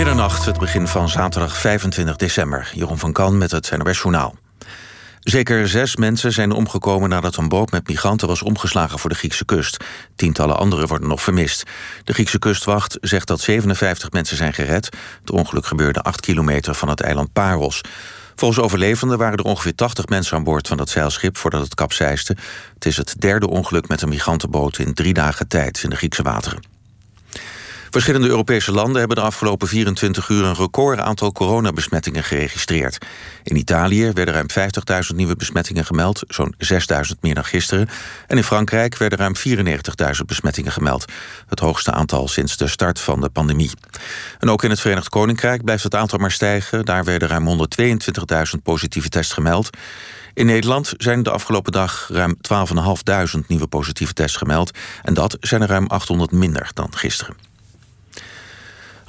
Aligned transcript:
Middernacht, 0.00 0.44
het 0.44 0.58
begin 0.58 0.86
van 0.86 1.08
zaterdag 1.08 1.56
25 1.56 2.16
december. 2.16 2.70
Jeroen 2.74 2.98
van 2.98 3.12
Kan 3.12 3.38
met 3.38 3.50
het 3.50 3.70
NOS 3.76 3.98
Journaal. 3.98 4.36
Zeker 5.20 5.68
zes 5.68 5.96
mensen 5.96 6.32
zijn 6.32 6.52
omgekomen 6.52 7.08
nadat 7.08 7.36
een 7.36 7.48
boot 7.48 7.70
met 7.70 7.88
migranten 7.88 8.28
was 8.28 8.42
omgeslagen 8.42 8.98
voor 8.98 9.10
de 9.10 9.16
Griekse 9.16 9.44
kust. 9.44 9.84
Tientallen 10.16 10.58
anderen 10.58 10.88
worden 10.88 11.08
nog 11.08 11.22
vermist. 11.22 11.62
De 12.04 12.12
Griekse 12.12 12.38
kustwacht 12.38 12.98
zegt 13.00 13.26
dat 13.26 13.40
57 13.40 14.10
mensen 14.10 14.36
zijn 14.36 14.52
gered. 14.52 14.88
Het 15.20 15.30
ongeluk 15.30 15.66
gebeurde 15.66 16.02
8 16.02 16.20
kilometer 16.20 16.74
van 16.74 16.88
het 16.88 17.00
eiland 17.00 17.32
Paros. 17.32 17.80
Volgens 18.34 18.60
overlevenden 18.60 19.18
waren 19.18 19.38
er 19.38 19.44
ongeveer 19.44 19.74
80 19.74 20.06
mensen 20.06 20.36
aan 20.36 20.44
boord 20.44 20.68
van 20.68 20.76
dat 20.76 20.88
zeilschip 20.88 21.36
voordat 21.36 21.62
het 21.62 21.74
kapseiste. 21.74 22.36
Het 22.74 22.86
is 22.86 22.96
het 22.96 23.14
derde 23.18 23.48
ongeluk 23.48 23.88
met 23.88 24.02
een 24.02 24.08
migrantenboot 24.08 24.78
in 24.78 24.94
drie 24.94 25.14
dagen 25.14 25.48
tijd 25.48 25.82
in 25.82 25.90
de 25.90 25.96
Griekse 25.96 26.22
wateren. 26.22 26.79
Verschillende 27.90 28.28
Europese 28.28 28.72
landen 28.72 28.98
hebben 28.98 29.16
de 29.16 29.22
afgelopen 29.22 29.68
24 29.68 30.28
uur 30.28 30.44
een 30.44 30.54
record 30.54 30.98
aantal 30.98 31.32
coronabesmettingen 31.32 32.24
geregistreerd. 32.24 32.98
In 33.42 33.56
Italië 33.56 34.10
werden 34.12 34.34
ruim 34.34 34.46
50.000 35.10 35.16
nieuwe 35.16 35.36
besmettingen 35.36 35.84
gemeld, 35.84 36.22
zo'n 36.28 36.54
6.000 36.58 37.18
meer 37.20 37.34
dan 37.34 37.44
gisteren. 37.44 37.88
En 38.26 38.36
in 38.36 38.44
Frankrijk 38.44 38.96
werden 38.96 39.18
ruim 39.18 39.34
94.000 39.36 40.24
besmettingen 40.26 40.72
gemeld, 40.72 41.04
het 41.48 41.58
hoogste 41.58 41.92
aantal 41.92 42.28
sinds 42.28 42.56
de 42.56 42.68
start 42.68 43.00
van 43.00 43.20
de 43.20 43.28
pandemie. 43.28 43.70
En 44.38 44.50
ook 44.50 44.64
in 44.64 44.70
het 44.70 44.80
Verenigd 44.80 45.08
Koninkrijk 45.08 45.64
blijft 45.64 45.82
het 45.82 45.94
aantal 45.94 46.18
maar 46.18 46.32
stijgen. 46.32 46.84
Daar 46.84 47.04
werden 47.04 47.28
ruim 47.28 47.48
122.000 47.48 48.62
positieve 48.62 49.08
tests 49.08 49.32
gemeld. 49.32 49.70
In 50.34 50.46
Nederland 50.46 50.92
zijn 50.96 51.22
de 51.22 51.30
afgelopen 51.30 51.72
dag 51.72 52.08
ruim 52.12 52.36
12.500 53.40 53.46
nieuwe 53.46 53.66
positieve 53.66 54.12
tests 54.12 54.36
gemeld. 54.36 54.78
En 55.02 55.14
dat 55.14 55.36
zijn 55.40 55.62
er 55.62 55.68
ruim 55.68 55.86
800 55.86 56.32
minder 56.32 56.70
dan 56.74 56.88
gisteren. 56.96 57.49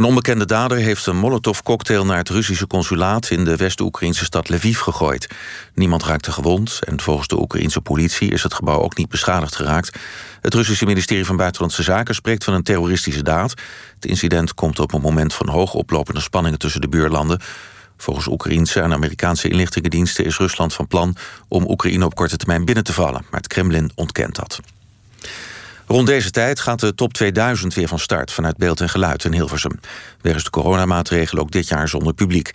Een 0.02 0.08
onbekende 0.08 0.46
dader 0.46 0.78
heeft 0.78 1.06
een 1.06 1.18
molotovcocktail 1.18 2.06
naar 2.06 2.18
het 2.18 2.30
Russische 2.30 2.68
consulaat 2.68 3.30
in 3.30 3.44
de 3.44 3.56
West-Oekraïnse 3.56 4.26
stad 4.26 4.50
Lviv 4.50 4.80
gegooid. 4.80 5.28
Niemand 5.74 6.04
raakte 6.04 6.32
gewond 6.32 6.80
en 6.84 7.02
volgens 7.02 7.28
de 7.28 7.42
Oekraïnse 7.42 7.82
politie 7.82 8.32
is 8.32 8.44
het 8.44 8.54
gebouw 8.54 8.80
ook 8.80 8.98
niet 8.98 9.10
beschadigd 9.10 9.56
geraakt. 9.56 10.00
Het 10.42 10.54
Russische 10.54 10.86
ministerie 10.86 11.26
van 11.26 11.36
Buitenlandse 11.36 11.84
Zaken 11.84 12.16
spreekt 12.16 12.44
van 12.44 12.54
een 12.54 12.64
terroristische 12.64 13.24
daad. 13.24 13.54
Het 13.96 14.06
incident 14.06 14.54
komt 14.54 14.80
op 14.80 14.94
een 14.94 15.02
moment 15.02 15.34
van 15.34 15.50
hoog 15.50 15.74
oplopende 15.74 16.22
spanningen 16.22 16.60
tussen 16.60 16.82
de 16.82 16.90
buurlanden. 16.90 17.40
Volgens 17.98 18.28
Oekraïense 18.28 18.82
en 18.82 18.94
Amerikaanse 18.94 19.50
inlichtingendiensten 19.50 20.26
is 20.26 20.38
Rusland 20.38 20.74
van 20.74 20.88
plan 20.88 21.16
om 21.48 21.70
Oekraïne 21.70 22.06
op 22.06 22.16
korte 22.16 22.38
termijn 22.38 22.66
binnen 22.66 22.84
te 22.84 22.94
vallen, 22.94 23.26
maar 23.30 23.40
het 23.40 23.48
Kremlin 23.48 23.92
ontkent 23.96 24.36
dat. 24.36 24.60
Rond 25.92 26.08
deze 26.08 26.32
tijd 26.32 26.60
gaat 26.60 26.80
de 26.80 26.96
top 26.96 27.14
2000 27.14 27.74
weer 27.74 27.88
van 27.88 28.00
start 28.00 28.32
vanuit 28.32 28.58
beeld 28.58 28.82
en 28.82 28.90
geluid 28.90 29.24
in 29.24 29.34
Hilversum. 29.34 29.80
Wegens 30.22 30.44
de 30.44 30.50
coronamaatregelen 30.50 31.44
ook 31.44 31.52
dit 31.52 31.68
jaar 31.68 31.90
zonder 31.90 32.14
publiek. 32.14 32.52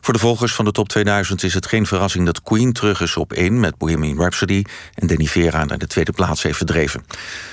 Voor 0.00 0.12
de 0.14 0.20
volgers 0.20 0.54
van 0.54 0.64
de 0.64 0.72
top 0.72 0.88
2000 0.88 1.42
is 1.42 1.54
het 1.54 1.66
geen 1.66 1.86
verrassing 1.86 2.26
dat 2.26 2.42
Queen 2.42 2.72
terug 2.72 3.00
is 3.00 3.16
op 3.16 3.32
1 3.32 3.60
met 3.60 3.78
Bohemian 3.78 4.18
Rhapsody 4.18 4.64
en 4.94 5.06
Danny 5.06 5.26
Vera 5.26 5.64
naar 5.64 5.78
de 5.78 5.86
tweede 5.86 6.12
plaats 6.12 6.42
heeft 6.42 6.56
verdreven. 6.56 7.04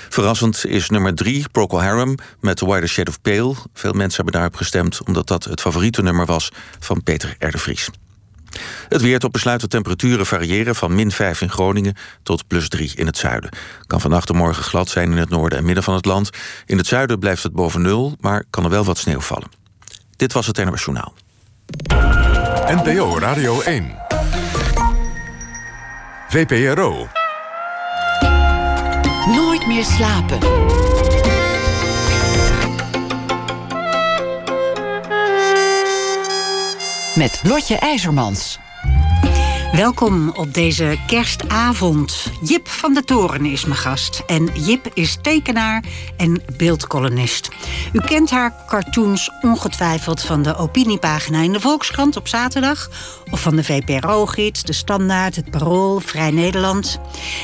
Verrassend 0.08 0.66
is 0.66 0.90
nummer 0.90 1.14
3 1.14 1.48
Procol 1.52 1.82
Harum 1.82 2.14
met 2.40 2.56
The 2.56 2.66
Wider 2.66 2.88
Shade 2.88 3.10
of 3.10 3.20
Pale. 3.20 3.54
Veel 3.74 3.92
mensen 3.92 4.16
hebben 4.16 4.34
daarop 4.40 4.56
gestemd 4.56 5.00
omdat 5.06 5.28
dat 5.28 5.44
het 5.44 5.60
favoriete 5.60 6.02
nummer 6.02 6.26
was 6.26 6.50
van 6.78 7.02
Peter 7.02 7.36
R. 7.38 7.58
de. 8.56 8.86
Het 8.88 9.02
weer 9.02 9.18
tot 9.18 9.32
besluit 9.32 9.60
temperaturen 9.68 10.26
variëren 10.26 10.74
van 10.74 10.94
min 10.94 11.10
5 11.10 11.40
in 11.40 11.50
Groningen 11.50 11.94
tot 12.22 12.46
plus 12.46 12.68
3 12.68 12.92
in 12.94 13.06
het 13.06 13.16
zuiden. 13.16 13.50
Kan 13.86 14.00
vannacht 14.00 14.28
en 14.28 14.36
morgen 14.36 14.62
glad 14.62 14.88
zijn 14.88 15.10
in 15.10 15.16
het 15.16 15.30
noorden 15.30 15.58
en 15.58 15.64
midden 15.64 15.84
van 15.84 15.94
het 15.94 16.04
land. 16.04 16.30
In 16.66 16.76
het 16.76 16.86
zuiden 16.86 17.18
blijft 17.18 17.42
het 17.42 17.52
boven 17.52 17.82
nul, 17.82 18.16
maar 18.20 18.44
kan 18.50 18.64
er 18.64 18.70
wel 18.70 18.84
wat 18.84 18.98
sneeuw 18.98 19.20
vallen. 19.20 19.48
Dit 20.16 20.32
was 20.32 20.46
het 20.46 20.64
NOS 20.64 20.84
Journaal. 20.84 21.14
NPO 22.66 23.18
Radio 23.18 23.60
1. 23.60 23.94
VPRO. 26.28 27.08
Nooit 29.26 29.66
meer 29.66 29.84
slapen. 29.84 30.38
Met 37.16 37.40
Lotje 37.42 37.76
IJzermans. 37.78 38.58
Welkom 39.76 40.30
op 40.30 40.54
deze 40.54 40.98
kerstavond. 41.06 42.32
Jip 42.42 42.68
van 42.68 42.94
de 42.94 43.04
Toren 43.04 43.44
is 43.44 43.64
mijn 43.64 43.78
gast. 43.78 44.22
En 44.26 44.50
Jip 44.54 44.90
is 44.94 45.18
tekenaar 45.22 45.84
en 46.16 46.42
beeldkolonist. 46.56 47.48
U 47.92 48.00
kent 48.00 48.30
haar 48.30 48.64
cartoons 48.66 49.30
ongetwijfeld 49.40 50.22
van 50.22 50.42
de 50.42 50.56
opiniepagina 50.56 51.40
in 51.40 51.52
de 51.52 51.60
Volkskrant 51.60 52.16
op 52.16 52.28
zaterdag... 52.28 52.90
of 53.30 53.40
van 53.40 53.56
de 53.56 53.64
VPRO-gids, 53.64 54.62
de 54.62 54.72
Standaard, 54.72 55.36
het 55.36 55.50
Parool, 55.50 56.00
Vrij 56.00 56.30
Nederland. 56.30 57.00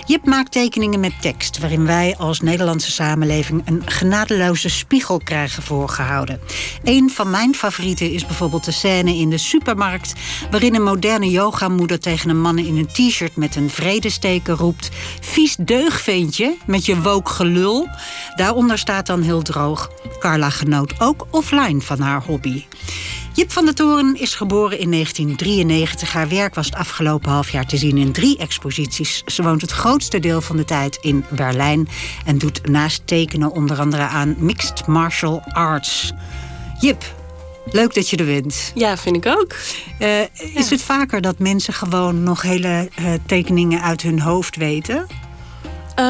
Jip 0.07 0.27
maakt 0.27 0.53
tekeningen 0.53 1.01
met 1.01 1.21
tekst... 1.21 1.59
waarin 1.59 1.87
wij 1.87 2.17
als 2.19 2.41
Nederlandse 2.41 2.91
samenleving 2.91 3.63
een 3.65 3.83
genadeloze 3.85 4.69
spiegel 4.69 5.19
krijgen 5.19 5.63
voorgehouden. 5.63 6.41
Een 6.85 7.11
van 7.11 7.31
mijn 7.31 7.55
favorieten 7.55 8.13
is 8.13 8.27
bijvoorbeeld 8.27 8.65
de 8.65 8.73
scène 8.73 9.17
in 9.17 9.31
de 9.31 9.39
supermarkt... 9.39 10.13
waarin 10.51 10.75
een 10.75 10.83
moderne 10.83 11.31
yogamoeder 11.31 12.01
tegen 12.01 12.21
een 12.29 12.41
man 12.41 12.59
in 12.59 12.77
een 12.77 12.87
t-shirt 12.87 13.37
met 13.37 13.57
een 13.57 13.71
vredesteken 13.71 14.55
roept... 14.55 14.89
vies 15.21 15.57
deugveentje 15.57 16.57
met 16.67 16.87
je 16.87 17.01
wook 17.01 17.29
gelul. 17.29 17.89
Daaronder 18.37 18.79
staat 18.79 19.07
dan 19.07 19.23
heel 19.23 19.43
droog... 19.43 19.91
Carla 20.19 20.51
genoot 20.51 21.01
ook 21.01 21.27
offline 21.31 21.81
van 21.81 22.01
haar 22.01 22.23
hobby. 22.23 22.65
Jip 23.35 23.53
van 23.53 23.65
der 23.65 23.75
Toren 23.75 24.21
is 24.21 24.35
geboren 24.35 24.79
in 24.79 24.91
1993. 24.91 26.13
Haar 26.13 26.29
werk 26.29 26.55
was 26.55 26.67
het 26.67 26.75
afgelopen 26.75 27.31
half 27.31 27.51
jaar 27.51 27.67
te 27.67 27.77
zien 27.77 27.97
in 27.97 28.13
drie 28.13 28.39
exposities. 28.39 29.23
Ze 29.27 29.43
woont 29.43 29.61
het 29.61 29.71
grootste 29.71 30.19
deel 30.19 30.41
van 30.41 30.57
de 30.57 30.65
tijd 30.65 30.99
in 31.01 31.25
Berlijn... 31.31 31.89
en 32.25 32.39
doet 32.39 32.67
naast 32.67 33.07
tekenen 33.07 33.53
onder 33.53 33.79
andere 33.79 34.03
aan 34.03 34.35
Mixed 34.39 34.87
Martial 34.87 35.43
Arts. 35.47 36.13
Jip, 36.81 37.05
Leuk 37.71 37.95
dat 37.95 38.09
je 38.09 38.17
er 38.17 38.25
bent. 38.25 38.73
Ja, 38.75 38.97
vind 38.97 39.17
ik 39.17 39.27
ook. 39.27 39.55
Uh, 40.01 40.21
Is 40.55 40.71
het 40.71 40.83
vaker 40.83 41.21
dat 41.21 41.39
mensen 41.39 41.75
gewoon 41.75 42.23
nog 42.23 42.43
hele 42.43 42.89
uh, 43.01 43.13
tekeningen 43.27 43.83
uit 43.83 44.03
hun 44.03 44.21
hoofd 44.21 44.57
weten? 44.57 45.07
Uh, 45.99 46.05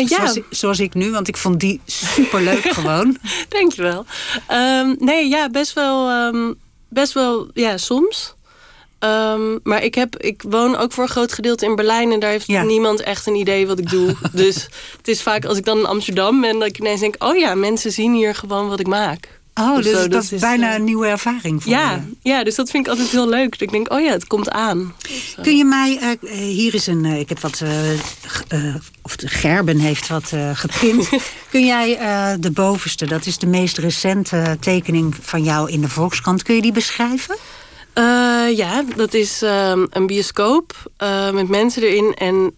ja. 0.00 0.06
Zoals, 0.06 0.40
zoals, 0.50 0.80
ik 0.80 0.94
nu, 0.94 1.10
want 1.10 1.28
ik 1.28 1.36
vond 1.36 1.60
die 1.60 1.80
superleuk 1.86 2.72
gewoon. 2.74 3.16
Dankjewel. 3.48 4.04
Um, 4.50 4.96
nee, 4.98 5.28
ja, 5.28 5.50
best 5.50 5.72
wel, 5.72 6.10
um, 6.10 6.54
best 6.88 7.12
wel 7.12 7.50
ja, 7.54 7.76
soms. 7.76 8.34
Um, 8.98 9.60
maar 9.62 9.84
ik, 9.84 9.94
heb, 9.94 10.16
ik 10.16 10.42
woon 10.48 10.76
ook 10.76 10.92
voor 10.92 11.04
een 11.04 11.10
groot 11.10 11.32
gedeelte 11.32 11.66
in 11.66 11.74
Berlijn... 11.74 12.12
en 12.12 12.20
daar 12.20 12.30
heeft 12.30 12.46
ja. 12.46 12.62
niemand 12.62 13.00
echt 13.00 13.26
een 13.26 13.34
idee 13.34 13.66
wat 13.66 13.78
ik 13.78 13.90
doe. 13.90 14.14
dus 14.32 14.68
het 14.96 15.08
is 15.08 15.22
vaak 15.22 15.44
als 15.44 15.58
ik 15.58 15.64
dan 15.64 15.78
in 15.78 15.86
Amsterdam 15.86 16.40
ben... 16.40 16.58
dat 16.58 16.68
ik 16.68 16.78
ineens 16.78 17.00
denk... 17.00 17.14
oh 17.18 17.36
ja, 17.36 17.54
mensen 17.54 17.92
zien 17.92 18.14
hier 18.14 18.34
gewoon 18.34 18.68
wat 18.68 18.80
ik 18.80 18.86
maak. 18.86 19.40
Oh, 19.54 19.76
dus, 19.76 19.84
dus 19.84 20.08
dat, 20.08 20.32
is 20.32 20.40
bijna 20.40 20.68
eh, 20.70 20.74
een 20.74 20.84
nieuwe 20.84 21.06
ervaring 21.06 21.62
voor 21.62 21.72
ja, 21.72 21.92
je. 21.92 22.30
Ja, 22.30 22.44
dus 22.44 22.54
dat 22.54 22.70
vind 22.70 22.84
ik 22.84 22.90
altijd 22.90 23.10
heel 23.10 23.28
leuk. 23.28 23.56
Ik 23.56 23.70
denk, 23.70 23.92
oh 23.92 24.00
ja, 24.00 24.10
het 24.10 24.26
komt 24.26 24.50
aan. 24.50 24.94
Kun 25.42 25.56
je 25.56 25.64
mij, 25.64 26.18
uh, 26.22 26.30
hier 26.32 26.74
is 26.74 26.86
een, 26.86 27.04
uh, 27.04 27.18
ik 27.18 27.28
heb 27.28 27.40
wat, 27.40 27.62
of 29.02 29.16
de 29.16 29.28
Gerben 29.28 29.78
heeft 29.78 30.08
wat 30.08 30.32
geprint. 30.52 31.08
Kun 31.50 31.66
jij 31.66 31.98
de 32.40 32.50
bovenste, 32.50 33.06
dat 33.06 33.26
is 33.26 33.38
de 33.38 33.46
meest 33.46 33.78
recente 33.78 34.56
tekening 34.60 35.16
van 35.20 35.44
jou 35.44 35.70
in 35.70 35.80
de 35.80 35.88
Volkskrant. 35.88 36.42
Kun 36.42 36.54
je 36.54 36.62
die 36.62 36.72
beschrijven? 36.72 37.36
ja, 38.54 38.84
dat 38.96 39.14
is 39.14 39.42
ehm, 39.42 39.86
een 39.90 40.06
bioscoop 40.06 40.74
met 41.32 41.48
mensen 41.48 41.82
erin. 41.82 42.14
En 42.14 42.54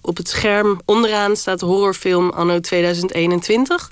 op 0.00 0.16
het 0.16 0.28
scherm 0.28 0.80
onderaan 0.84 1.36
staat 1.36 1.60
horrorfilm 1.60 2.30
anno 2.30 2.60
2021... 2.60 3.90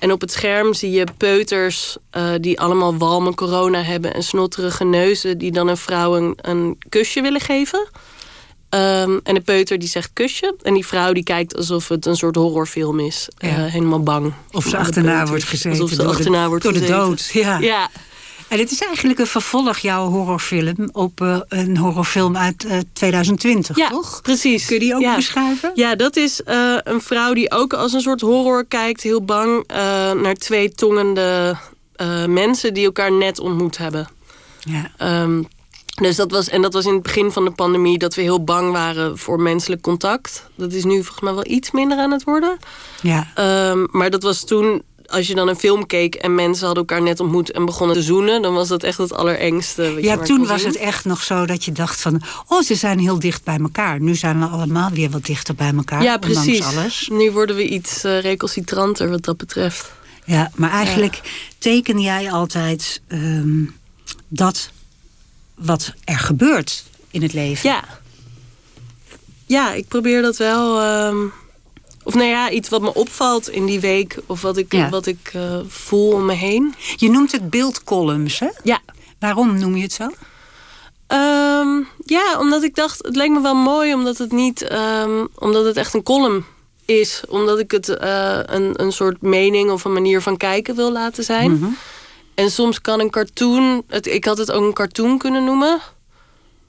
En 0.00 0.12
op 0.12 0.20
het 0.20 0.32
scherm 0.32 0.74
zie 0.74 0.90
je 0.90 1.06
peuters 1.16 1.96
uh, 2.16 2.32
die 2.40 2.60
allemaal 2.60 2.96
walme 2.96 3.34
corona 3.34 3.82
hebben... 3.82 4.14
en 4.14 4.22
snotterige 4.22 4.84
neuzen 4.84 5.38
die 5.38 5.52
dan 5.52 5.68
een 5.68 5.76
vrouw 5.76 6.16
een, 6.16 6.38
een 6.40 6.78
kusje 6.88 7.20
willen 7.20 7.40
geven. 7.40 7.88
Um, 8.74 9.20
en 9.22 9.34
de 9.34 9.40
peuter 9.40 9.78
die 9.78 9.88
zegt 9.88 10.10
kusje. 10.12 10.54
En 10.62 10.74
die 10.74 10.86
vrouw 10.86 11.12
die 11.12 11.22
kijkt 11.22 11.56
alsof 11.56 11.88
het 11.88 12.06
een 12.06 12.16
soort 12.16 12.36
horrorfilm 12.36 13.00
is. 13.00 13.28
Ja. 13.38 13.48
Uh, 13.48 13.72
helemaal 13.72 14.02
bang. 14.02 14.32
Of 14.50 14.64
ze 14.64 14.76
achterna 14.76 15.26
wordt 15.26 15.44
gezeten. 15.44 15.80
Alsof 15.80 15.90
ze 15.90 16.04
achterna 16.04 16.48
wordt 16.48 16.64
door 16.64 16.72
de 16.72 16.86
dood. 16.86 17.30
Ja. 17.32 17.58
ja. 17.58 17.90
En 18.50 18.58
het 18.58 18.70
is 18.70 18.80
eigenlijk 18.82 19.18
een 19.18 19.26
vervolg, 19.26 19.78
jouw 19.78 20.08
horrorfilm, 20.08 20.88
op 20.92 21.20
uh, 21.20 21.40
een 21.48 21.76
horrorfilm 21.76 22.36
uit 22.36 22.64
uh, 22.64 22.78
2020, 22.92 23.76
ja, 23.76 23.88
toch? 23.88 24.20
precies. 24.22 24.66
Kun 24.66 24.74
je 24.74 24.80
die 24.80 24.94
ook 24.94 25.00
ja. 25.00 25.14
beschrijven? 25.14 25.70
Ja, 25.74 25.94
dat 25.94 26.16
is 26.16 26.40
uh, 26.46 26.76
een 26.82 27.00
vrouw 27.00 27.32
die 27.32 27.50
ook 27.50 27.72
als 27.72 27.92
een 27.92 28.00
soort 28.00 28.20
horror 28.20 28.64
kijkt, 28.64 29.02
heel 29.02 29.22
bang, 29.22 29.64
naar 30.22 30.34
twee 30.34 30.70
tongende 30.70 31.56
mensen 32.28 32.74
die 32.74 32.84
elkaar 32.84 33.12
net 33.12 33.38
ontmoet 33.38 33.78
hebben. 33.78 34.08
Ja. 34.60 35.22
Um, 35.22 35.48
dus 36.00 36.16
dat 36.16 36.30
was, 36.30 36.48
en 36.48 36.62
dat 36.62 36.72
was 36.72 36.84
in 36.84 36.92
het 36.92 37.02
begin 37.02 37.32
van 37.32 37.44
de 37.44 37.50
pandemie 37.50 37.98
dat 37.98 38.14
we 38.14 38.22
heel 38.22 38.44
bang 38.44 38.72
waren 38.72 39.18
voor 39.18 39.40
menselijk 39.40 39.82
contact. 39.82 40.48
Dat 40.54 40.72
is 40.72 40.84
nu 40.84 40.94
volgens 40.94 41.20
mij 41.20 41.34
wel 41.34 41.46
iets 41.46 41.70
minder 41.70 41.98
aan 41.98 42.10
het 42.10 42.24
worden. 42.24 42.58
Ja. 43.02 43.26
Um, 43.70 43.88
maar 43.90 44.10
dat 44.10 44.22
was 44.22 44.44
toen 44.44 44.82
als 45.10 45.26
je 45.26 45.34
dan 45.34 45.48
een 45.48 45.56
film 45.56 45.86
keek 45.86 46.14
en 46.14 46.34
mensen 46.34 46.66
hadden 46.66 46.86
elkaar 46.86 47.02
net 47.04 47.20
ontmoet 47.20 47.50
en 47.52 47.64
begonnen 47.64 47.96
te 47.96 48.02
zoenen, 48.02 48.42
dan 48.42 48.54
was 48.54 48.68
dat 48.68 48.82
echt 48.82 48.98
het 48.98 49.12
allerengste. 49.12 49.96
Ja, 50.00 50.16
toen 50.18 50.46
was 50.46 50.62
het 50.62 50.76
echt 50.76 51.04
nog 51.04 51.22
zo 51.22 51.46
dat 51.46 51.64
je 51.64 51.72
dacht 51.72 52.00
van... 52.00 52.22
oh, 52.48 52.62
ze 52.62 52.74
zijn 52.74 52.98
heel 52.98 53.18
dicht 53.18 53.44
bij 53.44 53.58
elkaar. 53.58 54.00
Nu 54.00 54.14
zijn 54.14 54.38
we 54.38 54.46
allemaal 54.46 54.90
weer 54.90 55.10
wat 55.10 55.24
dichter 55.24 55.54
bij 55.54 55.72
elkaar. 55.76 56.02
Ja, 56.02 56.16
precies. 56.16 56.64
alles. 56.64 57.08
Nu 57.12 57.30
worden 57.30 57.56
we 57.56 57.68
iets 57.68 58.04
eh, 58.04 58.20
recalcitranter 58.20 59.10
wat 59.10 59.24
dat 59.24 59.36
betreft. 59.36 59.92
Ja, 60.24 60.50
maar 60.54 60.70
eigenlijk 60.70 61.20
teken 61.58 62.00
jij 62.00 62.32
altijd 62.32 63.00
ehm, 63.08 63.64
dat 64.28 64.70
wat 65.54 65.92
er 66.04 66.18
gebeurt 66.18 66.84
in 67.10 67.22
het 67.22 67.32
leven. 67.32 67.70
Ja. 67.70 67.84
Ja, 69.46 69.72
ik 69.72 69.88
probeer 69.88 70.22
dat 70.22 70.36
wel. 70.36 70.80
ehm, 70.80 71.16
of 72.10 72.16
nou 72.16 72.28
ja, 72.28 72.50
iets 72.50 72.68
wat 72.68 72.80
me 72.80 72.94
opvalt 72.94 73.48
in 73.48 73.64
die 73.66 73.80
week. 73.80 74.18
Of 74.26 74.42
wat 74.42 74.56
ik, 74.56 74.72
Ja. 74.72 74.88
wat 74.88 75.06
ik 75.06 75.30
eh, 75.32 75.58
voel 75.66 76.12
om 76.12 76.24
me 76.24 76.32
heen. 76.34 76.74
Je 76.96 77.10
noemt 77.10 77.32
het 77.32 77.50
beeldcolumns, 77.50 78.38
hè? 78.38 78.48
Ja. 78.62 78.78
Waarom 79.18 79.58
noem 79.58 79.76
je 79.76 79.82
het 79.82 79.92
zo? 79.92 80.08
Ehm, 81.06 81.80
ja, 82.04 82.38
omdat 82.38 82.62
ik 82.62 82.74
dacht, 82.74 83.04
het 83.04 83.16
leek 83.16 83.30
me 83.30 83.40
wel 83.40 83.54
mooi 83.54 83.94
omdat 83.94 84.18
het 84.18 84.32
niet, 84.32 84.62
ehm, 84.62 85.26
omdat 85.38 85.64
het 85.64 85.76
echt 85.76 85.94
een 85.94 86.02
column 86.02 86.44
is. 86.84 87.22
Omdat 87.28 87.58
ik 87.58 87.70
het 87.70 87.88
eh, 87.88 88.38
een, 88.44 88.82
een 88.82 88.92
soort 88.92 89.22
mening 89.22 89.70
of 89.70 89.84
een 89.84 89.92
manier 89.92 90.20
van 90.22 90.36
kijken 90.36 90.74
wil 90.74 90.92
laten 90.92 91.24
zijn. 91.24 91.76
En 92.34 92.50
soms 92.50 92.80
kan 92.80 93.00
een 93.00 93.10
cartoon, 93.10 93.82
het, 93.88 94.06
ik 94.06 94.24
had 94.24 94.38
het 94.38 94.52
ook 94.52 94.62
een 94.62 94.72
cartoon 94.72 95.18
kunnen 95.18 95.44
noemen. 95.44 95.80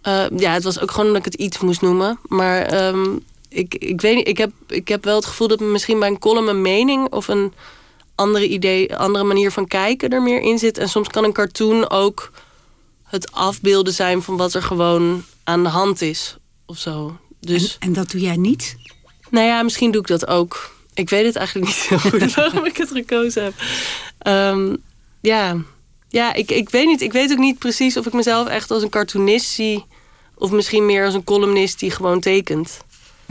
Eh, 0.02 0.24
ja, 0.38 0.52
het 0.54 0.64
was 0.64 0.80
ook 0.80 0.92
gewoon 0.92 1.06
omdat 1.08 1.26
ik 1.26 1.32
het 1.32 1.42
iets 1.42 1.60
moest 1.60 1.82
noemen. 1.82 2.20
Maar 2.28 2.62
ehm, 2.62 3.18
ik, 3.52 3.76
ik 3.76 4.02
weet 4.02 4.16
niet, 4.16 4.28
ik 4.28 4.38
heb, 4.38 4.52
ik 4.68 4.88
heb 4.88 5.04
wel 5.04 5.16
het 5.16 5.26
gevoel 5.26 5.48
dat 5.48 5.60
misschien 5.60 6.00
bij 6.00 6.08
een 6.08 6.20
column 6.20 6.48
een 6.48 6.62
mening 6.62 7.12
of 7.12 7.28
een 7.28 7.54
andere 8.16 8.48
idee, 8.48 8.96
andere 8.96 9.24
manier 9.24 9.52
van 9.52 9.68
kijken 9.68 10.10
er 10.10 10.22
meer 10.22 10.42
in 10.42 10.60
zit. 10.60 10.78
En 10.78 10.90
soms 10.90 11.08
kan 11.08 11.24
een 11.24 11.34
cartoon 11.34 11.90
ook 11.90 12.32
het 13.04 13.32
afbeelden 13.32 13.94
zijn 13.94 14.22
van 14.22 14.38
wat 14.38 14.54
er 14.54 14.64
gewoon 14.64 15.24
aan 15.44 15.64
de 15.64 15.70
hand 15.70 16.02
is 16.02 16.38
of 16.66 16.78
zo. 16.78 17.18
Dus, 17.40 17.78
En, 17.80 17.88
en 17.88 17.94
dat 17.94 18.12
doe 18.12 18.22
jij 18.22 18.36
niet? 18.36 18.76
nou 19.30 19.46
ja, 19.46 19.64
misschien 19.64 19.92
doe 19.92 20.02
ik 20.02 20.08
dat 20.08 20.28
ook. 20.28 20.76
Ik 20.94 21.10
weet 21.10 21.26
het 21.26 21.36
eigenlijk 21.36 21.68
niet 21.68 21.76
heel 21.76 22.00
goed 22.00 22.34
waarom 22.36 22.66
ik 22.66 22.78
het 22.78 22.92
gekozen 22.92 23.44
heb. 23.44 23.54
Ehm, 24.18 24.76
ja, 25.22 25.58
ja 26.10 26.34
ik, 26.34 26.52
ik 26.52 26.70
weet 26.70 26.86
niet. 26.86 27.02
Ik 27.02 27.12
weet 27.12 27.32
ook 27.32 27.38
niet 27.38 27.60
precies 27.60 27.98
of 27.98 28.06
ik 28.06 28.14
mezelf 28.14 28.48
echt 28.48 28.72
als 28.72 28.84
een 28.84 28.90
cartoonist 28.90 29.50
zie. 29.50 29.86
Of 30.36 30.52
misschien 30.52 30.86
meer 30.86 31.06
als 31.06 31.14
een 31.14 31.24
columnist 31.24 31.80
die 31.80 31.92
gewoon 31.92 32.20
tekent. 32.20 32.80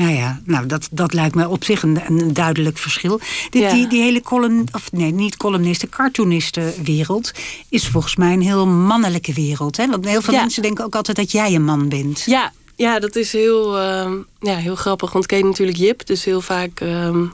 Nou 0.00 0.12
ja, 0.12 0.40
nou, 0.44 0.66
dat, 0.66 0.88
dat 0.90 1.12
lijkt 1.12 1.34
me 1.34 1.48
op 1.48 1.64
zich 1.64 1.82
een, 1.82 2.00
een 2.06 2.32
duidelijk 2.34 2.78
verschil. 2.78 3.20
Die, 3.50 3.62
Ja. 3.62 3.72
die, 3.72 3.86
die 3.86 4.02
hele 4.02 4.20
column, 4.22 4.64
of 4.72 4.92
nee, 4.92 5.12
niet 5.12 5.36
columnisten, 5.36 5.88
cartoonistenwereld 5.88 7.32
is 7.68 7.88
volgens 7.88 8.16
mij 8.16 8.32
een 8.32 8.40
heel 8.42 8.66
mannelijke 8.66 9.32
wereld. 9.32 9.76
Hè? 9.76 9.86
Want 9.86 10.04
heel 10.08 10.22
veel 10.22 10.34
Ja. 10.34 10.40
mensen 10.40 10.62
denken 10.62 10.84
ook 10.84 10.94
altijd 10.94 11.16
dat 11.16 11.32
jij 11.32 11.54
een 11.54 11.64
man 11.64 11.88
bent. 11.88 12.22
Ja, 12.26 12.52
ja 12.76 12.98
dat 12.98 13.16
is 13.16 13.32
heel, 13.32 13.78
ehm, 13.78 14.12
ja, 14.40 14.56
heel 14.56 14.76
grappig. 14.76 15.12
Want 15.12 15.24
ik 15.24 15.38
ken 15.38 15.46
natuurlijk 15.48 15.78
Jip. 15.78 16.06
Dus 16.06 16.24
heel 16.24 16.40
vaak... 16.40 16.80
ehm, 16.80 17.24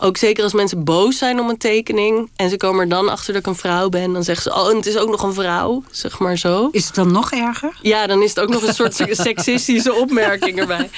ook 0.00 0.16
zeker 0.16 0.42
als 0.44 0.52
mensen 0.52 0.84
boos 0.84 1.18
zijn 1.18 1.40
om 1.40 1.48
een 1.48 1.58
tekening... 1.58 2.30
en 2.36 2.50
ze 2.50 2.56
komen 2.56 2.80
er 2.80 2.88
dan 2.88 3.08
achter 3.08 3.32
dat 3.32 3.42
ik 3.42 3.48
een 3.48 3.56
vrouw 3.56 3.88
ben... 3.88 4.12
dan 4.12 4.24
zeggen 4.24 4.52
ze, 4.52 4.58
oh, 4.58 4.70
en 4.70 4.76
het 4.76 4.86
is 4.86 4.96
ook 4.96 5.10
nog 5.10 5.22
een 5.22 5.32
vrouw. 5.32 5.82
Zeg 5.90 6.18
maar 6.18 6.36
zo. 6.36 6.68
Is 6.72 6.86
het 6.86 6.94
dan 6.94 7.12
nog 7.12 7.32
erger? 7.32 7.78
Ja, 7.82 8.06
dan 8.06 8.22
is 8.22 8.28
het 8.28 8.40
ook 8.40 8.48
nog 8.48 8.62
een 8.62 8.74
soort 8.74 8.94
seksistische 9.28 9.94
opmerking 9.94 10.58
erbij. 10.58 10.90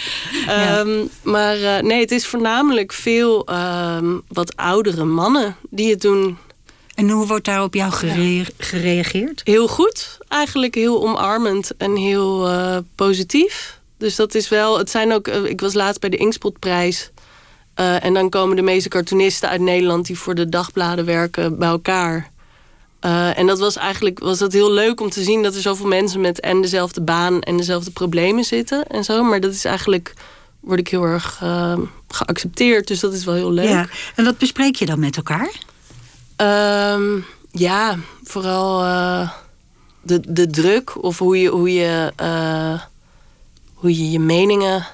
Ehm, 0.46 1.04
maar 1.22 1.62
eh, 1.62 1.82
nee, 1.82 2.00
het 2.00 2.10
is 2.10 2.26
voornamelijk 2.26 2.92
veel 2.92 3.46
ehm, 3.46 4.18
wat 4.28 4.56
oudere 4.56 5.04
mannen 5.04 5.56
die 5.70 5.90
het 5.90 6.00
doen. 6.00 6.38
En 6.94 7.10
hoe 7.10 7.26
wordt 7.26 7.44
daar 7.44 7.62
op 7.62 7.74
jou 7.74 7.92
gere- 7.92 8.52
gereageerd? 8.58 9.40
Heel 9.44 9.68
goed, 9.68 10.18
eigenlijk 10.28 10.74
heel 10.74 11.02
omarmend 11.08 11.76
en 11.76 11.96
heel 11.96 12.48
eh, 12.48 12.76
positief. 12.94 13.78
Dus 13.98 14.16
dat 14.16 14.34
is 14.34 14.48
wel, 14.48 14.78
het 14.78 14.90
zijn 14.90 15.12
ook, 15.12 15.28
eh, 15.28 15.44
ik 15.44 15.60
was 15.60 15.74
laatst 15.74 16.00
bij 16.00 16.10
de 16.10 16.16
Inkspotprijs. 16.16 17.10
Eh, 17.74 18.04
en 18.04 18.14
dan 18.14 18.28
komen 18.28 18.56
de 18.56 18.62
meeste 18.62 18.88
cartoonisten 18.88 19.48
uit 19.48 19.60
Nederland 19.60 20.06
die 20.06 20.18
voor 20.18 20.34
de 20.34 20.48
dagbladen 20.48 21.04
werken 21.04 21.58
bij 21.58 21.68
elkaar. 21.68 22.30
Eh, 23.00 23.38
en 23.38 23.46
dat 23.46 23.58
was 23.58 23.76
eigenlijk 23.76 24.18
was 24.18 24.38
dat 24.38 24.52
heel 24.52 24.72
leuk 24.72 25.00
om 25.00 25.10
te 25.10 25.22
zien 25.22 25.42
dat 25.42 25.54
er 25.54 25.60
zoveel 25.60 25.86
mensen 25.86 26.20
met 26.20 26.40
en 26.40 26.60
dezelfde 26.60 27.00
baan 27.00 27.42
en 27.42 27.56
dezelfde 27.56 27.90
problemen 27.90 28.44
zitten 28.44 28.86
en 28.86 29.04
zo. 29.04 29.22
Maar 29.22 29.40
dat 29.40 29.52
is 29.52 29.64
eigenlijk, 29.64 30.14
word 30.60 30.78
ik 30.78 30.88
heel 30.88 31.04
erg 31.04 31.38
eh, 31.42 31.78
geaccepteerd. 32.08 32.86
Dus 32.86 33.00
dat 33.00 33.12
is 33.12 33.24
wel 33.24 33.34
heel 33.34 33.52
leuk. 33.52 33.68
Ja. 33.68 33.86
En 34.16 34.24
wat 34.24 34.38
bespreek 34.38 34.76
je 34.76 34.86
dan 34.86 34.98
met 34.98 35.16
elkaar? 35.16 35.52
Ehm, 36.36 37.18
ja, 37.50 37.98
vooral 38.24 38.78
de, 40.02 40.20
de 40.28 40.46
druk 40.46 41.02
of 41.02 41.18
hoe 41.18 41.40
je, 41.40 41.48
hoe, 41.48 41.72
je, 41.72 42.12
hoe 43.74 43.96
je 43.98 44.10
je 44.10 44.20
meningen 44.20 44.86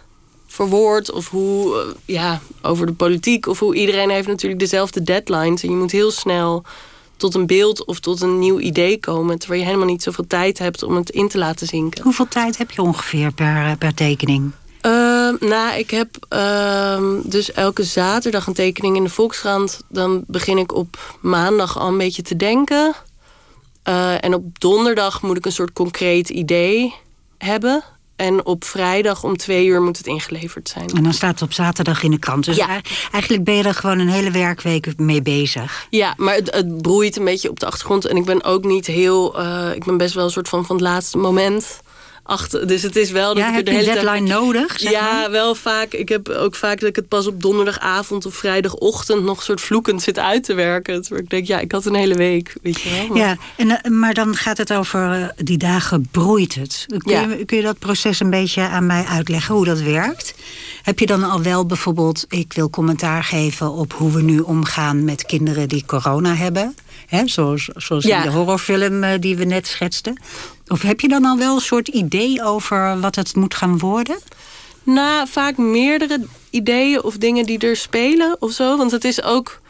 verwoordt. 0.57 1.13
Of 1.13 1.29
hoe, 1.29 1.81
eh, 1.81 1.87
ja, 2.05 2.41
over 2.63 2.87
de 2.87 2.93
politiek. 2.93 3.47
Of 3.47 3.59
hoe 3.59 3.75
iedereen 3.75 4.11
heeft 4.11 4.29
natuurlijk 4.29 4.61
dezelfde 4.61 5.03
deadlines. 5.03 5.63
En 5.63 5.71
je 5.71 5.77
moet 5.77 5.93
heel 5.93 6.11
snel 6.11 6.65
tot 7.17 7.35
een 7.35 7.47
beeld 7.47 7.85
of 7.85 8.01
tot 8.01 8.21
een 8.21 8.39
nieuw 8.39 8.59
idee 8.59 9.01
komen. 9.01 9.39
Terwijl 9.39 9.61
je 9.61 9.67
helemaal 9.67 9.89
niet 9.89 10.03
zoveel 10.03 10.27
tijd 10.27 10.59
hebt 10.59 10.83
om 10.83 10.97
het 10.97 11.11
in 11.11 11.29
te 11.29 11.39
laten 11.39 11.67
zinken. 11.67 12.03
Hoeveel 12.03 12.29
tijd 12.29 12.59
heb 12.59 12.71
je 12.71 12.83
ongeveer 12.83 13.33
per, 13.33 13.57
eh, 13.57 13.73
per 13.79 13.95
tekening? 13.95 14.51
Ehm, 14.81 15.35
nou, 15.41 15.79
ik 15.79 15.91
heb 15.91 16.27
ehm, 16.29 17.21
dus 17.25 17.53
elke 17.53 17.85
zaterdag 17.85 18.47
een 18.47 18.55
tekening 18.55 18.97
in 18.97 19.05
de 19.05 19.11
Volkskrant. 19.11 19.81
Dan 19.89 20.25
begin 20.27 20.59
ik 20.59 20.75
op 20.75 21.17
maandag 21.21 21.79
al 21.79 21.89
een 21.89 21.99
beetje 21.99 22.23
te 22.23 22.37
denken. 22.37 22.95
Eh, 23.83 24.25
en 24.25 24.35
op 24.35 24.61
donderdag 24.61 25.23
moet 25.23 25.37
ik 25.37 25.45
een 25.45 25.53
soort 25.53 25.73
concreet 25.73 26.29
idee 26.29 26.95
hebben. 27.39 27.85
En 28.17 28.45
op 28.47 28.65
vrijdag 28.65 29.23
om 29.25 29.37
twee 29.37 29.67
uur 29.67 29.83
moet 29.83 29.97
het 29.97 30.07
ingeleverd 30.07 30.69
zijn. 30.69 30.89
En 30.95 31.03
dan 31.03 31.13
staat 31.13 31.31
het 31.33 31.43
op 31.43 31.53
zaterdag 31.53 32.03
in 32.03 32.11
de 32.11 32.19
krant. 32.19 32.45
Dus 32.45 32.57
Ja. 32.57 32.69
ei- 32.69 32.81
eigenlijk 33.13 33.45
ben 33.45 33.55
je 33.55 33.63
er 33.63 33.75
gewoon 33.75 33.99
een 33.99 34.09
hele 34.09 34.31
werkweek 34.31 34.99
mee 34.99 35.23
bezig. 35.23 35.87
Ja, 35.91 36.15
maar 36.17 36.35
het, 36.35 36.55
het 36.55 36.83
broeit 36.83 37.17
een 37.17 37.25
beetje 37.25 37.51
op 37.51 37.61
de 37.61 37.67
achtergrond. 37.67 38.05
En 38.07 38.17
ik 38.17 38.25
ben 38.25 38.45
ook 38.45 38.65
niet 38.65 38.87
heel... 38.87 39.39
eh, 39.39 39.75
ik 39.75 39.85
ben 39.85 39.97
best 39.97 40.15
wel 40.15 40.25
een 40.25 40.31
soort 40.31 40.49
van 40.49 40.67
van 40.67 40.77
het 40.77 40.85
laatste 40.85 41.19
moment 41.19 41.81
achter. 42.27 42.67
Dus 42.67 42.83
het 42.83 42.97
is 42.97 43.11
wel 43.11 43.29
dat 43.29 43.37
Ja, 43.43 43.49
ik 43.49 43.55
heb 43.55 43.65
de 43.65 43.71
je 43.71 43.77
een 43.79 43.83
hele 43.85 43.95
tijd- 43.95 44.07
deadline 44.07 44.35
nodig? 44.35 44.79
zeg 44.79 44.91
Ja, 44.91 45.13
maar? 45.13 45.31
wel 45.31 45.55
vaak. 45.55 45.93
Ik 45.93 46.09
heb 46.09 46.29
ook 46.29 46.55
vaak 46.55 46.81
dat 46.81 46.89
ik 46.89 46.97
het 46.97 47.09
pas 47.09 47.27
op 47.27 47.43
donderdagavond 47.43 48.27
of 48.27 48.35
vrijdagochtend 48.35 49.23
nog 49.25 49.43
soort 49.43 49.61
vloekend 49.61 50.03
zit 50.03 50.19
uit 50.19 50.45
te 50.45 50.55
werken. 50.55 51.01
Terwijl 51.03 51.23
ik 51.23 51.31
denk, 51.31 51.47
ja, 51.47 51.59
ik 51.59 51.73
had 51.73 51.85
een 51.85 51.95
hele 51.95 52.15
week, 52.15 52.55
weet 52.63 52.81
je 52.81 52.91
wel. 52.91 53.07
Maar- 53.07 53.19
Ja, 53.19 53.37
en, 53.57 53.71
eh, 53.83 53.91
maar 53.91 54.15
dan 54.15 54.37
gaat 54.37 54.59
het 54.59 54.73
over 54.73 55.13
eh, 55.13 55.29
die 55.37 55.59
dagen 55.59 56.09
broeit 56.11 56.55
het. 56.55 56.85
Kun, 56.89 57.13
Ja. 57.13 57.21
je, 57.21 57.45
kun 57.45 57.57
je 57.57 57.63
dat 57.63 57.79
proces 57.79 58.21
een 58.21 58.31
beetje 58.31 58.63
aan 58.63 58.87
mij 58.87 59.05
uitleggen 59.05 59.55
hoe 59.55 59.65
dat 59.65 59.81
werkt? 59.81 60.35
Heb 60.83 60.99
je 60.99 61.07
dan 61.07 61.25
al 61.25 61.43
wel 61.43 61.67
bijvoorbeeld, 61.67 62.25
ik 62.29 62.53
wil 62.53 62.71
commentaar 62.71 63.25
geven 63.25 63.73
op 63.73 63.93
hoe 63.93 64.13
we 64.13 64.23
nu 64.23 64.39
omgaan 64.41 65.05
met 65.05 65.27
kinderen 65.27 65.69
die 65.69 65.85
corona 65.87 66.35
hebben? 66.35 66.77
Hè, 67.07 67.27
zoals 67.29 67.69
zoals 67.77 68.05
Ja. 68.05 68.17
in 68.25 68.31
de 68.31 68.37
horrorfilm 68.37 69.03
eh, 69.03 69.21
die 69.21 69.37
we 69.37 69.45
net 69.45 69.67
schetsten. 69.67 70.21
Of 70.67 70.83
heb 70.83 71.01
je 71.01 71.09
dan 71.09 71.25
al 71.25 71.39
wel 71.39 71.55
een 71.55 71.61
soort 71.61 71.89
idee 71.89 72.45
over 72.45 73.01
wat 73.01 73.15
het 73.15 73.35
moet 73.37 73.55
gaan 73.55 73.79
worden? 73.79 74.19
Na 74.83 75.27
vaak 75.27 75.57
meerdere 75.57 76.25
ideeën 76.51 77.03
of 77.03 77.17
dingen 77.17 77.47
die 77.47 77.59
er 77.59 77.77
spelen 77.77 78.37
of 78.41 78.53
zo. 78.53 78.77
Want 78.77 78.91
het 78.91 79.05
is 79.05 79.23
ook. 79.23 79.61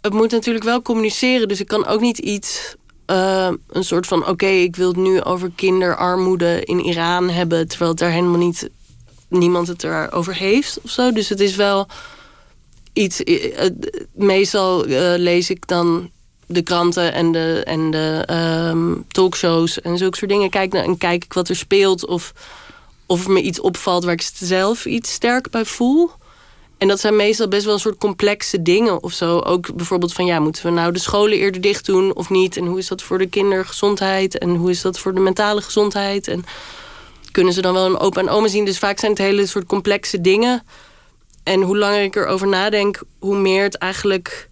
Het 0.00 0.12
moet 0.12 0.30
natuurlijk 0.30 0.64
wel 0.64 0.82
communiceren. 0.82 1.48
Dus 1.48 1.60
ik 1.60 1.66
kan 1.68 1.86
ook 1.86 2.00
niet 2.00 2.18
iets. 2.18 2.74
eh, 3.06 3.48
een 3.68 3.84
soort 3.84 4.06
van: 4.06 4.26
oké, 4.26 4.46
ik 4.46 4.76
wil 4.76 4.88
het 4.88 4.96
nu 4.96 5.22
over 5.22 5.50
kinderarmoede 5.54 6.60
in 6.64 6.80
Iran 6.80 7.28
hebben. 7.30 7.68
Terwijl 7.68 7.90
het 7.90 7.98
daar 8.00 8.10
helemaal 8.10 8.38
niet. 8.38 8.68
niemand 9.28 9.68
het 9.68 9.84
erover 9.84 10.34
heeft 10.34 10.78
of 10.82 10.90
zo. 10.90 11.12
Dus 11.12 11.28
het 11.28 11.40
is 11.40 11.56
wel 11.56 11.88
iets. 12.92 13.22
eh, 13.24 13.70
meestal 14.14 14.84
lees 15.16 15.50
ik 15.50 15.66
dan 15.66 16.10
de 16.46 16.62
kranten 16.62 17.12
en 17.12 17.32
de, 17.32 17.62
en 17.64 17.90
de 17.90 18.22
ehm, 18.26 18.94
talkshows 19.08 19.80
en 19.80 19.98
zulke 19.98 20.16
soort 20.16 20.30
dingen. 20.30 20.50
Kijk 20.50 20.74
en 20.74 20.98
kijk 20.98 21.24
ik 21.24 21.32
wat 21.32 21.48
er 21.48 21.56
speelt. 21.56 22.06
Of 22.06 22.32
of 23.06 23.28
me 23.28 23.40
iets 23.40 23.60
opvalt 23.60 24.04
waar 24.04 24.12
ik 24.12 24.30
zelf 24.34 24.86
iets 24.86 25.12
sterk 25.12 25.50
bij 25.50 25.64
voel. 25.64 26.10
En 26.78 26.88
dat 26.88 27.00
zijn 27.00 27.16
meestal 27.16 27.48
best 27.48 27.64
wel 27.64 27.74
een 27.74 27.80
soort 27.80 27.98
complexe 27.98 28.62
dingen 28.62 29.02
of 29.02 29.12
zo. 29.12 29.38
Ook 29.38 29.74
bijvoorbeeld 29.74 30.12
van 30.12 30.26
ja, 30.26 30.38
moeten 30.38 30.66
we 30.66 30.70
nou 30.70 30.92
de 30.92 30.98
scholen 30.98 31.38
eerder 31.38 31.60
dicht 31.60 31.86
doen 31.86 32.14
of 32.14 32.30
niet? 32.30 32.56
En 32.56 32.66
hoe 32.66 32.78
is 32.78 32.88
dat 32.88 33.02
voor 33.02 33.18
de 33.18 33.26
kindergezondheid? 33.26 34.38
En 34.38 34.54
hoe 34.54 34.70
is 34.70 34.82
dat 34.82 34.98
voor 34.98 35.14
de 35.14 35.20
mentale 35.20 35.62
gezondheid? 35.62 36.28
En 36.28 36.44
kunnen 37.30 37.52
ze 37.52 37.60
dan 37.60 37.72
wel 37.72 37.86
een 37.86 37.98
opa 37.98 38.20
en 38.20 38.28
oma 38.28 38.48
zien? 38.48 38.64
Dus 38.64 38.78
vaak 38.78 38.98
zijn 38.98 39.12
het 39.12 39.20
hele 39.20 39.46
soort 39.46 39.66
complexe 39.66 40.20
dingen. 40.20 40.62
En 41.42 41.62
hoe 41.62 41.78
langer 41.78 42.02
ik 42.02 42.16
erover 42.16 42.48
nadenk, 42.48 43.02
hoe 43.18 43.36
meer 43.36 43.62
het 43.62 43.76
eigenlijk 43.76 44.48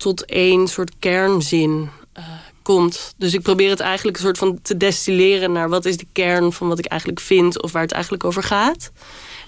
tot 0.00 0.24
één 0.24 0.68
soort 0.68 0.92
kernzin 0.98 1.88
eh, 2.12 2.24
komt. 2.62 3.14
Dus 3.16 3.34
ik 3.34 3.42
probeer 3.42 3.70
het 3.70 3.80
eigenlijk 3.80 4.16
een 4.16 4.22
soort 4.22 4.38
van 4.38 4.58
te 4.62 4.76
destilleren 4.76 5.52
naar 5.52 5.68
wat 5.68 5.84
is 5.84 5.96
de 5.96 6.06
kern 6.12 6.52
van 6.52 6.68
wat 6.68 6.78
ik 6.78 6.86
eigenlijk 6.86 7.20
vind 7.20 7.62
of 7.62 7.72
waar 7.72 7.82
het 7.82 7.92
eigenlijk 7.92 8.24
over 8.24 8.42
gaat. 8.42 8.90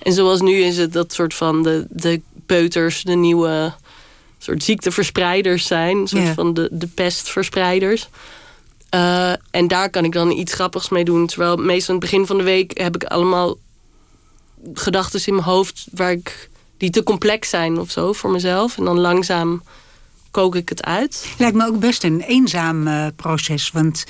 En 0.02 0.12
zoals 0.12 0.40
nu 0.40 0.62
is 0.62 0.76
het 0.76 0.92
dat 0.92 1.12
soort 1.12 1.34
van 1.34 1.62
de, 1.62 1.86
de 1.90 2.20
peuters, 2.46 3.02
de 3.02 3.14
nieuwe 3.14 3.72
soort 4.38 4.62
ziekteverspreiders 4.62 5.66
zijn. 5.66 5.96
Een 5.96 6.08
soort 6.08 6.28
van 6.28 6.54
de, 6.54 6.68
de 6.70 6.86
pestverspreiders. 6.86 8.08
Eh, 8.88 9.32
en 9.50 9.68
daar 9.68 9.90
kan 9.90 10.04
ik 10.04 10.12
dan 10.12 10.30
iets 10.30 10.52
grappigs 10.52 10.88
mee 10.88 11.04
doen. 11.04 11.26
Terwijl 11.26 11.56
meestal 11.56 11.94
aan 11.94 12.00
het 12.00 12.10
begin 12.10 12.26
van 12.26 12.38
de 12.38 12.42
week 12.42 12.78
heb 12.78 12.94
ik 12.94 13.04
allemaal 13.04 13.56
gedachten 14.74 15.26
in 15.26 15.34
mijn 15.34 15.46
hoofd 15.46 15.86
waar 15.92 16.10
ik, 16.10 16.50
die 16.76 16.90
te 16.90 17.02
complex 17.02 17.48
zijn 17.48 17.78
of 17.78 17.90
zo 17.90 18.12
voor 18.12 18.30
mezelf. 18.30 18.78
En 18.78 18.84
dan 18.84 18.98
langzaam 18.98 19.62
kook 20.32 20.54
ik 20.56 20.68
het 20.68 20.82
uit. 20.84 21.26
Lijkt 21.38 21.56
me 21.56 21.66
ook 21.66 21.78
best 21.78 22.04
een 22.04 22.20
eenzaam 22.20 22.86
eh, 22.86 23.06
proces. 23.16 23.70
Want 23.70 24.04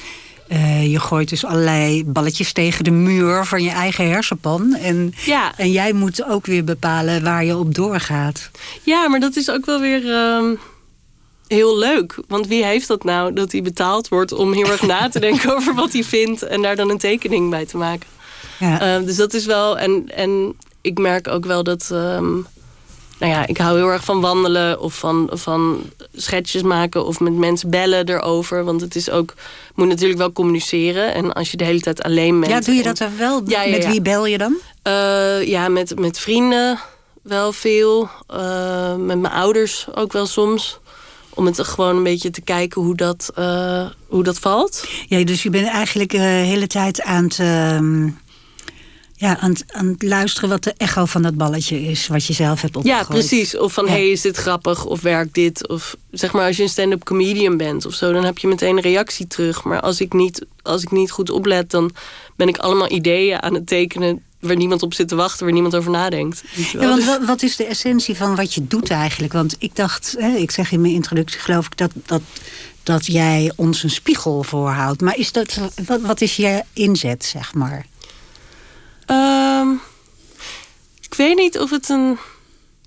eh, 0.49 0.91
je 0.91 1.01
gooit 1.01 1.29
dus 1.29 1.45
allerlei 1.45 2.05
balletjes 2.05 2.53
tegen 2.53 2.85
de 2.85 2.91
muur 2.91 3.45
van 3.45 3.63
je 3.63 3.71
eigen 3.71 4.11
hersenpan. 4.11 4.75
En, 4.75 5.15
Ja. 5.25 5.53
en 5.57 5.71
jij 5.73 5.93
moet 5.93 6.25
ook 6.25 6.47
weer 6.47 6.65
bepalen 6.65 7.23
waar 7.23 7.45
je 7.45 7.57
op 7.57 7.75
doorgaat. 7.75 8.51
Ja, 8.83 9.09
maar 9.09 9.21
dat 9.21 9.37
is 9.37 9.51
ook 9.51 9.67
wel 9.67 9.81
weer 9.81 10.11
ehm, 10.15 10.55
heel 11.47 11.79
leuk. 11.79 12.19
Want 12.29 12.47
wie 12.47 12.65
heeft 12.65 12.89
dat 12.89 13.05
nou, 13.05 13.33
dat 13.33 13.53
hij 13.53 13.63
betaald 13.63 14.09
wordt 14.09 14.33
om 14.33 14.53
heel 14.53 14.71
erg 14.71 14.83
na 14.83 15.09
te 15.09 15.21
denken 15.29 15.55
over 15.57 15.75
wat 15.75 15.93
hij 15.93 16.05
vindt 16.05 16.43
en 16.43 16.63
daar 16.63 16.77
dan 16.77 16.91
een 16.91 16.99
tekening 16.99 17.51
bij 17.51 17.67
te 17.67 17.77
maken. 17.77 18.09
Ja. 18.59 18.81
Eh, 18.99 19.05
dus 19.07 19.17
dat 19.17 19.35
is 19.35 19.47
wel. 19.47 19.79
En, 19.79 20.05
en 20.15 20.55
ik 20.81 20.99
merk 20.99 21.29
ook 21.29 21.45
wel 21.45 21.63
dat. 21.63 21.89
ehm, 21.93 22.35
nou 23.19 23.33
ja, 23.33 23.47
ik 23.47 23.57
hou 23.59 23.77
heel 23.77 23.89
erg 23.89 24.05
van 24.05 24.21
wandelen 24.21 24.81
of 24.81 24.95
van, 24.95 25.31
van 25.33 25.83
schetsjes 26.15 26.63
maken 26.63 27.07
of 27.07 27.21
met 27.21 27.33
mensen 27.35 27.71
bellen 27.71 28.09
erover. 28.09 28.65
Want 28.65 28.81
het 28.81 28.97
is 28.97 29.11
ook. 29.11 29.35
moet 29.75 29.89
natuurlijk 29.89 30.19
wel 30.19 30.33
communiceren. 30.33 31.15
En 31.15 31.33
als 31.33 31.51
je 31.51 31.57
de 31.57 31.65
hele 31.65 31.81
tijd 31.81 32.03
alleen 32.03 32.41
bent. 32.41 32.53
ja, 32.53 32.61
doe 32.61 32.75
je 32.75 32.83
dat 32.83 32.99
wel? 33.17 33.43
Ja, 33.47 33.63
ja, 33.63 33.71
Met 33.71 33.87
wie 33.87 34.03
bel 34.03 34.27
je 34.27 34.39
dan? 34.39 34.55
eh, 34.83 35.47
ja, 35.47 35.69
met, 35.69 35.99
met 35.99 36.19
vrienden 36.19 36.79
wel 37.23 37.53
veel. 37.53 38.09
Eh, 38.27 38.95
met 38.97 39.21
mijn 39.21 39.35
ouders 39.35 39.87
ook 39.95 40.13
wel 40.13 40.27
soms. 40.27 40.81
Om 41.35 41.47
het 41.47 41.61
gewoon 41.65 41.97
een 41.97 42.03
beetje 42.03 42.31
te 42.31 42.41
kijken 42.41 42.83
hoe 42.83 42.95
dat, 42.97 43.31
eh, 43.35 43.87
hoe 44.07 44.23
dat 44.23 44.39
valt. 44.39 44.85
Ja, 45.09 45.25
dus 45.25 45.43
je 45.43 45.51
bent 45.51 45.67
eigenlijk 45.67 46.11
de 46.11 46.19
hele 46.19 46.67
tijd 46.67 47.03
aan 47.03 47.25
het, 47.25 47.39
ehm, 47.39 48.09
ja, 49.23 49.39
aan, 49.39 49.51
het, 49.51 49.65
aan 49.73 49.87
het 49.87 50.03
luisteren 50.03 50.49
wat 50.49 50.65
de 50.65 50.75
echo 50.77 51.05
van 51.05 51.23
dat 51.23 51.37
balletje 51.37 51.83
is. 51.83 52.07
Wat 52.07 52.27
je 52.27 52.33
zelf 52.33 52.61
hebt 52.61 52.77
opgegooid. 52.77 53.07
Ja, 53.07 53.09
precies. 53.13 53.57
Of 53.59 53.73
van, 53.73 53.85
Ja. 53.85 53.91
hey, 53.91 54.09
is 54.11 54.21
dit 54.21 54.37
grappig? 54.37 54.85
Of 54.85 55.01
werkt 55.01 55.35
dit? 55.35 55.69
Of 55.69 55.97
zeg 56.11 56.33
maar, 56.33 56.47
als 56.47 56.57
je 56.57 56.63
een 56.63 56.69
stand-up 56.69 57.05
comedian 57.05 57.57
bent 57.57 57.87
of 57.87 57.95
zo... 57.95 58.13
dan 58.13 58.25
heb 58.25 58.39
je 58.39 58.47
meteen 58.49 58.77
een 58.77 58.83
reactie 58.83 59.27
terug. 59.27 59.65
Maar 59.65 59.81
als 59.81 60.01
ik 60.01 60.13
niet, 60.13 60.47
als 60.63 60.83
ik 60.83 60.91
niet 60.91 61.11
goed 61.11 61.31
oplet... 61.31 61.71
dan 61.71 61.91
ben 62.37 62.49
ik 62.49 62.57
allemaal 62.59 62.91
ideeën 62.91 63.43
aan 63.43 63.55
het 63.55 63.67
tekenen... 63.67 64.23
waar 64.41 64.57
niemand 64.57 64.83
op 64.83 64.95
zit 64.95 65.09
te 65.09 65.15
wachten, 65.15 65.45
waar 65.45 65.53
niemand 65.55 65.77
over 65.77 65.91
nadenkt. 65.91 66.43
Ja, 66.73 66.79
want 66.79 66.97
Dus- 66.97 67.07
wat, 67.07 67.25
wat 67.25 67.43
is 67.43 67.57
de 67.57 67.65
essentie 67.65 68.17
van 68.17 68.37
wat 68.37 68.55
je 68.55 68.67
doet 68.67 68.91
eigenlijk? 68.91 69.33
Want 69.33 69.57
ik 69.59 69.77
dacht, 69.77 70.15
hè, 70.19 70.37
ik 70.37 70.51
zeg 70.51 70.73
in 70.73 70.81
mijn 70.81 70.95
introductie 70.95 71.41
geloof 71.41 71.67
ik 71.67 71.77
dat, 71.77 71.91
dat, 72.07 72.23
dat 72.83 73.07
jij 73.07 73.53
ons 73.57 73.83
een 73.83 73.91
spiegel 73.91 74.43
voorhoudt. 74.43 75.01
Maar 75.01 75.17
is 75.19 75.33
dat, 75.33 75.59
wat, 75.87 76.01
wat 76.01 76.21
is 76.21 76.37
je 76.37 76.63
inzet, 76.73 77.25
zeg 77.25 77.55
maar? 77.55 77.87
Ehm, 79.13 79.71
ik 81.01 81.15
weet 81.15 81.37
niet 81.37 81.59
of 81.59 81.71
het 81.71 81.89
een 81.89 82.19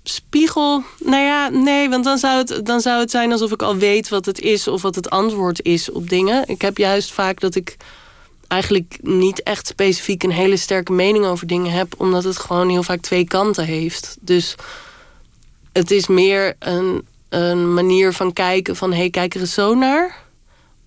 spiegel. 0.02 0.82
Nou 0.98 1.22
ja, 1.24 1.48
nee, 1.48 1.88
want 1.88 2.04
dan 2.04 2.18
zou, 2.18 2.38
het, 2.38 2.66
dan 2.66 2.80
zou 2.80 3.00
het 3.00 3.10
zijn 3.10 3.32
alsof 3.32 3.52
ik 3.52 3.62
al 3.62 3.76
weet 3.76 4.08
wat 4.08 4.26
het 4.26 4.40
is 4.40 4.68
of 4.68 4.82
wat 4.82 4.94
het 4.94 5.10
antwoord 5.10 5.62
is 5.62 5.90
op 5.90 6.08
dingen. 6.08 6.48
Ik 6.48 6.62
heb 6.62 6.78
juist 6.78 7.12
vaak 7.12 7.40
dat 7.40 7.54
ik 7.54 7.76
eigenlijk 8.48 8.98
niet 9.02 9.42
echt 9.42 9.66
specifiek 9.66 10.22
een 10.22 10.30
hele 10.30 10.56
sterke 10.56 10.92
mening 10.92 11.24
over 11.24 11.46
dingen 11.46 11.72
heb, 11.72 11.94
omdat 11.96 12.24
het 12.24 12.36
gewoon 12.36 12.68
heel 12.68 12.82
vaak 12.82 13.00
twee 13.00 13.24
kanten 13.24 13.64
heeft. 13.64 14.16
Dus 14.20 14.54
het 15.72 15.90
is 15.90 16.06
meer 16.06 16.54
een, 16.58 17.06
een 17.28 17.74
manier 17.74 18.12
van 18.12 18.32
kijken 18.32 18.76
van 18.76 18.90
hé, 18.90 18.98
hey, 18.98 19.10
kijk 19.10 19.34
er 19.34 19.40
eens 19.40 19.54
zo 19.54 19.74
naar. 19.74 20.25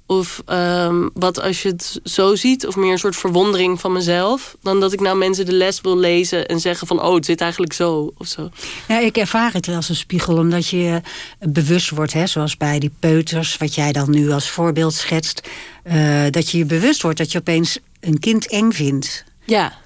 Of 0.09 0.41
ehm, 0.45 1.07
wat 1.13 1.41
als 1.41 1.61
je 1.61 1.69
het 1.69 1.99
zo 2.03 2.35
ziet, 2.35 2.67
of 2.67 2.75
meer 2.75 2.91
een 2.91 2.99
soort 2.99 3.15
verwondering 3.15 3.79
van 3.79 3.91
mezelf. 3.91 4.55
Dan 4.61 4.79
dat 4.79 4.93
ik 4.93 4.99
nou 4.99 5.17
mensen 5.17 5.45
de 5.45 5.51
les 5.51 5.81
wil 5.81 5.97
lezen 5.97 6.47
en 6.47 6.59
zeggen 6.59 6.87
van 6.87 7.01
oh, 7.01 7.13
het 7.13 7.25
zit 7.25 7.41
eigenlijk 7.41 7.73
zo 7.73 8.13
of 8.17 8.27
zo. 8.27 8.49
Ja, 8.87 8.99
ik 8.99 9.17
ervaar 9.17 9.53
het 9.53 9.65
wel 9.65 9.75
als 9.75 9.89
een 9.89 9.95
spiegel, 9.95 10.37
omdat 10.37 10.67
je 10.67 11.01
bewust 11.39 11.89
wordt, 11.89 12.13
hè, 12.13 12.27
zoals 12.27 12.57
bij 12.57 12.79
die 12.79 12.91
peuters, 12.99 13.57
wat 13.57 13.75
jij 13.75 13.91
dan 13.91 14.09
nu 14.11 14.31
als 14.31 14.49
voorbeeld 14.49 14.93
schetst, 14.93 15.47
eh, 15.83 16.25
dat 16.29 16.49
je 16.49 16.57
je 16.57 16.65
bewust 16.65 17.01
wordt 17.01 17.17
dat 17.17 17.31
je 17.31 17.39
opeens 17.39 17.79
een 17.99 18.19
kind 18.19 18.47
eng 18.47 18.71
vindt. 18.71 19.23
Ja, 19.45 19.77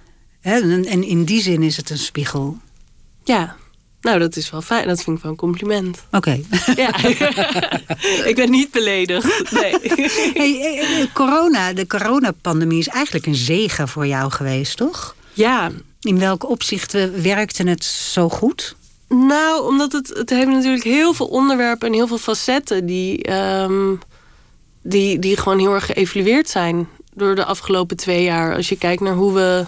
Hè? 0.41 0.59
En, 0.59 0.85
en 0.85 1.03
in 1.03 1.23
die 1.23 1.41
zin 1.41 1.63
is 1.63 1.77
het 1.77 1.89
een 1.89 1.97
spiegel. 1.97 2.57
ja. 3.23 3.55
Nou, 4.03 4.19
dat 4.19 4.35
is 4.35 4.49
wel 4.49 4.61
fijn. 4.61 4.87
Dat 4.87 5.03
vind 5.03 5.17
ik 5.17 5.23
wel 5.23 5.31
een 5.31 5.37
compliment. 5.37 6.03
Oké. 6.11 6.39
Ja. 6.75 7.03
ik 8.29 8.33
ben 8.35 8.49
niet 8.49 8.71
beledigd. 8.71 9.51
Nee. 9.51 9.75
Hey, 10.33 10.59
eh, 10.59 11.01
eh, 11.01 11.07
corona, 11.13 11.73
de 11.73 11.87
coronapandemie 11.87 12.79
is 12.79 12.87
eigenlijk 12.87 13.25
een 13.25 13.35
zegen 13.35 13.87
voor 13.87 14.07
jou 14.07 14.31
geweest, 14.31 14.77
toch? 14.77 15.15
Ja, 15.33 15.71
In 16.01 16.19
welke 16.19 16.47
opzichten 16.47 17.23
werkte 17.23 17.63
het 17.63 17.83
zo 17.83 18.29
goed? 18.29 18.75
Nou, 19.09 19.67
omdat 19.67 19.91
het, 19.91 20.07
het 20.07 20.29
heeft 20.29 20.47
natuurlijk 20.47 20.83
heel 20.83 21.13
veel 21.13 21.27
onderwerpen 21.27 21.87
en 21.87 21.93
heel 21.93 22.07
veel 22.07 22.17
facetten 22.17 22.85
die, 22.85 23.23
ehm, 23.23 23.95
die, 24.81 25.19
die 25.19 25.37
gewoon 25.37 25.59
heel 25.59 25.73
erg 25.73 25.85
geëvalueerd 25.85 26.49
zijn 26.49 26.87
door 27.13 27.35
de 27.35 27.45
afgelopen 27.45 27.97
twee 27.97 28.23
jaar. 28.23 28.55
Als 28.55 28.69
je 28.69 28.77
kijkt 28.77 29.01
naar 29.01 29.13
hoe 29.13 29.33
we 29.33 29.65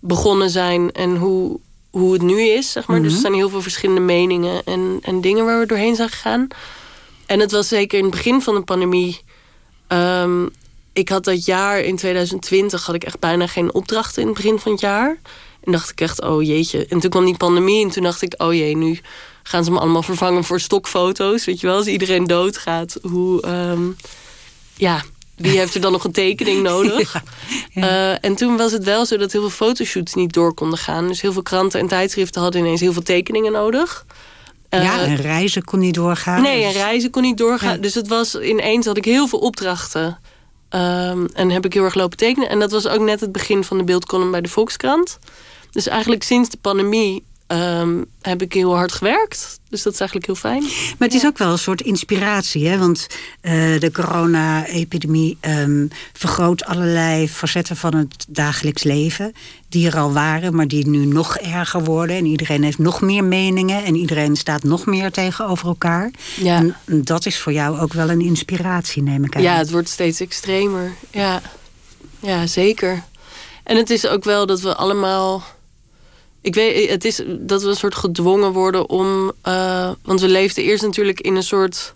begonnen 0.00 0.50
zijn 0.50 0.92
en 0.92 1.16
hoe, 1.16 1.60
hoe 1.90 2.12
het 2.12 2.22
nu 2.22 2.40
is, 2.42 2.72
zeg 2.72 2.86
maar. 2.86 3.02
Dus 3.02 3.12
er 3.14 3.20
zijn 3.20 3.34
heel 3.34 3.48
veel 3.48 3.62
verschillende 3.62 4.00
meningen 4.00 4.64
en, 4.64 4.98
en 5.02 5.20
dingen 5.20 5.44
waar 5.44 5.60
we 5.60 5.66
doorheen 5.66 5.96
zijn 5.96 6.08
gegaan. 6.08 6.48
En 7.26 7.40
het 7.40 7.50
was 7.52 7.68
zeker 7.68 7.98
in 7.98 8.04
het 8.04 8.14
begin 8.14 8.42
van 8.42 8.54
de 8.54 8.62
pandemie. 8.62 9.20
ehm, 9.86 10.46
ik 10.92 11.08
had 11.08 11.24
dat 11.24 11.44
jaar 11.44 11.80
in 11.80 11.96
2020 11.96 12.86
had 12.86 12.94
ik 12.94 13.04
echt 13.04 13.18
bijna 13.18 13.46
geen 13.46 13.74
opdrachten 13.74 14.22
in 14.22 14.28
het 14.28 14.36
begin 14.36 14.58
van 14.58 14.72
het 14.72 14.80
jaar. 14.80 15.18
En 15.60 15.72
dacht 15.72 15.90
ik 15.90 16.00
echt, 16.00 16.22
oh 16.22 16.42
jeetje. 16.42 16.86
En 16.86 17.00
toen 17.00 17.10
kwam 17.10 17.24
die 17.24 17.36
pandemie 17.36 17.84
en 17.84 17.90
toen 17.90 18.02
dacht 18.02 18.22
ik, 18.22 18.34
oh 18.36 18.52
jee, 18.54 18.76
nu 18.76 19.00
gaan 19.42 19.64
ze 19.64 19.70
me 19.70 19.78
allemaal 19.78 20.02
vervangen 20.02 20.44
voor 20.44 20.60
stokfoto's. 20.60 21.44
Weet 21.44 21.60
je 21.60 21.66
wel, 21.66 21.76
als 21.76 21.86
iedereen 21.86 22.26
doodgaat. 22.26 22.98
Hoe, 23.02 23.42
ehm, 23.42 23.82
ja, 24.76 25.02
wie 25.40 25.58
heeft 25.58 25.74
er 25.74 25.80
dan 25.80 25.92
nog 25.92 26.04
een 26.04 26.12
tekening 26.12 26.62
nodig? 26.62 27.14
Eh, 27.74 28.24
en 28.24 28.34
toen 28.34 28.56
was 28.56 28.72
het 28.72 28.84
wel 28.84 29.06
zo 29.06 29.16
dat 29.16 29.32
heel 29.32 29.40
veel 29.40 29.66
fotoshoots 29.66 30.14
niet 30.14 30.32
door 30.32 30.54
konden 30.54 30.78
gaan. 30.78 31.06
Dus 31.08 31.20
heel 31.20 31.32
veel 31.32 31.42
kranten 31.42 31.80
en 31.80 31.86
tijdschriften 31.86 32.42
hadden 32.42 32.60
ineens 32.60 32.80
heel 32.80 32.92
veel 32.92 33.02
tekeningen 33.02 33.52
nodig. 33.52 34.06
Eh, 34.68 34.82
ja, 34.82 35.00
en 35.00 35.16
reizen 35.16 35.64
kon 35.64 35.78
niet 35.78 35.94
doorgaan. 35.94 36.42
Nee, 36.42 36.62
en 36.62 36.72
Dus- 36.72 36.82
reizen 36.82 37.10
kon 37.10 37.22
niet 37.22 37.38
doorgaan. 37.38 37.74
Ja. 37.74 37.76
Dus 37.80 37.94
het 37.94 38.08
was 38.08 38.40
ineens 38.40 38.86
had 38.86 38.96
ik 38.96 39.04
heel 39.04 39.28
veel 39.28 39.38
opdrachten. 39.38 40.18
Ehm, 40.68 41.26
en 41.34 41.50
heb 41.50 41.64
ik 41.64 41.72
heel 41.72 41.84
erg 41.84 41.94
lopen 41.94 42.16
tekenen. 42.18 42.48
En 42.48 42.58
dat 42.58 42.70
was 42.70 42.88
ook 42.88 43.00
net 43.00 43.20
het 43.20 43.32
begin 43.32 43.64
van 43.64 43.78
de 43.78 43.84
beeldcolumn 43.84 44.30
bij 44.30 44.40
de 44.40 44.48
Volkskrant. 44.48 45.18
Dus 45.70 45.86
eigenlijk 45.86 46.22
sinds 46.22 46.48
de 46.48 46.58
pandemie 46.60 47.24
ehm, 47.50 48.02
heb 48.20 48.42
ik 48.42 48.52
heel 48.52 48.76
hard 48.76 48.92
gewerkt. 48.92 49.60
Dus 49.68 49.82
dat 49.82 49.92
is 49.92 50.00
eigenlijk 50.00 50.26
heel 50.26 50.50
fijn. 50.50 50.62
Maar 50.98 51.08
het 51.08 51.14
is 51.14 51.26
ook 51.26 51.38
wel 51.38 51.52
een 51.52 51.58
soort 51.58 51.80
inspiratie, 51.80 52.68
hè? 52.68 52.78
want 52.78 53.06
eh, 53.40 53.52
de 53.80 53.90
corona-epidemie 53.92 55.36
ehm, 55.40 55.86
vergroot 56.12 56.64
allerlei 56.64 57.28
facetten 57.28 57.76
van 57.76 57.94
het 57.94 58.26
dagelijks 58.28 58.82
leven. 58.82 59.32
Die 59.68 59.86
er 59.86 59.98
al 59.98 60.12
waren, 60.12 60.54
maar 60.54 60.68
die 60.68 60.88
nu 60.88 61.06
nog 61.06 61.36
erger 61.36 61.84
worden. 61.84 62.16
En 62.16 62.24
iedereen 62.24 62.62
heeft 62.62 62.78
nog 62.78 63.00
meer 63.00 63.24
meningen 63.24 63.84
en 63.84 63.94
iedereen 63.94 64.36
staat 64.36 64.62
nog 64.62 64.86
meer 64.86 65.10
tegenover 65.10 65.66
elkaar. 65.66 66.10
Ja. 66.36 66.56
En 66.56 67.04
dat 67.04 67.26
is 67.26 67.38
voor 67.38 67.52
jou 67.52 67.78
ook 67.78 67.92
wel 67.92 68.10
een 68.10 68.20
inspiratie, 68.20 69.02
neem 69.02 69.24
ik 69.24 69.36
aan. 69.36 69.42
Ja, 69.42 69.56
het 69.56 69.70
wordt 69.70 69.88
steeds 69.88 70.20
extremer. 70.20 70.92
Ja. 71.10 71.42
ja, 72.20 72.46
zeker. 72.46 73.02
En 73.64 73.76
het 73.76 73.90
is 73.90 74.06
ook 74.06 74.24
wel 74.24 74.46
dat 74.46 74.60
we 74.60 74.74
allemaal. 74.74 75.44
Ik 76.42 76.54
weet, 76.54 76.90
het 76.90 77.04
is 77.04 77.22
dat 77.38 77.62
we 77.62 77.68
een 77.68 77.76
soort 77.76 77.94
gedwongen 77.94 78.52
worden 78.52 78.88
om. 78.88 79.32
eh, 79.42 79.90
want 80.02 80.20
we 80.20 80.28
leefden 80.28 80.64
eerst 80.64 80.82
natuurlijk 80.82 81.20
in 81.20 81.36
een 81.36 81.42
soort 81.42 81.94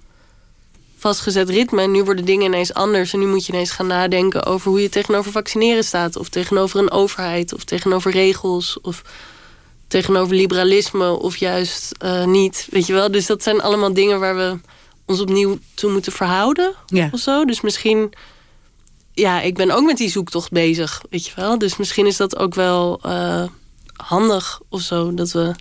vastgezet 0.96 1.48
ritme. 1.48 1.82
En 1.82 1.90
nu 1.90 2.02
worden 2.04 2.24
dingen 2.24 2.44
ineens 2.46 2.74
anders. 2.74 3.12
En 3.12 3.18
nu 3.18 3.26
moet 3.26 3.46
je 3.46 3.52
ineens 3.52 3.70
gaan 3.70 3.86
nadenken 3.86 4.44
over 4.44 4.70
hoe 4.70 4.82
je 4.82 4.88
tegenover 4.88 5.32
vaccineren 5.32 5.84
staat. 5.84 6.16
Of 6.16 6.28
tegenover 6.28 6.80
een 6.80 6.90
overheid. 6.90 7.54
Of 7.54 7.64
tegenover 7.64 8.12
regels. 8.12 8.80
Of 8.80 9.02
tegenover 9.88 10.34
liberalisme. 10.34 11.10
Of 11.10 11.36
juist 11.36 11.92
eh, 11.98 12.24
niet. 12.24 12.66
Weet 12.70 12.86
je 12.86 12.92
wel? 12.92 13.10
Dus 13.10 13.26
dat 13.26 13.42
zijn 13.42 13.60
allemaal 13.60 13.92
dingen 13.94 14.20
waar 14.20 14.36
we 14.36 14.58
ons 15.06 15.20
opnieuw 15.20 15.58
toe 15.74 15.92
moeten 15.92 16.12
verhouden. 16.12 16.74
Ja. 16.86 17.08
Of 17.12 17.20
zo. 17.20 17.44
Dus 17.44 17.60
misschien. 17.60 18.12
Ja, 19.12 19.40
ik 19.40 19.54
ben 19.54 19.70
ook 19.70 19.84
met 19.84 19.96
die 19.96 20.10
zoektocht 20.10 20.50
bezig. 20.50 21.02
Weet 21.10 21.26
je 21.26 21.32
wel? 21.36 21.58
Dus 21.58 21.76
misschien 21.76 22.06
is 22.06 22.16
dat 22.16 22.36
ook 22.36 22.54
wel 22.54 22.98
eh, 23.02 23.44
handig 23.96 24.60
of 24.68 24.80
zo. 24.80 25.14
Dat 25.14 25.32
we. 25.32 25.54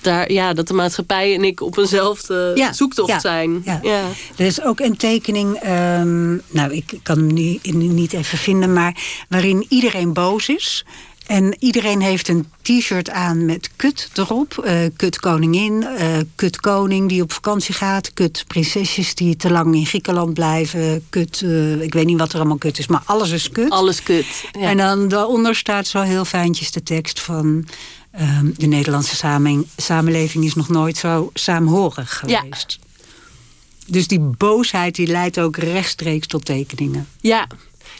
Daar, 0.00 0.32
ja, 0.32 0.52
dat 0.52 0.68
de 0.68 0.74
maatschappij 0.74 1.34
en 1.34 1.44
ik 1.44 1.60
op 1.60 1.76
eenzelfde 1.76 2.52
Ja, 2.54 2.72
zoektocht 2.72 3.08
ja, 3.08 3.18
zijn. 3.20 3.62
ja. 3.64 3.80
ja. 3.82 4.04
Er 4.36 4.46
is 4.46 4.62
ook 4.62 4.80
een 4.80 4.96
tekening, 4.96 5.54
ehm, 5.56 6.30
nou 6.48 6.72
ik 6.72 6.98
kan 7.02 7.16
hem 7.18 7.32
nu 7.62 7.86
niet 7.86 8.12
even 8.12 8.38
vinden, 8.38 8.72
maar 8.72 8.96
waarin 9.28 9.66
iedereen 9.68 10.12
boos 10.12 10.48
is. 10.48 10.84
En 11.30 11.54
iedereen 11.58 12.00
heeft 12.00 12.28
een 12.28 12.46
t-shirt 12.62 13.10
aan 13.10 13.44
met 13.44 13.70
kut 13.76 14.10
erop. 14.14 14.58
Eh, 14.58 14.78
kut 14.96 15.20
koningin, 15.20 15.86
eh, 15.86 16.18
kut 16.34 16.60
koning 16.60 17.08
die 17.08 17.22
op 17.22 17.32
vakantie 17.32 17.74
gaat. 17.74 18.12
Kut 18.14 18.44
prinsesjes 18.46 19.14
die 19.14 19.36
te 19.36 19.50
lang 19.50 19.74
in 19.74 19.86
Griekenland 19.86 20.34
blijven. 20.34 21.06
Kut, 21.08 21.42
eh, 21.42 21.80
ik 21.80 21.94
weet 21.94 22.06
niet 22.06 22.18
wat 22.18 22.32
er 22.32 22.38
allemaal 22.38 22.56
kut 22.58 22.78
is, 22.78 22.86
maar 22.86 23.02
alles 23.04 23.30
is 23.30 23.50
kut. 23.50 23.70
Alles 23.70 24.02
kut. 24.02 24.26
Ja. 24.52 24.60
En 24.68 24.76
dan 24.76 25.08
daaronder 25.08 25.54
staat 25.56 25.86
zo 25.86 26.00
heel 26.00 26.24
fijntjes 26.24 26.70
de 26.70 26.82
tekst 26.82 27.20
van... 27.20 27.66
ehm, 28.10 28.50
de 28.56 28.66
Nederlandse 28.66 29.16
samenleving, 29.16 29.66
samenleving 29.76 30.44
is 30.44 30.54
nog 30.54 30.68
nooit 30.68 30.96
zo 30.96 31.30
saamhorig 31.34 32.22
Ja. 32.26 32.38
geweest. 32.40 32.78
Dus 33.86 34.06
die 34.06 34.20
boosheid 34.20 34.94
die 34.94 35.06
leidt 35.06 35.38
ook 35.40 35.56
rechtstreeks 35.56 36.26
tot 36.26 36.44
tekeningen. 36.44 37.08
Ja. 37.20 37.46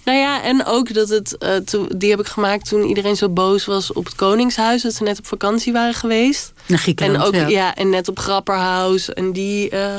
Nou 0.04 0.18
ja, 0.18 0.42
en 0.42 0.64
ook 0.66 0.94
dat 0.94 1.08
het, 1.08 1.38
eh, 1.38 1.50
die 1.96 2.10
heb 2.10 2.20
ik 2.20 2.26
gemaakt 2.26 2.68
toen 2.68 2.82
iedereen 2.88 3.16
zo 3.16 3.28
boos 3.28 3.64
was 3.64 3.92
op 3.92 4.04
het 4.04 4.14
Koningshuis. 4.14 4.82
Dat 4.82 4.94
ze 4.94 5.02
net 5.02 5.18
op 5.18 5.26
vakantie 5.26 5.72
waren 5.72 5.94
geweest. 5.94 6.52
Naar 6.66 6.78
Griekenland, 6.78 7.18
En 7.22 7.26
ook, 7.26 7.34
ja. 7.34 7.48
ja. 7.48 7.74
en 7.74 7.90
net 7.90 8.08
op 8.08 8.18
Grapperhaus. 8.18 9.12
En 9.12 9.32
die. 9.32 9.70
eh, 9.70 9.94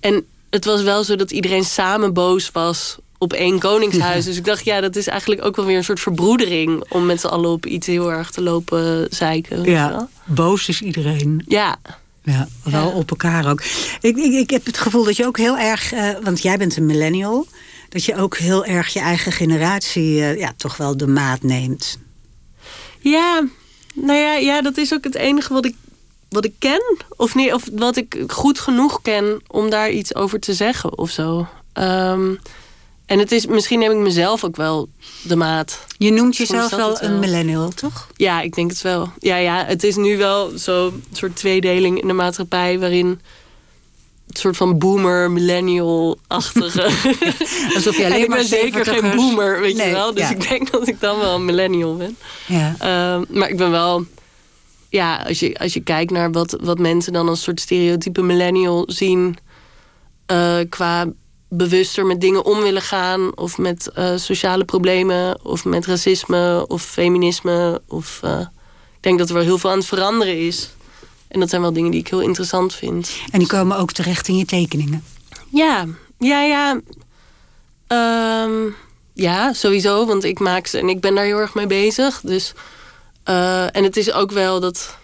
en 0.00 0.24
het 0.50 0.64
was 0.64 0.82
wel 0.82 1.04
zo 1.04 1.16
dat 1.16 1.30
iedereen 1.30 1.64
samen 1.64 2.12
boos 2.12 2.50
was 2.50 2.96
op 3.18 3.32
één 3.32 3.58
Koningshuis. 3.58 4.24
Dus 4.24 4.36
ik 4.36 4.44
dacht, 4.44 4.64
ja, 4.64 4.80
dat 4.80 4.96
is 4.96 5.06
eigenlijk 5.06 5.44
ook 5.44 5.56
wel 5.56 5.64
weer 5.64 5.76
een 5.76 5.84
soort 5.84 6.00
verbroedering. 6.00 6.84
Om 6.88 7.06
met 7.06 7.20
z'n 7.20 7.26
allen 7.26 7.50
op 7.50 7.66
iets 7.66 7.86
heel 7.86 8.12
erg 8.12 8.30
te 8.30 8.42
lopen 8.42 9.06
zeiken. 9.10 9.64
Ja, 9.64 10.08
boos 10.24 10.68
is 10.68 10.80
iedereen. 10.82 11.44
Ja. 11.46 11.76
Ja, 12.24 12.48
wel 12.64 12.88
Ja. 12.88 12.94
op 12.94 13.10
elkaar 13.10 13.50
ook. 13.50 13.62
Ik, 14.00 14.16
ik, 14.16 14.32
ik 14.32 14.50
heb 14.50 14.66
het 14.66 14.78
gevoel 14.78 15.04
dat 15.04 15.16
je 15.16 15.26
ook 15.26 15.38
heel 15.38 15.58
erg, 15.58 15.92
eh, 15.92 16.08
want 16.22 16.42
jij 16.42 16.56
bent 16.58 16.76
een 16.76 16.86
millennial, 16.86 17.46
dat 17.92 18.04
je 18.04 18.16
ook 18.16 18.36
heel 18.36 18.64
erg 18.64 18.92
je 18.92 19.00
eigen 19.00 19.32
generatie 19.32 20.20
eh, 20.20 20.38
ja, 20.38 20.52
toch 20.56 20.76
wel 20.76 20.96
de 20.96 21.06
maat 21.06 21.42
neemt. 21.42 21.98
Ja, 23.00 23.46
nou 23.94 24.18
ja, 24.18 24.34
ja, 24.34 24.62
dat 24.62 24.76
is 24.76 24.94
ook 24.94 25.04
het 25.04 25.14
enige 25.14 25.52
wat 25.52 25.64
ik, 25.64 25.74
wat 26.28 26.44
ik 26.44 26.52
ken. 26.58 26.96
Of, 27.16 27.34
nee, 27.34 27.54
of 27.54 27.68
wat 27.72 27.96
ik 27.96 28.24
goed 28.26 28.60
genoeg 28.60 29.02
ken 29.02 29.40
om 29.46 29.70
daar 29.70 29.90
iets 29.90 30.14
over 30.14 30.40
te 30.40 30.54
zeggen 30.54 30.98
of 30.98 31.10
zo. 31.10 31.48
Ehm, 31.72 32.34
en 33.06 33.18
het 33.18 33.32
is, 33.32 33.46
misschien 33.46 33.78
neem 33.78 33.90
ik 33.90 33.96
mezelf 33.96 34.44
ook 34.44 34.56
wel 34.56 34.88
de 35.22 35.36
maat. 35.36 35.84
Je 35.98 36.12
noemt 36.12 36.36
jezelf 36.36 36.70
wel. 36.70 37.02
een 37.02 37.18
millennial, 37.18 37.68
toch? 37.68 38.08
Ja, 38.16 38.40
ik 38.40 38.54
denk 38.54 38.70
het 38.70 38.82
wel. 38.82 39.12
Ja, 39.18 39.36
ja, 39.36 39.64
het 39.64 39.84
is 39.84 39.96
nu 39.96 40.16
wel 40.16 40.52
zo'n 40.54 41.04
soort 41.12 41.36
tweedeling 41.36 42.00
in 42.00 42.06
de 42.06 42.12
maatschappij 42.12 42.78
waarin 42.78 43.20
een 44.28 44.36
soort 44.36 44.56
van 44.56 44.78
boomer, 44.78 45.30
millennial-achtige. 45.30 46.82
Alsof 47.74 47.96
je 47.96 48.04
en 48.04 48.20
ik 48.20 48.28
maar 48.28 48.36
ben 48.38 48.46
zeker 48.46 48.84
geen 48.86 49.12
70ers 49.12 49.14
boomer, 49.16 49.60
weet 49.60 49.76
Nee, 49.76 49.86
je 49.86 49.92
wel. 49.92 50.14
Dus 50.14 50.22
ja. 50.22 50.30
ik 50.30 50.48
denk 50.48 50.70
dat 50.70 50.88
ik 50.88 51.00
dan 51.00 51.18
wel 51.18 51.34
een 51.34 51.44
millennial 51.44 51.96
ben. 51.96 52.16
Ja. 52.46 52.74
Ehm, 52.78 53.38
maar 53.38 53.48
ik 53.48 53.56
ben 53.56 53.70
wel. 53.70 54.04
Ja, 54.88 55.16
als 55.26 55.40
je, 55.40 55.58
als 55.58 55.72
je 55.72 55.80
kijkt 55.80 56.10
naar 56.10 56.30
wat, 56.32 56.56
wat 56.60 56.78
mensen 56.78 57.12
dan 57.12 57.28
als 57.28 57.42
soort 57.42 57.60
stereotype 57.60 58.22
millennial 58.22 58.84
zien. 58.86 59.36
eh, 60.26 60.58
qua 60.68 61.06
bewuster 61.48 62.06
met 62.06 62.20
dingen 62.20 62.44
om 62.44 62.60
willen 62.62 62.82
gaan. 62.82 63.36
Of 63.36 63.58
met 63.58 63.90
eh, 63.94 64.16
sociale 64.16 64.64
problemen. 64.64 65.44
Of 65.44 65.64
met 65.64 65.86
racisme. 65.86 66.64
Of 66.68 66.82
feminisme. 66.82 67.80
Of, 67.88 68.20
eh, 68.22 68.40
ik 68.96 69.02
denk 69.02 69.18
dat 69.18 69.28
er 69.28 69.34
wel 69.34 69.42
heel 69.44 69.58
veel 69.58 69.70
aan 69.70 69.78
het 69.78 69.86
veranderen 69.86 70.38
is. 70.38 70.70
En 71.32 71.40
dat 71.40 71.48
zijn 71.50 71.62
wel 71.62 71.72
dingen 71.72 71.90
die 71.90 72.00
ik 72.00 72.08
heel 72.08 72.20
interessant 72.20 72.74
vind. 72.74 73.10
En 73.30 73.38
die 73.38 73.48
komen 73.48 73.76
ook 73.76 73.92
terecht 73.92 74.28
in 74.28 74.36
je 74.36 74.44
tekeningen. 74.44 75.04
Ja, 75.50 75.86
ja, 76.18 76.42
ja. 76.42 76.80
Ehm, 77.86 78.52
ja, 79.14 79.52
sowieso, 79.52 80.06
want 80.06 80.24
ik 80.24 80.38
maak 80.38 80.66
ze 80.66 80.78
en 80.78 80.88
ik 80.88 81.00
ben 81.00 81.14
daar 81.14 81.24
heel 81.24 81.38
erg 81.38 81.54
mee 81.54 81.66
bezig. 81.66 82.20
Dus, 82.22 82.52
eh, 83.24 83.76
en 83.76 83.84
het 83.84 83.96
is 83.96 84.12
ook 84.12 84.30
wel 84.30 84.60
dat, 84.60 84.96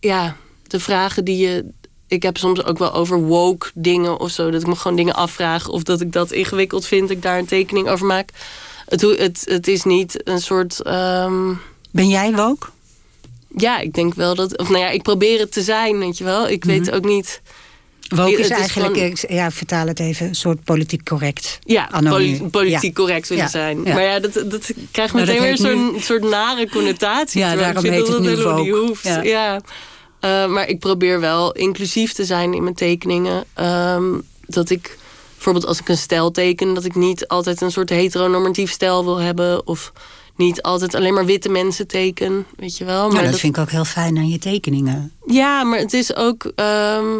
ja, 0.00 0.36
de 0.66 0.80
vragen 0.80 1.24
die 1.24 1.36
je. 1.36 1.66
Ik 2.06 2.22
heb 2.22 2.36
soms 2.36 2.64
ook 2.64 2.78
wel 2.78 2.92
over 2.92 3.20
woke 3.20 3.70
dingen 3.74 4.20
of 4.20 4.30
zo. 4.30 4.50
Dat 4.50 4.60
ik 4.60 4.66
me 4.66 4.76
gewoon 4.76 4.96
dingen 4.96 5.14
afvraag. 5.14 5.68
Of 5.68 5.82
dat 5.82 6.00
ik 6.00 6.12
dat 6.12 6.30
ingewikkeld 6.30 6.86
vind, 6.86 7.08
dat 7.08 7.16
ik 7.16 7.22
daar 7.22 7.38
een 7.38 7.46
tekening 7.46 7.88
over 7.88 8.06
maak. 8.06 8.30
Het, 8.86 9.00
het, 9.00 9.42
het 9.44 9.68
is 9.68 9.84
niet 9.84 10.28
een 10.28 10.40
soort. 10.40 10.80
ehm, 10.82 11.52
Ben 11.90 12.08
jij 12.08 12.34
woke? 12.34 12.66
Ja, 13.56 13.78
ik 13.78 13.92
denk 13.94 14.14
wel 14.14 14.34
dat. 14.34 14.58
Of 14.58 14.68
nou 14.68 14.80
ja, 14.82 14.88
ik 14.90 15.02
probeer 15.02 15.38
het 15.38 15.52
te 15.52 15.62
zijn, 15.62 15.98
weet 15.98 16.18
je 16.18 16.24
wel. 16.24 16.48
Ik 16.48 16.64
weet 16.64 16.90
ook 16.90 17.04
niet. 17.04 17.40
Woke 18.08 18.32
is 18.32 18.38
is 18.38 18.48
eigenlijk, 18.48 18.94
gewoon- 18.94 19.10
ik 19.10 19.30
ja, 19.30 19.50
vertaal 19.50 19.86
het 19.86 20.00
even, 20.00 20.26
een 20.26 20.34
soort 20.34 20.64
politiek 20.64 21.04
correct. 21.04 21.58
Ja, 21.64 21.88
poli- 22.08 22.42
politiek 22.50 22.82
Ja. 22.82 23.02
correct 23.04 23.28
willen 23.28 23.44
Ja, 23.44 23.50
zijn. 23.50 23.84
ja. 23.84 23.94
Maar 23.94 24.02
ja, 24.02 24.18
dat, 24.20 24.32
dat 24.32 24.70
krijgt 24.90 25.12
Maar 25.14 25.24
meteen 25.26 25.36
dat 25.50 25.60
weer 25.60 25.72
zo'n 25.72 25.96
soort 26.00 26.22
nare 26.22 26.68
connotatie. 26.68 27.40
Ja, 27.40 27.52
ik 27.52 27.58
daarom 27.58 27.82
vind 27.82 27.94
heet 27.94 28.06
dat 28.06 28.14
het 28.14 28.24
dat 28.42 28.56
nu 28.56 28.62
niet 28.62 28.74
hoeft. 28.74 29.04
Ja. 29.04 29.22
Ja. 29.22 29.60
Eh, 30.20 30.46
maar 30.46 30.68
ik 30.68 30.78
probeer 30.78 31.20
wel 31.20 31.52
inclusief 31.52 32.12
te 32.12 32.24
zijn 32.24 32.54
in 32.54 32.62
mijn 32.62 32.74
tekeningen. 32.74 33.44
Ehm, 33.54 34.04
dat 34.46 34.70
ik 34.70 34.98
bijvoorbeeld 35.34 35.66
als 35.66 35.80
ik 35.80 35.88
een 35.88 35.96
stijl 35.96 36.30
teken... 36.30 36.74
dat 36.74 36.84
ik 36.84 36.94
niet 36.94 37.28
altijd 37.28 37.60
een 37.60 37.70
soort 37.70 37.88
heteronormatief 37.88 38.70
stijl 38.70 39.04
wil 39.04 39.16
hebben... 39.16 39.66
of 39.66 39.92
niet 40.38 40.62
altijd 40.62 40.94
alleen 40.94 41.14
maar 41.14 41.24
witte 41.24 41.48
mensen 41.48 41.86
teken, 41.86 42.46
weet 42.56 42.76
je 42.76 42.84
wel. 42.84 43.10
Nou, 43.10 43.24
dat, 43.24 43.38
vind 43.38 43.56
ik 43.56 43.62
ook 43.62 43.70
heel 43.70 43.84
fijn 43.84 44.16
aan 44.16 44.28
je 44.28 44.38
tekeningen. 44.38 45.12
Ja, 45.26 45.64
maar 45.64 45.78
het 45.78 45.92
is 45.92 46.14
ook. 46.16 46.52
ehm, 46.54 47.18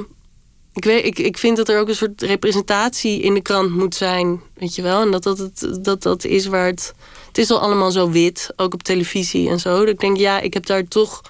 ik, 0.72 0.84
weet, 0.84 1.04
ik, 1.04 1.18
ik 1.18 1.38
vind 1.38 1.56
dat 1.56 1.68
er 1.68 1.80
ook 1.80 1.88
een 1.88 1.94
soort 1.94 2.22
representatie 2.22 3.20
in 3.20 3.34
de 3.34 3.42
krant 3.42 3.74
moet 3.74 3.94
zijn. 3.94 4.40
Weet 4.54 4.74
je 4.74 4.82
wel? 4.82 5.02
En 5.02 5.10
dat 5.10 5.22
dat, 5.22 5.38
het, 5.38 5.78
dat, 5.82 6.02
dat 6.02 6.24
is 6.24 6.46
waar 6.46 6.66
het. 6.66 6.94
Het 7.28 7.38
is 7.38 7.50
al 7.50 7.60
allemaal 7.60 7.90
zo 7.90 8.10
wit, 8.10 8.50
ook 8.56 8.74
op 8.74 8.82
televisie 8.82 9.48
en 9.48 9.60
zo. 9.60 9.78
Dat 9.78 9.88
ik 9.88 10.00
denk, 10.00 10.16
ja, 10.16 10.40
ik 10.40 10.54
heb 10.54 10.66
daar 10.66 10.88
toch. 10.88 11.20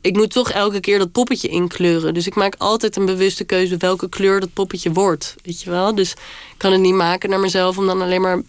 Ik 0.00 0.16
moet 0.16 0.30
toch 0.30 0.50
elke 0.50 0.80
keer 0.80 0.98
dat 0.98 1.12
poppetje 1.12 1.48
inkleuren. 1.48 2.14
Dus 2.14 2.26
ik 2.26 2.34
maak 2.34 2.54
altijd 2.58 2.96
een 2.96 3.06
bewuste 3.06 3.44
keuze 3.44 3.76
welke 3.76 4.08
kleur 4.08 4.40
dat 4.40 4.52
poppetje 4.52 4.92
wordt. 4.92 5.34
Weet 5.42 5.62
je 5.62 5.70
wel? 5.70 5.94
Dus 5.94 6.10
ik 6.10 6.18
kan 6.56 6.72
het 6.72 6.80
niet 6.80 6.94
maken 6.94 7.30
naar 7.30 7.40
mezelf 7.40 7.78
om 7.78 7.86
dan 7.86 8.02
alleen 8.02 8.20
maar 8.20 8.42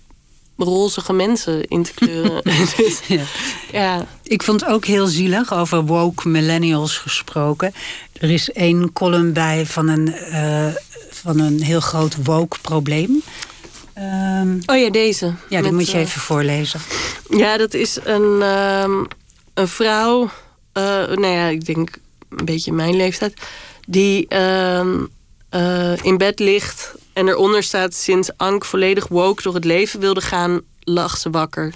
rozige 0.58 1.13
mensen 1.13 1.68
in 1.68 1.84
te 1.84 1.94
kleuren. 1.94 2.44
dus, 2.44 3.00
Ja. 3.08 3.24
ja. 3.82 4.06
Ik 4.24 4.44
vond 4.44 4.62
het 4.62 4.70
ook 4.70 4.86
heel 4.86 5.08
zielig, 5.08 5.54
over 5.54 5.86
woke 5.86 6.28
millennials 6.28 6.98
gesproken. 6.98 7.74
Er 8.20 8.32
is 8.32 8.52
één 8.52 8.94
column 8.94 9.34
bij 9.34 9.65
van 9.65 9.88
een, 9.88 10.13
eh, 10.13 10.68
van 11.10 11.39
een 11.39 11.62
heel 11.62 11.80
groot 11.80 12.15
woke 12.24 12.58
probleem. 12.62 13.22
Ehm, 13.94 14.58
Oh 14.65 14.78
ja, 14.78 14.89
deze. 14.89 15.34
ja, 15.50 15.62
die 15.62 15.72
moet 15.72 15.88
je 15.88 15.94
eh, 15.94 16.00
even 16.02 16.22
voorlezen. 16.22 16.80
Ja, 17.30 17.58
dat 17.58 17.74
is 17.74 17.98
een, 18.04 18.41
ehm, 18.41 19.04
een 19.54 19.68
vrouw, 19.68 20.30
eh, 20.72 20.84
nou 21.08 21.28
ja, 21.28 21.48
ik 21.48 21.65
denk 21.65 21.98
een 22.30 22.46
beetje 22.46 22.72
mijn 22.72 22.96
leeftijd, 22.96 23.34
die 23.88 24.28
ehm, 24.28 25.04
eh, 25.50 26.04
in 26.04 26.18
bed 26.18 26.39
ligt 26.39 26.94
en 27.15 27.28
eronder 27.28 27.63
staat 27.63 27.93
sinds 27.93 28.30
Ank 28.38 28.65
volledig 28.65 29.08
woke 29.08 29.41
door 29.41 29.54
het 29.54 29.65
leven 29.65 29.99
wilde 29.99 30.21
gaan, 30.21 30.62
lag 30.80 31.17
ze 31.17 31.30
wakker. 31.30 31.73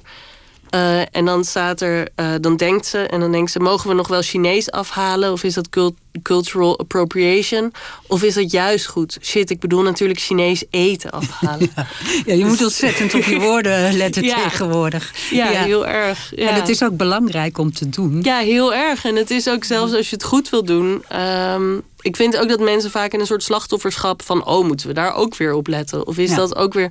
Eh, 0.70 1.02
en 1.16 1.26
dan 1.26 1.44
staat 1.44 1.82
er, 1.82 2.08
eh, 2.16 2.34
dan 2.42 2.58
denkt 2.58 2.86
ze, 2.86 2.98
en 2.98 3.20
dan 3.20 3.32
denkt 3.32 3.52
ze, 3.52 3.60
mogen 3.60 3.90
we 3.90 3.96
nog 3.96 4.08
wel 4.08 4.22
Chinees 4.22 4.72
afhalen? 4.72 5.32
Of 5.32 5.44
is 5.44 5.54
dat 5.54 5.70
cult- 5.70 5.98
cultural 6.24 6.80
appropriation? 6.80 7.72
Of 8.08 8.24
is 8.24 8.34
dat 8.34 8.52
juist 8.52 8.86
goed? 8.86 9.18
Shit, 9.22 9.50
ik 9.50 9.60
bedoel 9.60 9.82
natuurlijk 9.82 10.20
Chinees 10.20 10.64
eten 10.70 11.12
afhalen. 11.12 11.72
Ja, 12.26 12.34
je 12.34 12.46
moet 12.46 12.62
ontzettend 12.64 13.14
op 13.14 13.24
je 13.24 13.40
woorden 13.50 13.94
letten 13.98 14.24
Ja. 14.24 14.44
tegenwoordig. 14.44 15.14
Ja, 15.32 15.46
heel 15.48 15.88
erg. 15.88 16.32
Ja. 16.36 16.48
En 16.50 16.56
het 16.56 16.70
is 16.70 16.84
ook 16.84 16.98
belangrijk 16.98 17.58
om 17.58 17.74
te 17.74 17.90
doen. 17.90 18.20
Ja, 18.22 18.38
heel 18.40 18.74
erg. 18.74 19.06
En 19.06 19.16
het 19.16 19.30
is 19.32 19.50
ook 19.50 19.64
zelfs 19.64 19.94
als 19.94 20.10
je 20.10 20.16
het 20.16 20.26
goed 20.26 20.50
wil 20.50 20.64
doen. 20.64 21.04
ehm, 21.08 21.78
ik 22.00 22.16
vind 22.16 22.38
ook 22.38 22.50
dat 22.50 22.60
mensen 22.60 22.92
vaak 22.92 23.14
in 23.14 23.20
een 23.20 23.26
soort 23.26 23.44
slachtofferschap 23.44 24.22
van... 24.24 24.46
oh, 24.46 24.66
moeten 24.68 24.88
we 24.88 24.94
daar 24.94 25.16
ook 25.16 25.36
weer 25.38 25.54
op 25.54 25.68
letten? 25.68 26.08
Of 26.08 26.18
is 26.18 26.36
dat 26.36 26.56
ook 26.56 26.74
weer... 26.74 26.90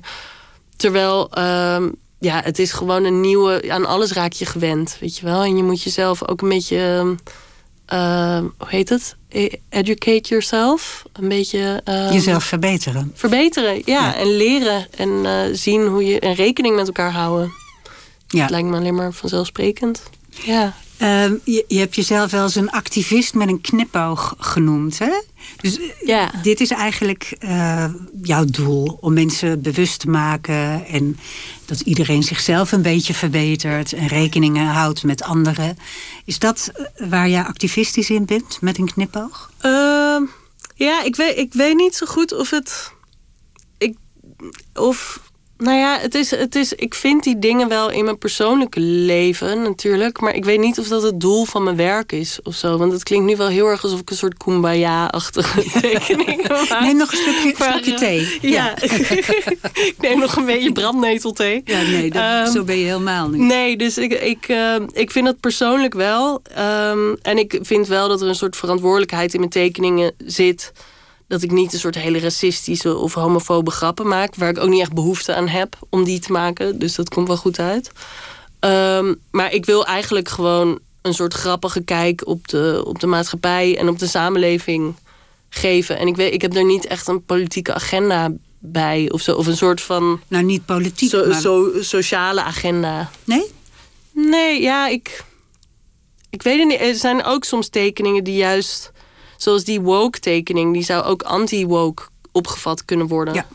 Terwijl, 0.75 1.29
ehm, 1.31 1.89
ja, 2.19 2.41
het 2.43 2.59
is 2.59 2.71
gewoon 2.71 3.03
een 3.03 3.21
nieuwe... 3.21 3.71
Aan 3.71 3.85
alles 3.85 4.11
raak 4.11 4.31
je 4.33 4.45
gewend, 4.45 4.97
weet 4.99 5.17
je 5.17 5.25
wel? 5.25 5.41
En 5.43 5.57
je 5.57 5.63
moet 5.63 5.83
jezelf 5.83 6.27
ook 6.27 6.41
een 6.41 6.49
beetje... 6.49 6.77
ehm, 6.77 7.15
ehm, 7.85 8.43
hoe 8.57 8.67
heet 8.69 8.89
het? 8.89 9.15
E- 9.29 9.49
Educate 9.69 10.29
yourself. 10.29 11.03
Een 11.13 11.27
beetje... 11.29 11.81
ehm, 11.83 12.13
Jezelf 12.13 12.43
verbeteren. 12.43 13.11
Verbeteren, 13.15 13.75
ja. 13.75 13.81
Ja. 13.85 14.15
En 14.15 14.35
leren. 14.35 14.87
En 14.97 15.25
eh, 15.25 15.39
zien 15.53 15.85
hoe 15.87 16.05
je... 16.05 16.19
En 16.19 16.33
rekening 16.33 16.75
met 16.75 16.87
elkaar 16.87 17.11
houden. 17.11 17.51
Ja. 18.27 18.41
Het 18.41 18.49
lijkt 18.49 18.67
me 18.67 18.77
alleen 18.77 18.95
maar 18.95 19.11
vanzelfsprekend. 19.13 20.03
Ja. 20.29 20.73
Ehm, 20.99 21.35
je, 21.43 21.65
je 21.67 21.79
hebt 21.79 21.95
jezelf 21.95 22.31
wel 22.31 22.43
eens 22.43 22.55
een 22.55 22.69
activist 22.71 23.33
met 23.33 23.47
een 23.47 23.61
knipoog 23.61 24.35
genoemd, 24.37 24.99
hè? 24.99 25.21
Dus 25.61 25.79
eh, 25.79 25.85
Ja. 26.05 26.31
dit 26.41 26.61
is 26.61 26.69
eigenlijk 26.69 27.35
eh, 27.39 27.85
jouw 28.21 28.45
doel, 28.45 28.97
om 29.01 29.13
mensen 29.13 29.61
bewust 29.61 29.99
te 29.99 30.09
maken 30.09 30.85
en 30.85 31.17
dat 31.65 31.79
iedereen 31.79 32.23
zichzelf 32.23 32.71
een 32.71 32.81
beetje 32.81 33.13
verbetert 33.13 33.93
en 33.93 34.07
rekeningen 34.07 34.65
houdt 34.67 35.03
met 35.03 35.23
anderen. 35.23 35.77
Is 36.25 36.39
dat 36.39 36.71
eh, 36.73 37.09
waar 37.09 37.29
jij 37.29 37.43
activistisch 37.43 38.09
in 38.09 38.25
bent, 38.25 38.61
met 38.61 38.77
een 38.77 38.91
knipoog? 38.93 39.51
Ehm, 39.59 40.21
ja, 40.75 41.03
ik 41.03 41.15
weet, 41.15 41.37
ik 41.37 41.53
weet 41.53 41.75
niet 41.75 41.95
zo 41.95 42.05
goed 42.05 42.33
of 42.33 42.49
het. 42.49 42.91
Ik, 43.77 43.95
of 44.73 45.21
Nou 45.59 45.77
ja, 45.77 45.97
het 45.99 46.15
is, 46.15 46.31
het 46.31 46.55
is, 46.55 46.73
ik 46.73 46.93
vind 46.93 47.23
die 47.23 47.39
dingen 47.39 47.67
wel 47.67 47.89
in 47.89 48.03
mijn 48.03 48.17
persoonlijke 48.17 48.79
leven 48.79 49.61
natuurlijk. 49.61 50.19
Maar 50.19 50.35
ik 50.35 50.45
weet 50.45 50.59
niet 50.59 50.79
of 50.79 50.87
dat 50.87 51.03
het 51.03 51.19
doel 51.19 51.45
van 51.45 51.63
mijn 51.63 51.75
werk 51.75 52.11
is 52.11 52.39
of 52.43 52.55
zo. 52.55 52.77
Want 52.77 52.91
het 52.91 53.03
klinkt 53.03 53.25
nu 53.25 53.35
wel 53.35 53.47
heel 53.47 53.67
erg 53.67 53.83
alsof 53.83 53.99
ik 53.99 54.09
een 54.09 54.15
soort 54.15 54.37
kumbaya-achtige 54.37 55.63
tekening 55.81 56.47
maak. 56.47 56.81
Neem 56.81 56.97
nog 56.97 57.11
een 57.11 57.17
stukje, 57.17 57.55
Maar, 57.57 57.71
stukje 57.71 57.93
thee. 57.93 58.37
Ja, 58.41 58.81
ik 59.89 59.95
neem 59.97 60.19
nog 60.19 60.35
een 60.35 60.45
beetje 60.45 60.71
brandnetelthee. 60.71 61.61
Ja, 61.65 61.81
nee, 61.81 62.09
dat, 62.09 62.21
Ehm, 62.21 62.51
zo 62.51 62.63
ben 62.63 62.77
je 62.77 62.85
helemaal 62.85 63.29
niet. 63.29 63.41
Nee, 63.41 63.77
dus 63.77 63.97
ik, 63.97 64.13
ik, 64.13 64.47
eh, 64.47 64.75
ik 64.91 65.11
vind 65.11 65.25
dat 65.25 65.39
persoonlijk 65.39 65.93
wel. 65.93 66.41
Ehm, 66.55 67.15
en 67.21 67.37
ik 67.37 67.59
vind 67.61 67.87
wel 67.87 68.07
dat 68.07 68.21
er 68.21 68.27
een 68.27 68.35
soort 68.35 68.55
verantwoordelijkheid 68.55 69.33
in 69.33 69.39
mijn 69.39 69.51
tekeningen 69.51 70.13
zit. 70.25 70.71
Dat 71.29 71.41
ik 71.41 71.51
niet 71.51 71.73
een 71.73 71.79
soort 71.79 71.95
hele 71.95 72.19
racistische 72.19 72.95
of 72.95 73.13
homofobe 73.13 73.71
grappen 73.71 74.07
maak. 74.07 74.35
Waar 74.35 74.49
ik 74.49 74.59
ook 74.59 74.69
niet 74.69 74.81
echt 74.81 74.93
behoefte 74.93 75.35
aan 75.35 75.47
heb 75.47 75.75
om 75.89 76.03
die 76.03 76.19
te 76.19 76.31
maken. 76.31 76.79
Dus 76.79 76.95
dat 76.95 77.09
komt 77.09 77.27
wel 77.27 77.37
goed 77.37 77.59
uit. 77.59 77.91
Ehm, 78.59 79.13
maar 79.31 79.53
ik 79.53 79.65
wil 79.65 79.85
eigenlijk 79.85 80.29
gewoon 80.29 80.79
een 81.01 81.13
soort 81.13 81.33
grappige 81.33 81.81
kijk 81.83 82.27
op 82.27 82.47
de, 82.47 82.81
op 82.85 82.99
de 82.99 83.07
maatschappij 83.07 83.77
en 83.77 83.89
op 83.89 83.99
de 83.99 84.07
samenleving 84.07 84.95
geven. 85.49 85.97
En 85.97 86.07
ik, 86.07 86.15
weet, 86.15 86.33
ik 86.33 86.41
heb 86.41 86.55
er 86.55 86.65
niet 86.65 86.85
echt 86.85 87.07
een 87.07 87.25
politieke 87.25 87.73
agenda 87.73 88.31
bij 88.59 89.09
of 89.11 89.21
zo. 89.21 89.35
Of 89.35 89.47
een 89.47 89.57
soort 89.57 89.81
van 89.81 90.21
Nou, 90.27 90.43
niet 90.43 90.65
politiek, 90.65 91.09
so- 91.09 91.27
maar... 91.27 91.41
so- 91.41 91.81
sociale 91.81 92.41
agenda. 92.43 93.09
Nee? 93.23 93.43
Nee, 94.13 94.61
ja, 94.61 94.87
ik. 94.87 95.23
Ik 96.29 96.41
weet 96.43 96.59
het 96.59 96.67
niet. 96.67 96.79
Er 96.79 96.95
zijn 96.95 97.23
ook 97.23 97.43
soms 97.43 97.69
tekeningen 97.69 98.23
die 98.23 98.35
juist. 98.35 98.91
Zoals 99.39 99.63
die 99.63 99.81
woke-tekening, 99.81 100.73
die 100.73 100.83
zou 100.83 101.03
ook 101.03 101.21
anti-woke 101.21 102.03
opgevat 102.31 102.85
kunnen 102.85 103.07
worden. 103.07 103.33
Ja. 103.33 103.47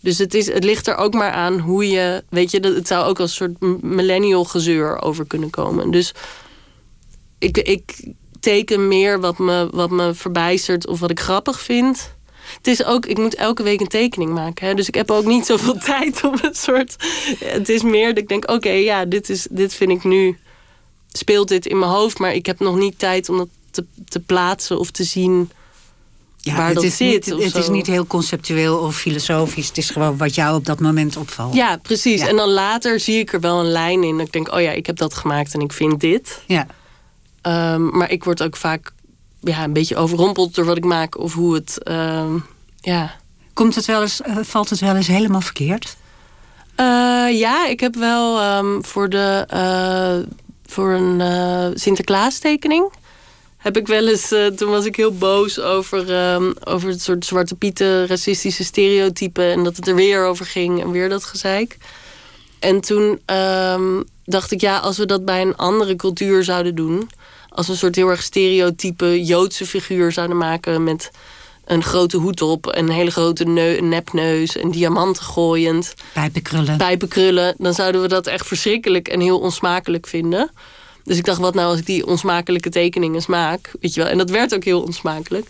Dus 0.00 0.18
het, 0.18 0.34
is, 0.34 0.46
het 0.52 0.64
ligt 0.64 0.86
er 0.86 0.96
ook 0.96 1.14
maar 1.14 1.30
aan 1.30 1.58
hoe 1.58 1.88
je. 1.88 2.24
Weet 2.28 2.50
je, 2.50 2.60
dat- 2.60 2.74
het 2.74 2.86
zou 2.86 3.06
ook 3.06 3.20
als 3.20 3.40
een 3.40 3.56
soort 3.60 3.82
millennial 3.82 4.44
gezeur 4.44 5.02
over 5.02 5.26
kunnen 5.26 5.50
komen. 5.50 5.90
Dus 5.90 6.14
ik, 7.38 7.58
ik 7.58 8.08
teken 8.40 8.88
meer 8.88 9.20
wat 9.20 9.38
me, 9.38 9.68
wat 9.72 9.90
me 9.90 10.14
verbijstert 10.14 10.86
of 10.86 11.00
wat 11.00 11.10
ik 11.10 11.20
grappig 11.20 11.60
vind. 11.60 12.14
Het 12.56 12.66
is 12.66 12.84
ook, 12.84 13.06
ik 13.06 13.18
moet 13.18 13.34
elke 13.34 13.62
week 13.62 13.80
een 13.80 13.88
tekening 13.88 14.30
maken. 14.32 14.66
Hè? 14.66 14.74
Dus 14.74 14.88
ik 14.88 14.94
heb 14.94 15.10
ook 15.10 15.24
niet 15.24 15.46
zoveel 15.46 15.78
tijd 15.94 16.24
om 16.24 16.34
een 16.42 16.54
soort. 16.54 16.96
Het 17.44 17.68
is 17.68 17.82
meer 17.82 18.08
dat 18.08 18.18
ik 18.18 18.28
denk: 18.28 18.50
oké, 18.50 18.70
ja, 18.70 19.04
dit, 19.04 19.28
is, 19.30 19.46
dit 19.50 19.74
vind 19.74 19.90
ik 19.90 20.04
nu. 20.04 20.38
Speelt 21.12 21.48
dit 21.48 21.66
in 21.66 21.78
mijn 21.78 21.90
hoofd, 21.90 22.18
maar 22.18 22.34
ik 22.34 22.46
heb 22.46 22.58
nog 22.60 22.76
niet 22.76 22.98
tijd 22.98 23.28
om 23.28 23.36
dat 23.36 23.48
te, 23.70 23.84
te 24.08 24.20
plaatsen 24.20 24.78
of 24.78 24.90
te 24.90 25.04
zien. 25.04 25.50
Ja, 26.42 26.56
waar 26.56 26.66
het 26.66 26.74
dat 26.74 26.84
is 26.84 26.96
zit 26.96 27.26
Niet, 27.26 27.44
het 27.44 27.54
is 27.54 27.68
niet 27.68 27.86
heel 27.86 28.06
conceptueel 28.06 28.78
of 28.78 28.96
filosofisch. 28.96 29.68
Het 29.68 29.78
is 29.78 29.90
gewoon 29.90 30.16
wat 30.16 30.34
jou 30.34 30.56
op 30.56 30.64
dat 30.64 30.80
moment 30.80 31.16
opvalt. 31.16 31.54
Ja, 31.54 31.76
precies. 31.76 32.20
Ja. 32.20 32.28
En 32.28 32.36
dan 32.36 32.48
later 32.48 33.00
zie 33.00 33.18
ik 33.18 33.32
er 33.32 33.40
wel 33.40 33.60
een 33.60 33.70
lijn 33.70 34.02
in. 34.02 34.16
Dat 34.16 34.26
ik 34.26 34.32
denk: 34.32 34.52
oh 34.52 34.60
ja, 34.60 34.70
ik 34.70 34.86
heb 34.86 34.96
dat 34.96 35.14
gemaakt 35.14 35.54
en 35.54 35.60
ik 35.60 35.72
vind 35.72 36.00
dit. 36.00 36.42
Ja. 36.46 36.66
Ehm, 37.40 37.96
maar 37.96 38.10
ik 38.10 38.24
word 38.24 38.42
ook 38.42 38.56
vaak 38.56 38.92
ja, 39.40 39.64
een 39.64 39.72
beetje 39.72 39.96
overrompeld 39.96 40.54
door 40.54 40.64
wat 40.64 40.76
ik 40.76 40.84
maak 40.84 41.18
of 41.18 41.34
hoe 41.34 41.54
het. 41.54 41.82
ehm, 41.82 42.38
ja. 42.80 43.14
Komt 43.54 43.74
het 43.74 43.84
wel 43.84 44.02
eens, 44.02 44.22
eh, 44.22 44.36
valt 44.42 44.70
het 44.70 44.80
wel 44.80 44.96
eens 44.96 45.06
helemaal 45.06 45.40
verkeerd? 45.40 45.96
Eh, 46.74 46.86
ja, 47.38 47.66
ik 47.66 47.80
heb 47.80 47.94
wel 47.94 48.40
ehm, 48.40 48.80
voor, 48.80 49.08
de, 49.08 49.44
eh, 49.48 50.32
voor 50.66 50.92
een 50.92 51.78
Sinterklaas 51.78 52.38
tekening. 52.38 52.92
Heb 53.60 53.76
ik 53.76 53.86
wel 53.86 54.08
eens, 54.08 54.30
eh, 54.32 54.46
toen 54.46 54.70
was 54.70 54.84
ik 54.84 54.96
heel 54.96 55.12
boos 55.14 55.60
over, 55.60 56.14
ehm, 56.14 56.52
over 56.64 56.88
het 56.88 57.02
soort 57.02 57.24
zwarte 57.24 57.54
pieten, 57.54 58.06
racistische 58.06 58.64
stereotypen. 58.64 59.50
En 59.52 59.64
dat 59.64 59.76
het 59.76 59.88
er 59.88 59.94
weer 59.94 60.24
over 60.24 60.46
ging 60.46 60.80
en 60.80 60.90
weer 60.90 61.08
dat 61.08 61.24
gezeik. 61.24 61.76
En 62.58 62.80
toen 62.80 63.20
ehm, 63.24 64.02
dacht 64.24 64.50
ik, 64.50 64.60
ja, 64.60 64.78
als 64.78 64.98
we 64.98 65.06
dat 65.06 65.24
bij 65.24 65.40
een 65.40 65.56
andere 65.56 65.96
cultuur 65.96 66.44
zouden 66.44 66.74
doen. 66.74 67.10
Als 67.48 67.66
we 67.66 67.72
een 67.72 67.78
soort 67.78 67.96
heel 67.96 68.08
erg 68.08 68.22
stereotype 68.22 69.24
Joodse 69.24 69.66
figuur 69.66 70.12
zouden 70.12 70.36
maken 70.36 70.84
met 70.84 71.10
een 71.64 71.82
grote 71.82 72.16
hoed 72.16 72.42
op, 72.42 72.76
een 72.76 72.90
hele 72.90 73.10
grote 73.10 73.44
neu- 73.44 73.80
nepneus, 73.80 74.56
en 74.56 74.70
diamanten 74.70 75.22
gooiend 75.22 75.94
Pijpenkrullen. 76.12 76.76
pijpenkrullen, 76.76 77.54
dan 77.58 77.74
zouden 77.74 78.02
we 78.02 78.08
dat 78.08 78.26
echt 78.26 78.46
verschrikkelijk 78.46 79.08
en 79.08 79.20
heel 79.20 79.38
onsmakelijk 79.38 80.06
vinden. 80.06 80.50
Dus 81.10 81.18
ik 81.18 81.24
dacht, 81.24 81.40
wat 81.40 81.54
nou 81.54 81.70
als 81.70 81.78
ik 81.78 81.86
die 81.86 82.06
onsmakelijke 82.06 82.70
tekeningen 82.70 83.22
maak? 83.26 83.72
Weet 83.80 83.94
je 83.94 84.00
wel? 84.02 84.10
En 84.10 84.18
dat 84.18 84.30
werd 84.30 84.54
ook 84.54 84.64
heel 84.64 84.82
onsmakelijk. 84.82 85.46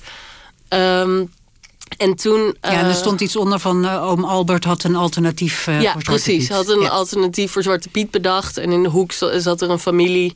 Ehm, 0.68 1.24
en 1.96 2.14
toen. 2.14 2.40
ja, 2.60 2.68
en 2.70 2.84
er 2.84 2.90
eh, 2.90 2.96
stond 2.96 3.20
iets 3.20 3.36
onder 3.36 3.58
van 3.58 3.84
eh, 3.84 4.04
oom 4.10 4.24
Albert 4.24 4.64
had 4.64 4.82
een 4.84 4.96
alternatief 4.96 5.66
eh, 5.66 5.80
ja, 5.80 5.92
voor 5.92 6.02
Zwarte 6.02 6.22
precies. 6.22 6.46
Piet. 6.46 6.56
Had 6.56 6.68
een 6.68 6.80
Ja. 6.80 6.88
alternatief 6.88 7.52
voor 7.52 7.62
Zwarte 7.62 7.88
Piet 7.88 8.10
bedacht. 8.10 8.56
En 8.56 8.72
in 8.72 8.82
de 8.82 8.88
hoek 8.88 9.12
za- 9.12 9.38
zat 9.38 9.60
er 9.62 9.70
een 9.70 9.78
familie 9.78 10.34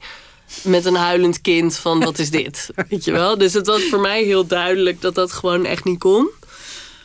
met 0.62 0.84
een 0.84 0.94
huilend 0.94 1.40
kind 1.40 1.76
van 1.76 2.00
wat 2.04 2.18
is 2.18 2.30
dit? 2.30 2.70
Weet 2.88 3.04
je 3.04 3.12
wel? 3.12 3.38
Dus 3.38 3.52
het 3.52 3.66
was 3.66 3.82
voor 3.82 4.00
mij 4.00 4.22
heel 4.22 4.46
duidelijk 4.46 5.00
dat 5.00 5.14
dat 5.14 5.32
gewoon 5.32 5.64
echt 5.64 5.84
niet 5.84 5.98
kon. 5.98 6.30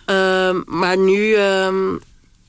Ehm, 0.05 0.61
maar 0.65 0.97
nu, 0.97 1.33
ehm, 1.33 1.75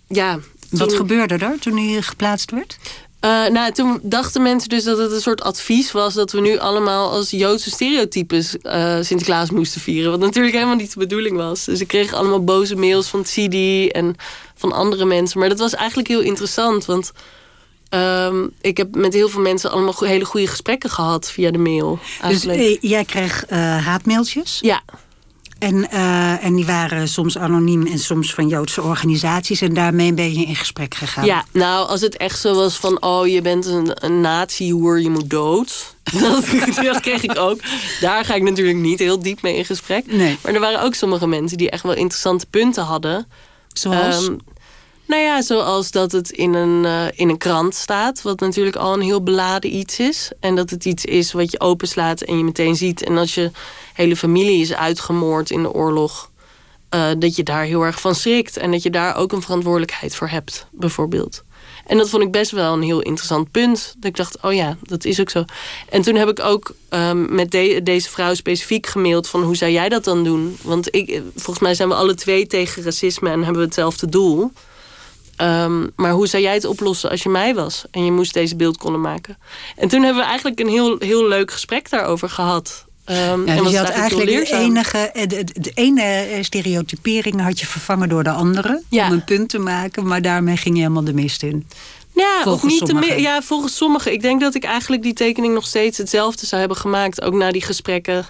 ja. 0.09 0.39
Wat 0.71 0.93
gebeurde 0.95 1.35
er 1.35 1.59
toen 1.61 1.77
hij 1.77 2.03
geplaatst 2.03 2.51
werd? 2.51 2.79
Eh, 3.21 3.47
nou, 3.47 3.73
toen 3.73 3.99
dachten 4.03 4.43
mensen 4.43 4.69
dus 4.69 4.85
dat 4.85 4.99
het 4.99 5.13
een 5.13 5.21
soort 5.21 5.43
advies 5.43 5.93
was 5.93 6.15
dat 6.15 6.33
we 6.33 6.41
nu 6.41 6.59
allemaal 6.59 7.11
als 7.11 7.31
Joodse 7.31 7.71
stereotypes 7.71 8.57
eh, 8.59 8.97
Sinterklaas 9.01 9.51
moesten 9.51 9.81
vieren. 9.81 10.11
Wat 10.11 10.21
natuurlijk 10.21 10.55
helemaal 10.55 10.75
niet 10.77 10.93
de 10.93 10.99
bedoeling 10.99 11.37
was. 11.37 11.65
Dus 11.65 11.81
ik 11.81 11.89
kreeg 11.89 12.13
allemaal 12.13 12.45
boze 12.45 12.77
mails 12.77 13.07
van 13.07 13.25
Sidi 13.25 13.89
en 13.89 14.15
van 14.55 14.73
andere 14.73 15.05
mensen. 15.05 15.39
Maar 15.41 15.49
dat 15.49 15.59
was 15.59 15.75
eigenlijk 15.75 16.09
heel 16.09 16.21
interessant, 16.21 16.85
want 16.85 17.13
ehm, 17.89 18.47
ik 18.61 18.77
heb 18.77 18.95
met 18.97 19.13
heel 19.15 19.29
veel 19.29 19.41
mensen 19.41 19.71
allemaal 19.71 19.93
go- 19.93 20.07
hele 20.07 20.25
goede 20.25 20.47
gesprekken 20.47 20.91
gehad 20.91 21.31
via 21.31 21.51
de 21.51 21.59
mail. 21.59 21.99
Dus 22.03 22.21
Eigenlijk. 22.21 22.59
eh, 22.59 22.77
jij 22.91 23.05
kreeg 23.05 23.45
haatmailtjes. 23.85 24.59
ja, 24.61 24.83
En, 25.61 25.91
eh, 25.91 26.45
en 26.45 26.55
die 26.55 26.67
waren 26.67 27.09
soms 27.09 27.39
anoniem 27.39 27.87
en 27.87 27.99
soms 27.99 28.35
van 28.35 28.49
Joodse 28.49 28.83
organisaties. 28.83 29.61
En 29.61 29.75
daarmee 29.75 30.13
ben 30.13 30.33
je 30.33 30.45
in 30.45 30.57
gesprek 30.57 30.95
gegaan. 30.95 31.25
Ja, 31.25 31.45
nou, 31.53 31.89
als 31.89 32.01
het 32.01 32.17
echt 32.17 32.41
zo 32.41 32.55
was 32.55 32.77
van... 32.77 33.03
oh, 33.03 33.27
je 33.27 33.43
bent 33.43 33.67
een, 33.67 34.05
een 34.05 34.21
nazi-hoer, 34.21 35.01
je 35.01 35.11
moet 35.11 35.31
dood. 35.31 35.95
dat, 36.21 36.45
dat 36.83 37.01
kreeg 37.01 37.23
ik 37.23 37.39
ook. 37.39 37.61
Daar 38.01 38.25
ga 38.25 38.35
ik 38.35 38.43
natuurlijk 38.43 38.79
niet 38.79 38.99
heel 38.99 39.23
diep 39.23 39.43
mee 39.43 39.57
in 39.57 39.65
gesprek. 39.65 40.07
Nee. 40.07 40.39
Maar 40.43 40.55
er 40.55 40.61
waren 40.61 40.83
ook 40.83 40.95
sommige 40.95 41.27
mensen 41.27 41.59
die 41.59 41.71
echt 41.71 41.83
wel 41.83 41.95
interessante 41.95 42.47
punten 42.47 42.85
hadden. 42.85 43.27
Zoals? 43.73 44.27
Ehm, 44.27 44.37
nou 45.07 45.23
ja, 45.23 45.43
zoals 45.43 45.91
dat 45.91 46.13
het 46.13 46.31
in 46.31 46.55
een, 46.55 46.85
eh, 46.85 47.07
in 47.15 47.29
een 47.29 47.39
krant 47.39 47.75
staat. 47.75 48.23
Wat 48.23 48.41
natuurlijk 48.41 48.77
al 48.77 48.93
een 48.93 49.01
heel 49.01 49.23
beladen 49.23 49.75
iets 49.77 49.99
is. 49.99 50.31
En 50.41 50.55
dat 50.55 50.71
het 50.71 50.85
iets 50.85 51.05
is 51.05 51.33
wat 51.33 51.51
je 51.51 51.61
openslaat 51.61 52.21
en 52.21 52.39
je 52.39 52.45
meteen 52.45 52.77
ziet. 52.77 53.03
En 53.03 53.19
als 53.19 53.35
je 53.35 53.51
hele 54.01 54.17
familie 54.17 54.61
is 54.61 54.75
uitgemoord 54.75 55.51
in 55.51 55.63
de 55.63 55.73
oorlog... 55.73 56.31
eh, 56.89 57.09
dat 57.19 57.37
je 57.37 57.43
daar 57.43 57.65
heel 57.65 57.83
erg 57.83 58.01
van 58.01 58.15
schrikt. 58.15 58.57
En 58.57 58.71
dat 58.71 58.83
je 58.83 58.91
daar 58.91 59.17
ook 59.17 59.33
een 59.33 59.43
verantwoordelijkheid 59.43 60.15
voor 60.15 60.29
hebt, 60.29 60.67
bijvoorbeeld. 60.71 61.43
En 61.87 61.97
dat 61.97 62.09
vond 62.11 62.23
ik 62.23 62.31
best 62.31 62.51
wel 62.51 62.73
een 62.73 62.83
heel 62.83 63.01
interessant 63.01 63.51
punt. 63.51 63.95
Dat 63.99 64.11
ik 64.11 64.17
dacht, 64.17 64.43
oh 64.43 64.53
ja, 64.53 64.77
dat 64.83 65.05
is 65.05 65.21
ook 65.21 65.31
zo. 65.31 65.45
En 65.89 66.03
toen 66.03 66.15
heb 66.15 66.29
ik 66.29 66.41
ook 66.41 66.75
ehm, 66.89 67.35
met 67.35 67.51
de- 67.51 67.81
deze 67.83 68.11
vrouw 68.11 68.35
specifiek 68.35 68.87
gemaild... 68.87 69.29
van 69.29 69.43
hoe 69.43 69.57
zou 69.57 69.71
jij 69.71 69.89
dat 69.89 70.05
dan 70.05 70.25
doen? 70.25 70.59
Want 70.63 70.95
ik, 70.95 71.23
volgens 71.35 71.59
mij 71.59 71.75
zijn 71.75 71.89
we 71.89 71.95
alle 71.95 72.15
twee 72.15 72.47
tegen 72.47 72.83
racisme... 72.83 73.31
en 73.31 73.39
hebben 73.43 73.59
we 73.61 73.65
hetzelfde 73.65 74.09
doel. 74.09 74.53
Ehm, 75.37 75.87
maar 75.97 76.13
hoe 76.13 76.27
zou 76.27 76.43
jij 76.43 76.55
het 76.55 76.65
oplossen 76.65 77.11
als 77.11 77.23
je 77.23 77.29
mij 77.29 77.55
was... 77.55 77.85
en 77.91 78.05
je 78.05 78.13
moest 78.13 78.35
deze 78.35 78.57
beeldkolom 78.57 79.01
maken? 79.01 79.39
En 79.77 79.89
toen 79.89 80.03
hebben 80.03 80.23
we 80.23 80.29
eigenlijk 80.29 80.61
een 80.61 80.69
heel, 80.69 80.97
heel 80.99 81.29
leuk 81.29 81.51
gesprek 81.51 81.91
daarover 81.91 82.29
gehad. 82.29 82.85
Ehm, 83.11 83.47
Ja, 83.47 83.57
en 83.57 83.63
dus 83.63 83.73
je 83.73 83.79
had 83.79 83.89
eigenlijk 83.89 84.29
de 84.31 84.53
enige, 84.57 84.99
eh, 84.99 85.27
de, 85.29 85.45
de, 85.61 85.71
ene 85.75 86.03
eh, 86.03 86.43
stereotypering 86.43 87.41
had 87.41 87.61
je 87.61 87.67
vervangen 87.67 88.09
door 88.09 88.23
de 88.23 88.31
andere. 88.31 88.83
Ja. 88.89 89.07
Om 89.07 89.13
een 89.13 89.25
punt 89.25 89.49
te 89.49 89.59
maken, 89.59 90.07
maar 90.07 90.23
daarmee 90.23 90.57
ging 90.57 90.75
je 90.77 90.81
helemaal 90.83 91.05
de 91.05 91.15
mist 91.15 91.43
in. 91.43 91.67
Ja, 92.15 92.41
Volgens 92.43 92.65
of 92.65 92.71
niet 92.71 92.81
te 92.81 92.87
sommigen. 92.87 93.21
Ja, 93.21 93.43
volgens 93.43 93.77
sommigen. 93.77 94.13
Ik 94.13 94.23
denk 94.23 94.41
dat 94.41 94.55
ik 94.55 94.65
eigenlijk 94.65 95.03
die 95.03 95.13
tekening 95.13 95.55
nog 95.55 95.67
steeds 95.67 95.99
hetzelfde 95.99 96.47
zou 96.47 96.61
hebben 96.61 96.79
gemaakt. 96.79 97.23
Ook 97.23 97.35
na 97.35 97.53
die 97.53 97.63
gesprekken. 97.63 98.27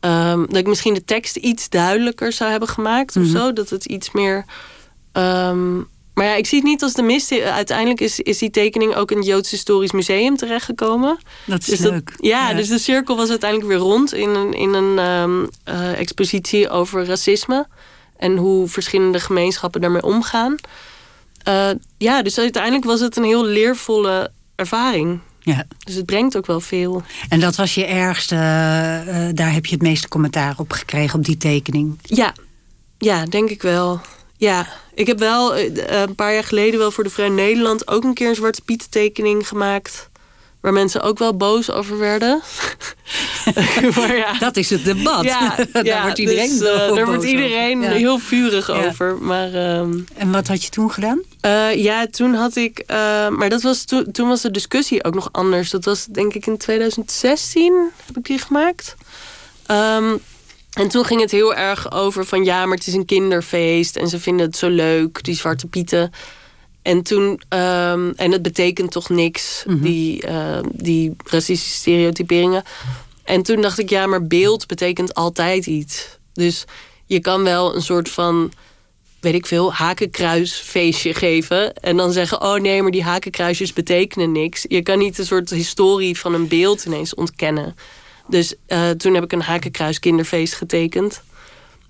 Ehm, 0.00 0.38
dat 0.46 0.56
ik 0.56 0.66
misschien 0.66 0.94
de 0.94 1.04
tekst 1.04 1.36
iets 1.36 1.68
duidelijker 1.68 2.32
zou 2.32 2.50
hebben 2.50 2.68
gemaakt 2.68 3.14
Mhm. 3.14 3.24
of 3.24 3.30
zo. 3.30 3.52
Dat 3.52 3.70
het 3.70 3.84
iets 3.84 4.10
meer. 4.12 4.44
ehm, 5.12 5.78
maar 6.14 6.24
ja, 6.26 6.34
ik 6.34 6.46
zie 6.46 6.58
het 6.58 6.66
niet 6.66 6.82
als 6.82 6.92
de 6.94 7.02
mist. 7.02 7.40
Uiteindelijk 7.40 8.00
is, 8.00 8.20
is 8.20 8.38
die 8.38 8.50
tekening 8.50 8.94
ook 8.94 9.10
in 9.10 9.16
het 9.16 9.26
Joods 9.26 9.50
Historisch 9.50 9.92
Museum 9.92 10.36
terechtgekomen. 10.36 11.18
Dat 11.46 11.60
is 11.60 11.66
Dus 11.66 11.78
dat- 11.78 11.92
leuk. 11.92 12.14
ja, 12.20 12.54
dus 12.54 12.68
de 12.68 12.78
cirkel 12.78 13.16
was 13.16 13.28
uiteindelijk 13.30 13.70
weer 13.70 13.78
rond 13.78 14.14
in 14.14 14.28
een, 14.28 14.52
in 14.52 14.74
een 14.74 14.98
ehm, 14.98 15.46
eh, 15.64 15.98
expositie 15.98 16.68
over 16.70 17.04
racisme. 17.06 17.66
En 18.16 18.36
hoe 18.36 18.68
verschillende 18.68 19.20
gemeenschappen 19.20 19.80
daarmee 19.80 20.02
omgaan. 20.02 20.56
Eh, 21.42 21.68
ja, 21.98 22.22
dus 22.22 22.38
uiteindelijk 22.38 22.84
was 22.84 23.00
het 23.00 23.16
een 23.16 23.24
heel 23.24 23.44
leervolle 23.44 24.30
ervaring. 24.54 25.18
Ja. 25.40 25.64
Dus 25.84 25.94
het 25.94 26.06
brengt 26.06 26.36
ook 26.36 26.46
wel 26.46 26.60
veel. 26.60 27.02
En 27.28 27.40
dat 27.40 27.56
was 27.56 27.74
je 27.74 27.84
ergste, 27.84 28.34
eh, 28.34 29.28
daar 29.32 29.52
heb 29.52 29.66
je 29.66 29.74
het 29.74 29.82
meeste 29.82 30.08
commentaar 30.08 30.54
op 30.56 30.72
gekregen, 30.72 31.18
op 31.18 31.24
die 31.24 31.36
tekening. 31.36 31.98
Ja, 32.02 32.34
ja 32.98 33.24
denk 33.24 33.50
ik 33.50 33.62
wel. 33.62 34.00
Ja, 34.40 34.66
ik 34.94 35.06
heb 35.06 35.18
wel 35.18 35.54
eh, 35.54 36.00
een 36.00 36.14
paar 36.14 36.32
jaar 36.32 36.44
geleden 36.44 36.78
wel 36.78 36.90
voor 36.90 37.04
de 37.04 37.10
Vrij 37.10 37.28
Nederland 37.28 37.88
ook 37.88 38.04
een 38.04 38.14
keer 38.14 38.28
een 38.28 38.34
Zwarte 38.34 38.62
Piet 38.62 38.90
tekening 38.90 39.48
gemaakt. 39.48 40.08
Waar 40.60 40.72
mensen 40.72 41.02
ook 41.02 41.18
wel 41.18 41.36
boos 41.36 41.70
over 41.70 41.98
werden. 41.98 42.42
maar 43.96 44.16
ja. 44.16 44.38
Dat 44.38 44.56
is 44.56 44.70
het 44.70 44.84
debat. 44.84 45.24
Ja, 45.24 45.56
daar 45.72 45.84
ja, 45.84 46.02
wordt 46.02 46.18
iedereen, 46.18 46.58
dus, 46.58 46.60
uh, 46.60 46.94
daar 46.94 47.06
wordt 47.06 47.24
iedereen 47.24 47.78
over. 47.78 47.90
Heel 47.90 48.18
vurig 48.18 48.70
over. 48.70 49.16
Maar, 49.16 49.48
uh, 49.52 49.78
en 50.14 50.30
wat 50.30 50.48
had 50.48 50.62
je 50.62 50.68
toen 50.68 50.90
gedaan? 50.90 51.22
Uh, 51.46 51.74
ja, 51.74 52.06
toen 52.06 52.34
had 52.34 52.56
ik. 52.56 52.82
Uh, 52.86 53.28
maar 53.28 53.48
dat 53.48 53.62
was 53.62 53.84
to, 53.84 54.02
toen 54.02 54.28
was 54.28 54.40
de 54.40 54.50
discussie 54.50 55.04
ook 55.04 55.14
nog 55.14 55.28
anders. 55.32 55.70
Dat 55.70 55.84
was 55.84 56.06
denk 56.06 56.34
ik 56.34 56.46
in 56.46 56.56
2016 56.56 57.90
heb 58.06 58.16
ik 58.16 58.24
die 58.24 58.38
gemaakt. 58.38 58.94
Um, 59.70 60.20
en 60.80 60.88
toen 60.88 61.04
ging 61.04 61.20
het 61.20 61.30
heel 61.30 61.54
erg 61.54 61.92
over 61.92 62.24
van 62.24 62.44
ja, 62.44 62.66
maar 62.66 62.76
het 62.76 62.86
is 62.86 62.94
een 62.94 63.04
kinderfeest 63.04 63.96
en 63.96 64.08
ze 64.08 64.20
vinden 64.20 64.46
het 64.46 64.56
zo 64.56 64.68
leuk, 64.68 65.24
die 65.24 65.34
zwarte 65.34 65.66
pieten. 65.66 66.12
En 66.82 67.02
toen, 67.02 67.24
um, 67.48 68.12
en 68.16 68.32
het 68.32 68.42
betekent 68.42 68.90
toch 68.90 69.08
niks, 69.08 69.62
mm 69.66 69.72
-hmm. 69.72 69.82
die, 69.82 70.26
uh, 70.26 70.58
die 70.72 71.14
racistische 71.24 71.76
stereotyperingen. 71.76 72.62
En 73.24 73.42
toen 73.42 73.60
dacht 73.60 73.78
ik, 73.78 73.90
ja, 73.90 74.06
maar 74.06 74.26
beeld 74.26 74.66
betekent 74.66 75.14
altijd 75.14 75.66
iets. 75.66 76.18
Dus 76.32 76.64
je 77.06 77.20
kan 77.20 77.42
wel 77.42 77.74
een 77.74 77.82
soort 77.82 78.08
van, 78.08 78.52
weet 79.20 79.34
ik 79.34 79.46
veel, 79.46 79.72
hakenkruisfeestje 79.72 81.14
geven. 81.14 81.74
En 81.74 81.96
dan 81.96 82.12
zeggen, 82.12 82.42
oh 82.42 82.54
nee, 82.54 82.82
maar 82.82 82.90
die 82.90 83.02
hakenkruisjes 83.02 83.72
betekenen 83.72 84.32
niks. 84.32 84.64
Je 84.68 84.82
kan 84.82 84.98
niet 84.98 85.18
een 85.18 85.26
soort 85.26 85.50
historie 85.50 86.18
van 86.18 86.34
een 86.34 86.48
beeld 86.48 86.84
ineens 86.84 87.14
ontkennen. 87.14 87.76
Dus 88.30 88.54
uh, 88.68 88.90
toen 88.90 89.14
heb 89.14 89.24
ik 89.24 89.32
een 89.32 89.42
hakenkruis 89.42 89.98
kinderfeest 89.98 90.54
getekend. 90.54 91.22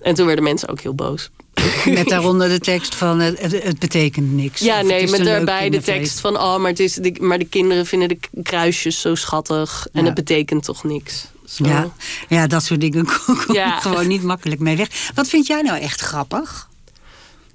En 0.01 0.15
toen 0.15 0.27
werden 0.27 0.45
mensen 0.45 0.69
ook 0.69 0.81
heel 0.81 0.95
boos. 0.95 1.31
Met 1.85 2.09
daaronder 2.09 2.49
de 2.49 2.59
tekst 2.59 2.95
van 2.95 3.21
het, 3.21 3.63
het 3.63 3.79
betekent 3.79 4.33
niks. 4.33 4.61
Ja, 4.61 4.83
nee, 4.83 5.11
met 5.11 5.25
daarbij 5.25 5.71
de 5.71 5.81
tekst 5.81 6.21
van 6.21 6.37
oh, 6.37 6.59
maar, 6.59 6.71
het 6.71 6.81
is 6.81 6.95
de, 6.95 7.17
maar 7.21 7.39
de 7.39 7.45
kinderen 7.45 7.87
vinden 7.87 8.09
de 8.09 8.19
kruisjes 8.43 9.01
zo 9.01 9.15
schattig. 9.15 9.87
En 9.93 10.01
ja. 10.01 10.07
het 10.07 10.15
betekent 10.15 10.65
toch 10.65 10.85
niks. 10.85 11.27
Zo. 11.45 11.65
Ja, 11.65 11.93
ja, 12.29 12.47
dat 12.47 12.65
soort 12.65 12.81
dingen 12.81 13.07
kom 13.27 13.37
ja. 13.53 13.81
gewoon 13.81 14.07
niet 14.07 14.23
makkelijk 14.23 14.61
mee 14.61 14.77
weg. 14.77 15.11
Wat 15.15 15.29
vind 15.29 15.47
jij 15.47 15.63
nou 15.63 15.79
echt 15.79 16.01
grappig? 16.01 16.69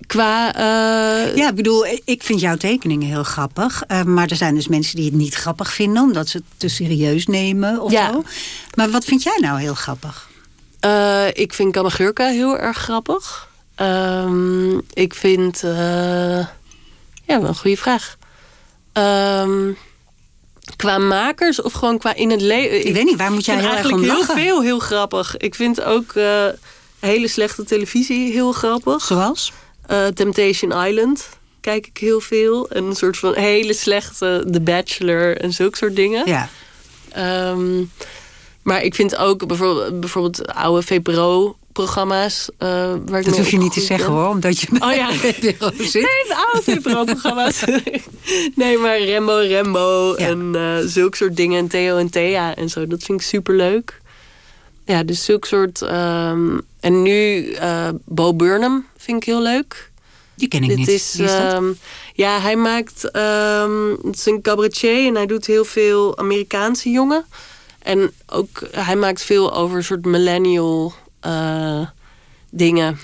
Qua. 0.08 0.56
Uh... 0.56 1.36
Ja, 1.36 1.50
ik 1.50 1.56
bedoel, 1.56 1.86
ik 2.06 2.24
vind 2.24 2.40
jouw 2.40 2.56
tekeningen 2.56 3.08
heel 3.08 3.24
grappig. 3.24 3.84
Uh, 3.88 4.04
maar 4.04 4.28
er 4.28 4.36
zijn 4.36 4.56
dus 4.56 4.68
mensen 4.68 4.96
die 4.96 5.06
het 5.06 5.14
niet 5.14 5.36
grappig 5.36 5.74
vinden, 5.74 6.04
omdat 6.04 6.28
ze 6.28 6.38
het 6.38 6.46
te 6.58 6.68
serieus 6.68 7.28
nemen 7.28 7.82
of 7.82 7.92
ja. 7.92 8.12
zo. 8.12 8.24
Maar 8.76 8.90
wat 8.90 9.06
vind 9.06 9.24
jij 9.24 9.38
nou 9.40 9.60
heel 9.60 9.74
grappig? 9.74 10.30
Uh, 10.86 11.28
ik 11.28 11.54
vind 11.54 11.72
Kamagurka 11.72 12.28
heel 12.28 12.58
erg 12.58 12.78
grappig. 12.78 13.50
Um, 13.82 14.82
ik 14.94 15.14
vind. 15.14 15.60
ja, 15.62 16.50
wel 17.26 17.48
een 17.48 17.56
goede 17.56 17.78
vraag. 17.78 18.18
Um, 18.94 19.78
qua 20.76 20.98
makers 20.98 21.62
of 21.62 21.74
gewoon 21.74 21.98
qua 21.98 22.16
in 22.16 22.32
het 22.32 22.42
leven. 22.42 22.88
Ik, 22.88 22.94
weet 22.94 23.06
niet, 23.06 23.18
waar 23.18 23.32
moet 23.32 23.46
jij 23.46 23.60
heel 23.60 23.76
erg 23.76 23.92
om 23.92 24.04
heel 24.04 24.18
lachen? 24.18 24.36
veel 24.36 24.62
heel 24.62 24.80
grappig. 24.80 25.38
Ik 25.38 25.56
vind 25.56 25.84
ook 25.84 26.14
hele 27.00 27.28
slechte 27.28 27.64
televisie 27.64 28.32
heel 28.32 28.52
grappig. 28.52 29.06
Zoals? 29.06 29.52
Uh, 29.92 30.08
Temptation 30.08 30.86
Island 30.86 31.30
kijk 31.66 31.88
ik 31.88 31.98
heel 31.98 32.20
veel. 32.20 32.70
En 32.70 32.84
een 32.84 32.96
soort 32.96 33.18
van 33.18 33.34
hele 33.34 33.74
slechte 33.74 34.48
The 34.52 34.62
Bachelor 34.62 35.38
en 35.38 35.54
zulke 35.54 35.78
soort 35.78 35.96
dingen. 35.96 36.28
Ja. 36.28 36.50
Um, 37.52 37.92
maar 38.64 38.84
ik 38.84 38.96
vind 38.96 39.18
ook 39.18 39.48
bijvoorbeeld, 39.48 40.00
bijvoorbeeld 40.00 40.54
oude 40.54 40.82
VPRO-programma's. 40.82 42.50
Uh, 42.60 42.70
waar 43.06 43.20
ik 43.20 43.26
dat 43.26 43.38
hoef 43.38 43.50
je 43.50 43.58
niet 43.58 43.74
te 43.74 43.82
zeggen 43.82 44.12
hoor, 44.12 44.28
omdat 44.28 44.60
je 44.60 44.68
oh, 44.80 44.94
ja. 44.94 45.12
VPRO 45.24 45.72
zit. 45.78 45.94
Nee, 45.94 46.24
de 46.28 46.46
oude 46.46 46.72
VPRO-programma's. 46.72 47.64
nee, 48.56 48.78
maar 48.78 49.00
Rembo 49.00 49.36
Rembo 49.36 50.16
ja. 50.18 50.28
en 50.28 50.52
uh, 50.56 50.78
zulke 50.86 51.18
soort 51.18 51.36
dingen. 51.36 51.60
En 51.60 51.68
Theo 51.68 51.98
en 51.98 52.10
Thea 52.10 52.56
en 52.56 52.70
zo. 52.70 52.88
Dat 52.88 53.04
vind 53.04 53.22
ik 53.22 53.28
super 53.28 53.56
leuk. 53.56 54.02
Ja, 54.86 55.04
dus 55.04 55.24
zulke 55.24 55.48
soort. 55.48 55.82
Um, 55.82 56.62
en 56.80 57.02
nu 57.02 57.46
uh, 57.46 57.90
Bo 58.06 58.34
Burnham 58.34 58.86
vind 59.06 59.18
ik 59.18 59.24
heel 59.24 59.42
leuk. 59.42 59.92
Die 60.36 60.48
ken 60.48 60.64
ik 60.64 60.70
Dit 60.70 60.78
niet. 60.78 60.88
Is, 60.88 61.14
Wie 61.14 61.26
is 61.26 61.32
dat? 61.32 61.54
um, 61.54 61.78
ja, 62.14 62.40
hij 62.40 62.56
maakt. 62.56 63.16
Um, 63.16 63.98
het 64.04 64.16
is 64.16 64.26
een 64.26 64.42
cabaretier 64.42 65.08
en 65.08 65.16
hij 65.16 65.26
doet 65.26 65.46
heel 65.46 65.66
veel 65.66 66.18
Amerikaanse 66.18 66.90
jongen. 66.90 67.26
En 67.80 68.12
ook 68.26 68.68
hij 68.72 68.96
maakt 68.96 69.24
veel 69.24 69.54
over 69.54 69.84
soort 69.84 70.06
millennial 70.06 70.94
uh, 71.26 71.88
dingen. 72.50 73.00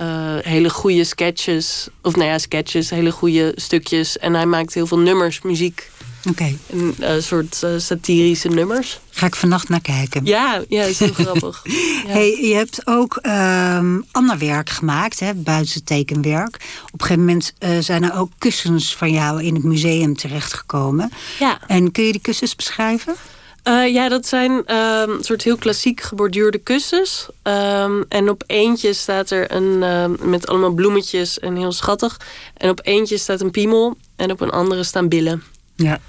Uh, 0.00 0.36
hele 0.40 0.70
goede 0.70 1.04
sketches. 1.04 1.88
Of 2.02 2.16
nou 2.16 2.28
ja, 2.28 2.38
sketches, 2.38 2.90
hele 2.90 3.10
goede 3.12 3.52
stukjes. 3.54 4.18
En 4.18 4.34
hij 4.34 4.46
maakt 4.46 4.74
heel 4.74 4.86
veel 4.86 4.98
nummers, 4.98 5.42
muziek. 5.42 5.90
Oké. 6.28 6.56
Een 6.66 6.94
uh, 7.00 7.10
soort 7.18 7.60
uh, 7.64 7.70
satirische 7.78 8.48
nummers. 8.48 9.00
Ga 9.10 9.26
ik 9.26 9.34
vannacht 9.34 9.68
naar 9.68 9.80
kijken. 9.80 10.24
Ja, 10.24 10.62
ja 10.68 10.82
is 10.82 10.98
heel 10.98 11.12
grappig. 11.12 11.62
Ja. 12.06 12.10
Hey, 12.10 12.38
je 12.40 12.54
hebt 12.54 12.80
ook 12.84 13.18
um, 13.22 14.04
ander 14.10 14.38
werk 14.38 14.70
gemaakt, 14.70 15.20
hè, 15.20 15.34
buiten 15.34 15.84
tekenwerk. 15.84 16.54
Op 16.92 17.00
een 17.00 17.06
gegeven 17.06 17.24
moment 17.24 17.54
uh, 17.58 17.78
zijn 17.80 18.02
er 18.02 18.16
ook 18.18 18.30
kussens 18.38 18.96
van 18.96 19.12
jou 19.12 19.42
in 19.42 19.54
het 19.54 19.64
museum 19.64 20.16
terechtgekomen. 20.16 21.10
Ja. 21.38 21.58
En 21.66 21.92
kun 21.92 22.04
je 22.04 22.12
die 22.12 22.20
kussens 22.20 22.56
beschrijven? 22.56 23.14
Uh, 23.68 23.92
ja, 23.92 24.08
dat 24.08 24.26
zijn 24.26 24.50
um, 24.50 25.10
een 25.10 25.24
soort 25.24 25.42
heel 25.42 25.56
klassiek 25.56 26.00
geborduurde 26.00 26.58
kussens. 26.58 27.28
Um, 27.42 28.04
en 28.08 28.28
op 28.28 28.44
eentje 28.46 28.92
staat 28.92 29.30
er 29.30 29.52
een 29.52 29.82
uh, 29.82 30.26
met 30.26 30.46
allemaal 30.46 30.72
bloemetjes 30.72 31.38
en 31.38 31.56
heel 31.56 31.72
schattig. 31.72 32.20
En 32.56 32.70
op 32.70 32.80
eentje 32.82 33.18
staat 33.18 33.40
een 33.40 33.50
piemel 33.50 33.96
en 34.16 34.30
op 34.30 34.40
een 34.40 34.50
andere 34.50 34.84
staan 34.84 35.08
billen. 35.08 35.42
Ja. 35.76 36.00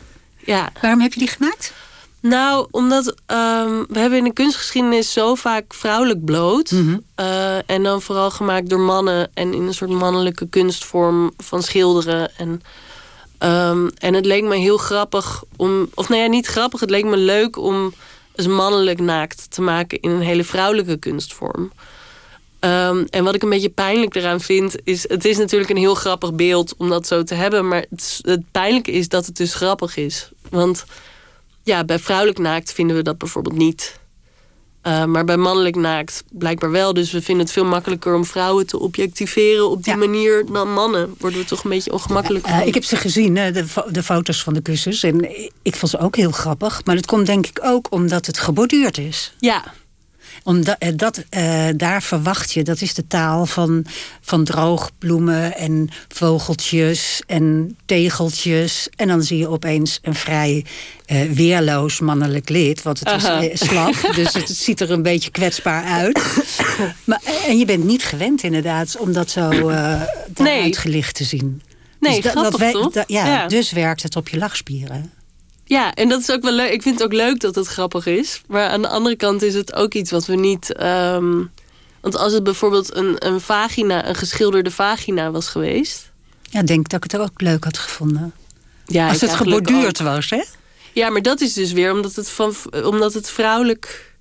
Ja. 0.45 0.71
Waarom 0.81 1.01
heb 1.01 1.13
je 1.13 1.19
die 1.19 1.27
gemaakt? 1.27 1.73
Nou, 2.21 2.67
omdat 2.71 3.07
um, 3.07 3.85
we 3.87 3.99
hebben 3.99 4.17
in 4.17 4.23
de 4.23 4.33
kunstgeschiedenis 4.33 5.13
zo 5.13 5.35
vaak 5.35 5.73
vrouwelijk 5.73 6.25
bloot. 6.25 6.71
Mm 6.71 6.87
-hmm. 6.87 7.03
uh, 7.19 7.69
en 7.69 7.83
dan 7.83 8.01
vooral 8.01 8.31
gemaakt 8.31 8.69
door 8.69 8.79
mannen 8.79 9.29
en 9.33 9.53
in 9.53 9.61
een 9.61 9.73
soort 9.73 9.91
mannelijke 9.91 10.47
kunstvorm 10.47 11.31
van 11.37 11.63
schilderen. 11.63 12.31
En, 12.37 12.61
um, 13.49 13.89
en 13.97 14.13
het 14.13 14.25
leek 14.25 14.43
me 14.43 14.55
heel 14.55 14.77
grappig 14.77 15.43
om, 15.55 15.89
of 15.93 16.09
nou 16.09 16.21
ja, 16.21 16.27
niet 16.27 16.45
grappig, 16.45 16.79
het 16.79 16.89
leek 16.89 17.05
me 17.05 17.17
leuk 17.17 17.57
om 17.57 17.93
eens 18.35 18.47
mannelijk 18.47 18.99
naakt 18.99 19.51
te 19.51 19.61
maken 19.61 19.99
in 19.99 20.09
een 20.09 20.21
hele 20.21 20.43
vrouwelijke 20.43 20.97
kunstvorm. 20.97 21.71
Um, 22.59 23.05
en 23.09 23.23
wat 23.23 23.35
ik 23.35 23.43
een 23.43 23.49
beetje 23.49 23.69
pijnlijk 23.69 24.15
eraan 24.15 24.41
vind, 24.41 24.75
is: 24.83 25.09
het 25.09 25.25
is 25.25 25.37
natuurlijk 25.37 25.69
een 25.69 25.77
heel 25.77 25.95
grappig 25.95 26.33
beeld 26.33 26.73
om 26.77 26.89
dat 26.89 27.07
zo 27.07 27.23
te 27.23 27.33
hebben. 27.33 27.67
Maar 27.67 27.85
het, 27.89 28.19
het 28.21 28.51
pijnlijke 28.51 28.91
is 28.91 29.09
dat 29.09 29.25
het 29.25 29.37
dus 29.37 29.53
grappig 29.53 29.97
is. 29.97 30.29
Want 30.49 30.85
ja, 31.63 31.83
bij 31.83 31.99
vrouwelijk 31.99 32.37
naakt 32.37 32.73
vinden 32.73 32.95
we 32.95 33.01
dat 33.01 33.17
bijvoorbeeld 33.17 33.55
niet. 33.55 33.99
Uh, 34.87 35.05
maar 35.05 35.25
bij 35.25 35.37
mannelijk 35.37 35.75
naakt 35.75 36.23
blijkbaar 36.29 36.71
wel. 36.71 36.93
Dus 36.93 37.11
we 37.11 37.21
vinden 37.21 37.43
het 37.43 37.53
veel 37.53 37.65
makkelijker 37.65 38.15
om 38.15 38.25
vrouwen 38.25 38.67
te 38.67 38.79
objectiveren 38.79 39.69
op 39.69 39.83
die 39.83 39.93
ja. 39.93 39.99
manier 39.99 40.45
dan 40.51 40.73
mannen. 40.73 41.15
Worden 41.17 41.39
we 41.39 41.45
toch 41.45 41.63
een 41.63 41.69
beetje 41.69 41.91
ongemakkelijk 41.91 42.47
uh, 42.47 42.65
ik 42.65 42.73
heb 42.73 42.83
ze 42.83 42.95
gezien, 42.95 43.33
de, 43.33 43.65
de 43.91 44.03
foto's 44.03 44.43
van 44.43 44.53
de 44.53 44.61
kussens. 44.61 45.03
En 45.03 45.27
ik 45.61 45.75
vond 45.75 45.91
ze 45.91 45.99
ook 45.99 46.15
heel 46.15 46.31
grappig. 46.31 46.81
Maar 46.85 46.95
dat 46.95 47.05
komt 47.05 47.25
denk 47.25 47.47
ik 47.47 47.59
ook 47.63 47.87
omdat 47.89 48.25
het 48.25 48.37
geborduurd 48.37 48.97
is. 48.97 49.33
Ja, 49.39 49.73
omdat 50.45 50.77
dat, 50.95 51.23
uh, 51.29 51.67
daar 51.75 52.03
verwacht 52.03 52.51
je, 52.51 52.63
dat 52.63 52.81
is 52.81 52.93
de 52.93 53.07
taal 53.07 53.45
van, 53.45 53.85
van 54.21 54.43
droogbloemen 54.43 55.57
en 55.57 55.89
vogeltjes 56.07 57.21
en 57.27 57.77
tegeltjes. 57.85 58.89
En 58.95 59.07
dan 59.07 59.23
zie 59.23 59.37
je 59.37 59.47
opeens 59.47 59.99
een 60.01 60.15
vrij 60.15 60.65
uh, 61.07 61.21
weerloos 61.31 61.99
mannelijk 61.99 62.49
lid. 62.49 62.81
Want 62.81 62.99
het 62.99 63.07
Aha. 63.07 63.39
is 63.39 63.61
uh, 63.61 63.69
slap, 63.69 63.93
dus 64.15 64.33
het 64.33 64.49
ziet 64.49 64.81
er 64.81 64.91
een 64.91 65.01
beetje 65.01 65.31
kwetsbaar 65.31 65.83
uit. 65.83 66.21
Maar, 67.03 67.21
en 67.47 67.57
je 67.57 67.65
bent 67.65 67.83
niet 67.83 68.03
gewend 68.03 68.43
inderdaad 68.43 68.97
om 68.97 69.13
dat 69.13 69.29
zo 69.29 69.49
daaruit 69.49 70.39
nee. 70.39 70.75
gelicht 70.75 71.15
te 71.15 71.23
zien. 71.23 71.61
Nee, 71.99 72.21
dus 72.21 72.31
grappig 72.31 72.71
dat, 72.71 72.93
toch? 72.93 73.03
Ja, 73.07 73.47
dus 73.47 73.71
werkt 73.71 74.03
het 74.03 74.15
op 74.15 74.29
je 74.29 74.37
lachspieren. 74.37 75.11
Ja, 75.67 75.93
en 75.93 76.09
dat 76.09 76.21
is 76.21 76.31
ook 76.31 76.41
wel 76.41 76.53
leuk. 76.53 76.71
Ik 76.71 76.81
vind 76.81 76.95
het 76.95 77.03
ook 77.03 77.13
leuk 77.13 77.39
dat 77.39 77.55
het 77.55 77.67
grappig 77.67 78.05
is. 78.05 78.41
Maar 78.47 78.69
aan 78.69 78.81
de 78.81 78.87
andere 78.87 79.15
kant 79.15 79.41
is 79.41 79.53
het 79.53 79.73
ook 79.73 79.93
iets 79.93 80.11
wat 80.11 80.25
we 80.25 80.35
niet. 80.35 80.81
Um, 80.81 81.51
want 82.01 82.17
als 82.17 82.33
het 82.33 82.43
bijvoorbeeld 82.43 82.95
een, 82.95 83.27
een 83.27 83.41
vagina, 83.41 84.07
een 84.07 84.15
geschilderde 84.15 84.71
vagina 84.71 85.31
was 85.31 85.47
geweest. 85.47 86.11
Ja, 86.41 86.63
denk 86.63 86.89
dat 86.89 87.05
ik 87.05 87.11
het 87.11 87.21
ook 87.21 87.41
leuk 87.41 87.63
had 87.63 87.77
gevonden. 87.77 88.33
Ja, 88.85 89.09
als 89.09 89.21
het 89.21 89.33
geborduurd 89.33 90.01
ook. 90.01 90.07
was, 90.07 90.29
hè? 90.29 90.43
Ja, 90.93 91.09
maar 91.09 91.21
dat 91.21 91.41
is 91.41 91.53
dus 91.53 91.71
weer 91.71 91.93
omdat 91.93 92.15
het, 92.15 92.29
van, 92.29 92.55
omdat 92.83 93.13
het 93.13 93.29
vrouwelijk. 93.29 94.13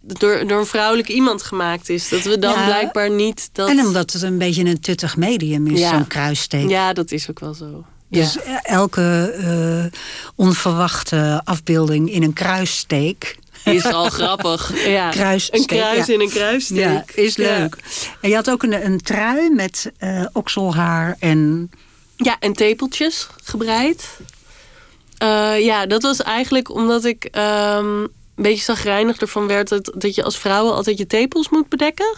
Door, 0.00 0.46
door 0.46 0.58
een 0.58 0.66
vrouwelijk 0.66 1.08
iemand 1.08 1.42
gemaakt 1.42 1.88
is. 1.88 2.08
Dat 2.08 2.22
we 2.22 2.38
dan 2.38 2.52
ja, 2.52 2.64
blijkbaar 2.64 3.10
niet. 3.10 3.48
Dat... 3.52 3.68
En 3.68 3.86
omdat 3.86 4.12
het 4.12 4.22
een 4.22 4.38
beetje 4.38 4.64
een 4.64 4.80
tuttig 4.80 5.16
medium 5.16 5.66
is, 5.66 5.78
ja. 5.78 5.90
zo'n 5.90 6.06
kruissteek. 6.06 6.68
Ja, 6.68 6.92
dat 6.92 7.10
is 7.10 7.30
ook 7.30 7.40
wel 7.40 7.54
zo. 7.54 7.84
Dus 8.08 8.38
ja. 8.46 8.62
elke 8.62 9.34
uh, 9.38 10.00
onverwachte 10.34 11.40
afbeelding 11.44 12.10
in 12.10 12.22
een 12.22 12.32
kruissteek 12.32 13.36
is 13.64 13.84
al 13.84 14.10
grappig. 14.10 14.72
Ja. 14.86 15.10
Kruissteek, 15.10 15.60
een 15.60 15.66
kruis 15.66 16.06
ja. 16.06 16.14
in 16.14 16.20
een 16.20 16.28
kruissteek. 16.28 16.78
Ja, 16.78 17.04
is 17.14 17.34
Ja. 17.34 17.58
leuk. 17.58 17.76
En 18.20 18.28
je 18.28 18.34
had 18.34 18.50
ook 18.50 18.62
een, 18.62 18.84
een 18.84 19.00
trui 19.02 19.50
met 19.50 19.92
eh, 19.98 20.24
okselhaar 20.32 21.16
en... 21.18 21.70
Ja, 22.16 22.36
en 22.40 22.52
tepeltjes 22.52 23.28
gebreid. 23.44 24.08
Eh, 25.18 25.64
ja, 25.64 25.86
dat 25.86 26.02
was 26.02 26.22
eigenlijk 26.22 26.70
omdat 26.70 27.04
ik 27.04 27.24
ehm, 27.24 28.00
een 28.00 28.10
beetje 28.34 28.64
zagrijnig 28.64 29.20
ervan 29.20 29.46
werd... 29.46 29.68
Dat, 29.68 29.92
dat 29.94 30.14
je 30.14 30.24
als 30.24 30.38
vrouw 30.38 30.70
altijd 30.70 30.98
je 30.98 31.06
tepels 31.06 31.48
moet 31.48 31.68
bedekken. 31.68 32.16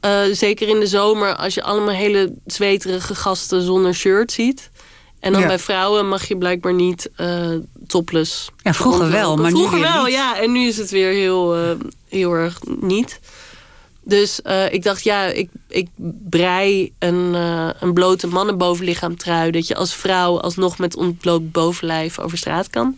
Eh, 0.00 0.20
zeker 0.32 0.68
in 0.68 0.80
de 0.80 0.86
zomer 0.86 1.36
als 1.36 1.54
je 1.54 1.62
allemaal 1.62 1.94
hele 1.94 2.34
zweterige 2.46 3.14
gasten 3.14 3.62
zonder 3.62 3.94
shirt 3.94 4.32
ziet. 4.32 4.70
En 5.20 5.32
dan 5.32 5.40
Ja. 5.40 5.46
bij 5.46 5.58
vrouwen 5.58 6.08
mag 6.08 6.28
je 6.28 6.36
blijkbaar 6.36 6.74
niet 6.74 7.10
eh, 7.16 7.50
topless. 7.86 8.50
Ja, 8.62 8.74
vroeger 8.74 9.10
wel, 9.10 9.36
maar 9.36 9.50
nu 9.52 9.56
Vroeger 9.58 9.80
wel, 9.80 10.04
niet. 10.04 10.12
ja. 10.14 10.40
En 10.40 10.52
nu 10.52 10.66
is 10.66 10.76
het 10.76 10.90
weer 10.90 11.12
heel, 11.12 11.56
eh, 11.56 11.70
heel 12.08 12.32
erg 12.32 12.58
niet. 12.80 13.20
Dus 14.04 14.42
eh, 14.42 14.72
ik 14.72 14.82
dacht, 14.82 15.02
ja, 15.04 15.24
ik, 15.26 15.50
ik 15.68 15.88
brei 16.30 16.92
een, 16.98 17.34
een 17.80 17.92
blote 17.92 18.26
mannenbovenlichaam 18.26 19.16
trui. 19.16 19.50
Dat 19.50 19.66
je 19.66 19.74
als 19.74 19.94
vrouw 19.94 20.40
alsnog 20.40 20.78
met 20.78 20.96
ontbloot 20.96 21.52
bovenlijf 21.52 22.18
over 22.18 22.38
straat 22.38 22.70
kan. 22.70 22.96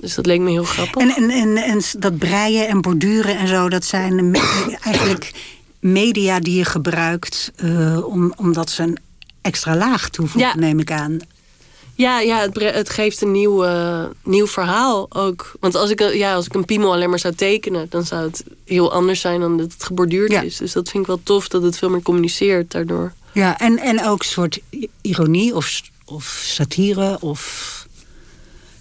Dus 0.00 0.14
dat 0.14 0.26
leek 0.26 0.40
me 0.40 0.50
heel 0.50 0.64
grappig. 0.64 1.02
En, 1.02 1.10
en, 1.10 1.30
en, 1.30 1.56
en 1.56 1.80
dat 1.98 2.18
breien 2.18 2.68
en 2.68 2.80
borduren 2.80 3.38
en 3.38 3.48
zo, 3.48 3.68
dat 3.68 3.84
zijn 3.84 4.34
eigenlijk 4.82 5.32
media 5.80 6.40
die 6.40 6.56
je 6.56 6.64
gebruikt 6.64 7.52
om, 8.04 8.32
omdat 8.36 8.70
ze 8.70 8.82
een 8.82 8.98
extra 9.46 9.76
laag 9.76 10.08
toevoegen, 10.08 10.50
Ja. 10.50 10.56
neem 10.56 10.78
ik 10.78 10.90
aan. 10.90 11.18
Ja, 11.94 12.20
ja 12.20 12.48
het, 12.52 12.90
geeft 12.90 13.20
een 13.22 13.30
nieuw, 13.30 13.64
eh, 13.64 14.04
nieuw 14.22 14.46
verhaal 14.46 15.06
ook. 15.10 15.52
Want 15.60 15.74
als 15.74 15.90
ik, 15.90 16.12
ja, 16.12 16.34
als 16.34 16.46
ik 16.46 16.54
een 16.54 16.64
piemel 16.64 16.92
alleen 16.92 17.10
maar 17.10 17.18
zou 17.18 17.34
tekenen... 17.34 17.86
dan 17.90 18.04
zou 18.06 18.22
het 18.22 18.44
heel 18.64 18.92
anders 18.92 19.20
zijn 19.20 19.40
dan 19.40 19.56
dat 19.56 19.72
het 19.72 19.84
geborduurd 19.84 20.30
Ja. 20.30 20.40
is. 20.40 20.56
Dus 20.56 20.72
dat 20.72 20.88
vind 20.88 21.02
ik 21.02 21.08
wel 21.08 21.20
tof 21.22 21.48
dat 21.48 21.62
het 21.62 21.78
veel 21.78 21.90
meer 21.90 22.02
communiceert 22.02 22.70
daardoor. 22.70 23.12
Ja, 23.32 23.58
en, 23.58 23.78
en 23.78 24.06
ook 24.06 24.18
een 24.18 24.28
soort 24.28 24.58
ironie 25.00 25.54
of, 25.54 25.80
of 26.04 26.40
satire. 26.44 27.16
Of... 27.20 27.86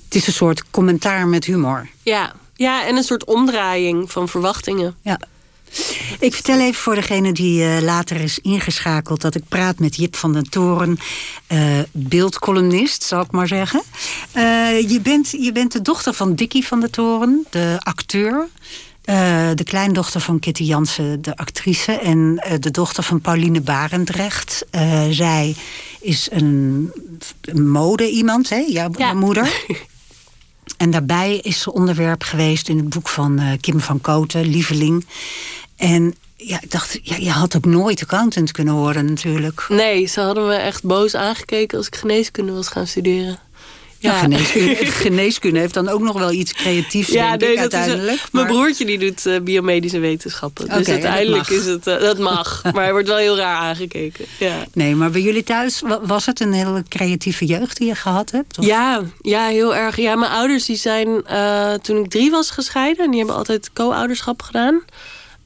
Het 0.06 0.16
is 0.16 0.28
een 0.28 0.34
soort 0.34 0.64
commentaar 0.72 1.28
met 1.28 1.46
humor. 1.46 1.88
Ja. 2.04 2.34
ja, 2.56 2.86
en 2.88 2.96
een 2.96 3.04
soort 3.04 3.26
omdraaiing 3.26 4.12
van 4.12 4.30
verwachtingen. 4.30 4.96
Ja. 5.02 5.20
Ik 6.20 6.34
vertel 6.34 6.60
even 6.60 6.82
voor 6.82 6.96
degene 6.96 7.32
die 7.32 7.64
eh, 7.64 7.82
later 7.82 8.22
is 8.22 8.40
ingeschakeld... 8.40 9.22
dat 9.22 9.36
ik 9.36 9.44
praat 9.50 9.80
met 9.80 9.96
Jip 9.96 10.16
van 10.16 10.34
den 10.34 10.50
Toren, 10.50 10.98
eh, 11.48 11.60
beeldcolumnist, 11.92 13.04
zal 13.04 13.22
ik 13.22 13.32
maar 13.32 13.48
zeggen. 13.48 13.82
Eh, 14.32 14.90
je, 14.90 15.00
bent, 15.02 15.32
je 15.32 15.52
bent 15.52 15.72
de 15.72 15.82
dochter 15.82 16.14
van 16.14 16.36
Dickie 16.36 16.66
van 16.66 16.80
den 16.80 16.92
Toren, 16.92 17.46
de 17.50 17.78
acteur... 17.80 18.48
de 19.56 19.64
kleindochter 19.64 20.22
van 20.22 20.40
Kitty 20.40 20.64
Jansen, 20.64 21.22
de 21.22 21.38
actrice... 21.38 21.92
en 21.92 22.44
de 22.60 22.72
dochter 22.72 23.04
van 23.04 23.22
Pauline 23.22 23.62
Barendrecht. 23.62 24.66
Zij 25.10 25.56
is 26.02 26.28
een, 26.32 26.92
een 27.42 27.70
mode-iemand, 27.70 28.50
hè? 28.50 28.64
Jouw 28.68 28.90
Ja. 28.92 29.06
jouw 29.06 29.16
moeder. 29.16 29.66
En 30.78 30.92
daarbij 30.92 31.38
is 31.38 31.60
ze 31.60 31.74
onderwerp 31.74 32.24
geweest 32.24 32.70
in 32.70 32.78
het 32.78 32.90
boek 32.90 33.08
van 33.08 33.40
eh, 33.40 33.52
Kim 33.62 33.80
van 33.80 34.02
Koten, 34.02 34.46
Lieveling. 34.46 35.06
En 35.76 36.16
ja, 36.36 36.62
ik 36.62 36.72
dacht, 36.72 37.00
ja, 37.04 37.16
je 37.16 37.32
had 37.32 37.56
ook 37.56 37.66
nooit 37.66 38.02
accountant 38.02 38.52
kunnen 38.52 38.74
worden 38.74 39.06
natuurlijk. 39.06 39.66
Nee, 39.70 40.06
ze 40.06 40.22
hadden 40.22 40.48
me 40.48 40.56
echt 40.56 40.84
boos 40.84 41.16
aangekeken 41.16 41.78
als 41.78 41.88
ik 41.88 41.96
geneeskunde 41.96 42.52
was 42.52 42.68
gaan 42.68 42.88
studeren. 42.88 43.40
Ja. 44.00 44.14
geneeskunde, 44.20 44.76
geneeskunde 45.06 45.60
heeft 45.60 45.74
dan 45.74 45.90
ook 45.90 46.02
nog 46.02 46.18
wel 46.20 46.32
iets 46.32 46.54
creatiefs, 46.54 47.12
denk 47.12 47.34
ik, 47.34 47.40
dat 47.40 47.50
is 47.50 47.58
uiteindelijk. 47.58 48.12
een- 48.22 48.30
mijn 48.32 48.48
broertje 48.48 48.86
die 48.86 48.98
doet 48.98 49.26
eh, 49.26 49.40
biomedische 49.42 50.00
wetenschappen. 50.00 50.68
Dus 50.70 50.88
uiteindelijk 50.88 51.48
is 51.50 51.66
het... 51.66 51.88
eh, 51.88 52.00
dat 52.00 52.18
mag, 52.18 52.62
maar 52.74 52.84
hij 52.84 52.92
wordt 52.92 53.08
wel 53.08 53.18
heel 53.18 53.38
raar 53.38 53.58
aangekeken. 53.58 54.26
Ja. 54.40 54.66
Nee, 54.74 54.96
maar 54.96 55.12
bij 55.12 55.22
jullie 55.22 55.44
thuis, 55.44 55.82
wa- 55.82 56.00
was 56.04 56.26
het 56.26 56.40
een 56.40 56.54
hele 56.54 56.84
creatieve 56.90 57.46
jeugd 57.46 57.78
die 57.78 57.88
je 57.88 57.96
gehad 57.96 58.32
hebt? 58.32 58.58
Of- 58.58 58.66
Ja, 58.66 59.02
ja, 59.22 59.48
heel 59.48 59.76
erg. 59.76 59.96
Ja, 59.98 60.16
mijn 60.16 60.32
ouders 60.32 60.66
die 60.66 60.76
zijn 60.78 61.26
eh, 61.26 61.74
toen 61.74 62.04
ik 62.04 62.10
drie 62.10 62.32
was 62.32 62.52
gescheiden. 62.52 63.04
En 63.06 63.10
die 63.10 63.20
hebben 63.20 63.38
altijd 63.38 63.70
co-ouderschap 63.74 64.42
gedaan. 64.42 64.82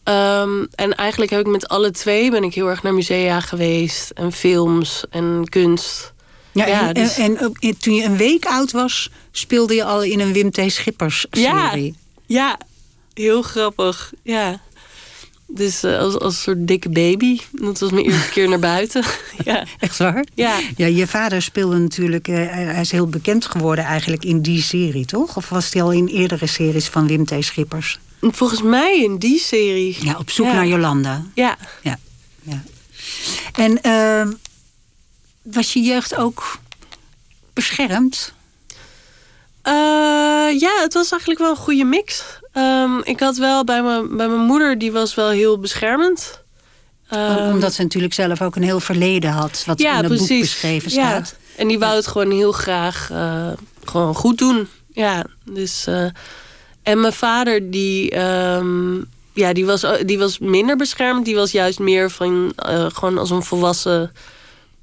Ehm, 0.04 0.66
en 0.76 0.96
eigenlijk 0.96 1.32
heb 1.32 1.40
ik 1.40 1.48
met 1.48 1.68
alle 1.68 1.92
twee 1.92 2.32
ben 2.32 2.44
ik 2.44 2.54
heel 2.54 2.68
erg 2.70 2.84
naar 2.84 2.94
musea 2.94 3.40
geweest. 3.40 4.10
En 4.10 4.32
films 4.32 5.04
en 5.10 5.44
kunst. 5.50 6.14
Ja, 6.52 6.68
Ja, 6.68 6.88
en, 6.88 6.94
dus- 6.94 7.18
en, 7.18 7.38
en 7.60 7.78
toen 7.78 7.94
je 7.94 8.04
een 8.04 8.18
week 8.18 8.46
oud 8.46 8.72
was, 8.72 9.10
speelde 9.32 9.74
je 9.74 9.84
al 9.84 10.04
in 10.04 10.20
een 10.20 10.34
Wim 10.34 10.52
T. 10.52 10.62
Schippers 10.68 11.26
Ja. 11.32 11.70
serie. 11.70 11.96
Ja, 12.26 12.58
heel 13.14 13.42
grappig. 13.42 14.14
Ja. 14.24 14.60
Dus 15.48 15.84
eh, 15.84 15.98
als, 16.00 16.20
als 16.20 16.42
soort 16.42 16.68
dikke 16.68 16.90
baby. 16.90 17.40
Dat 17.52 17.80
was 17.80 17.92
mijn 17.92 18.06
eerste 18.06 18.30
keer 18.30 18.50
naar 18.50 18.60
buiten. 18.60 19.04
ja. 19.46 19.64
Echt 19.80 19.98
waar? 19.98 20.26
Ja. 20.34 20.60
Ja, 20.76 20.86
je 20.86 21.08
vader 21.08 21.42
speelde 21.42 21.78
natuurlijk, 21.78 22.28
eh, 22.28 22.36
hij 22.50 22.82
is 22.82 22.92
heel 22.92 23.08
bekend 23.08 23.46
geworden 23.46 23.84
eigenlijk 23.86 24.26
in 24.26 24.42
die 24.42 24.62
serie, 24.62 25.06
toch? 25.06 25.38
Of 25.38 25.50
was 25.50 25.74
hij 25.74 25.82
al 25.82 25.92
in 25.92 26.08
eerdere 26.08 26.48
series 26.48 26.88
van 26.88 27.08
Wim 27.08 27.26
T. 27.26 27.34
Schippers? 27.40 28.00
Volgens 28.22 28.62
mij 28.62 29.00
in 29.04 29.18
die 29.18 29.40
serie. 29.40 29.98
Ja, 30.02 30.16
op 30.18 30.30
zoek 30.30 30.46
Ja. 30.46 30.54
naar 30.54 30.68
Jolanda. 30.68 31.26
Ja. 31.34 31.58
Ja, 31.84 31.98
ja. 32.44 32.64
En 33.56 33.82
ehm, 33.82 34.32
was 35.42 35.74
je 35.74 35.82
jeugd 35.82 36.16
ook 36.16 36.58
beschermd? 37.54 38.34
Eh, 39.62 39.74
ja, 40.60 40.72
het 40.82 40.94
was 40.94 41.12
eigenlijk 41.12 41.42
wel 41.42 41.50
een 41.50 41.56
goede 41.56 41.84
mix. 41.84 42.24
Ehm, 42.52 42.98
ik 43.04 43.20
had 43.20 43.38
wel 43.38 43.64
bij 43.64 43.84
mijn, 43.84 44.18
bij 44.18 44.28
mijn 44.28 44.46
moeder, 44.46 44.78
die 44.78 44.92
was 44.92 45.16
wel 45.16 45.30
heel 45.30 45.60
beschermend. 45.60 46.42
Ehm, 47.10 47.52
Omdat 47.54 47.74
ze 47.74 47.82
natuurlijk 47.82 48.14
zelf 48.14 48.42
ook 48.42 48.56
een 48.56 48.64
heel 48.64 48.80
verleden 48.80 49.32
had, 49.32 49.64
wat 49.66 49.80
in 49.80 49.88
het 49.88 50.08
boek 50.08 50.28
beschreven 50.28 50.92
Ja. 50.92 51.08
staat. 51.10 51.36
En 51.56 51.68
die 51.68 51.80
wou 51.80 51.96
het 51.96 52.08
gewoon 52.08 52.32
heel 52.32 52.52
graag 52.52 53.10
eh, 53.12 53.48
gewoon 53.86 54.16
goed 54.16 54.38
doen. 54.38 54.68
Ja, 54.94 55.26
dus... 55.44 55.88
eh, 55.88 56.06
en 56.84 57.00
mijn 57.02 57.14
vader, 57.14 57.72
die, 57.72 58.12
ehm, 58.12 58.96
ja, 59.34 59.54
die, 59.54 59.66
was, 59.66 59.86
die 60.06 60.20
was 60.20 60.40
minder 60.40 60.76
beschermd. 60.76 61.26
Die 61.26 61.36
was 61.36 61.52
juist 61.52 61.80
meer 61.80 62.12
van 62.12 62.54
gewoon 62.94 63.18
als 63.18 63.30
een 63.30 63.44
volwassen 63.44 64.12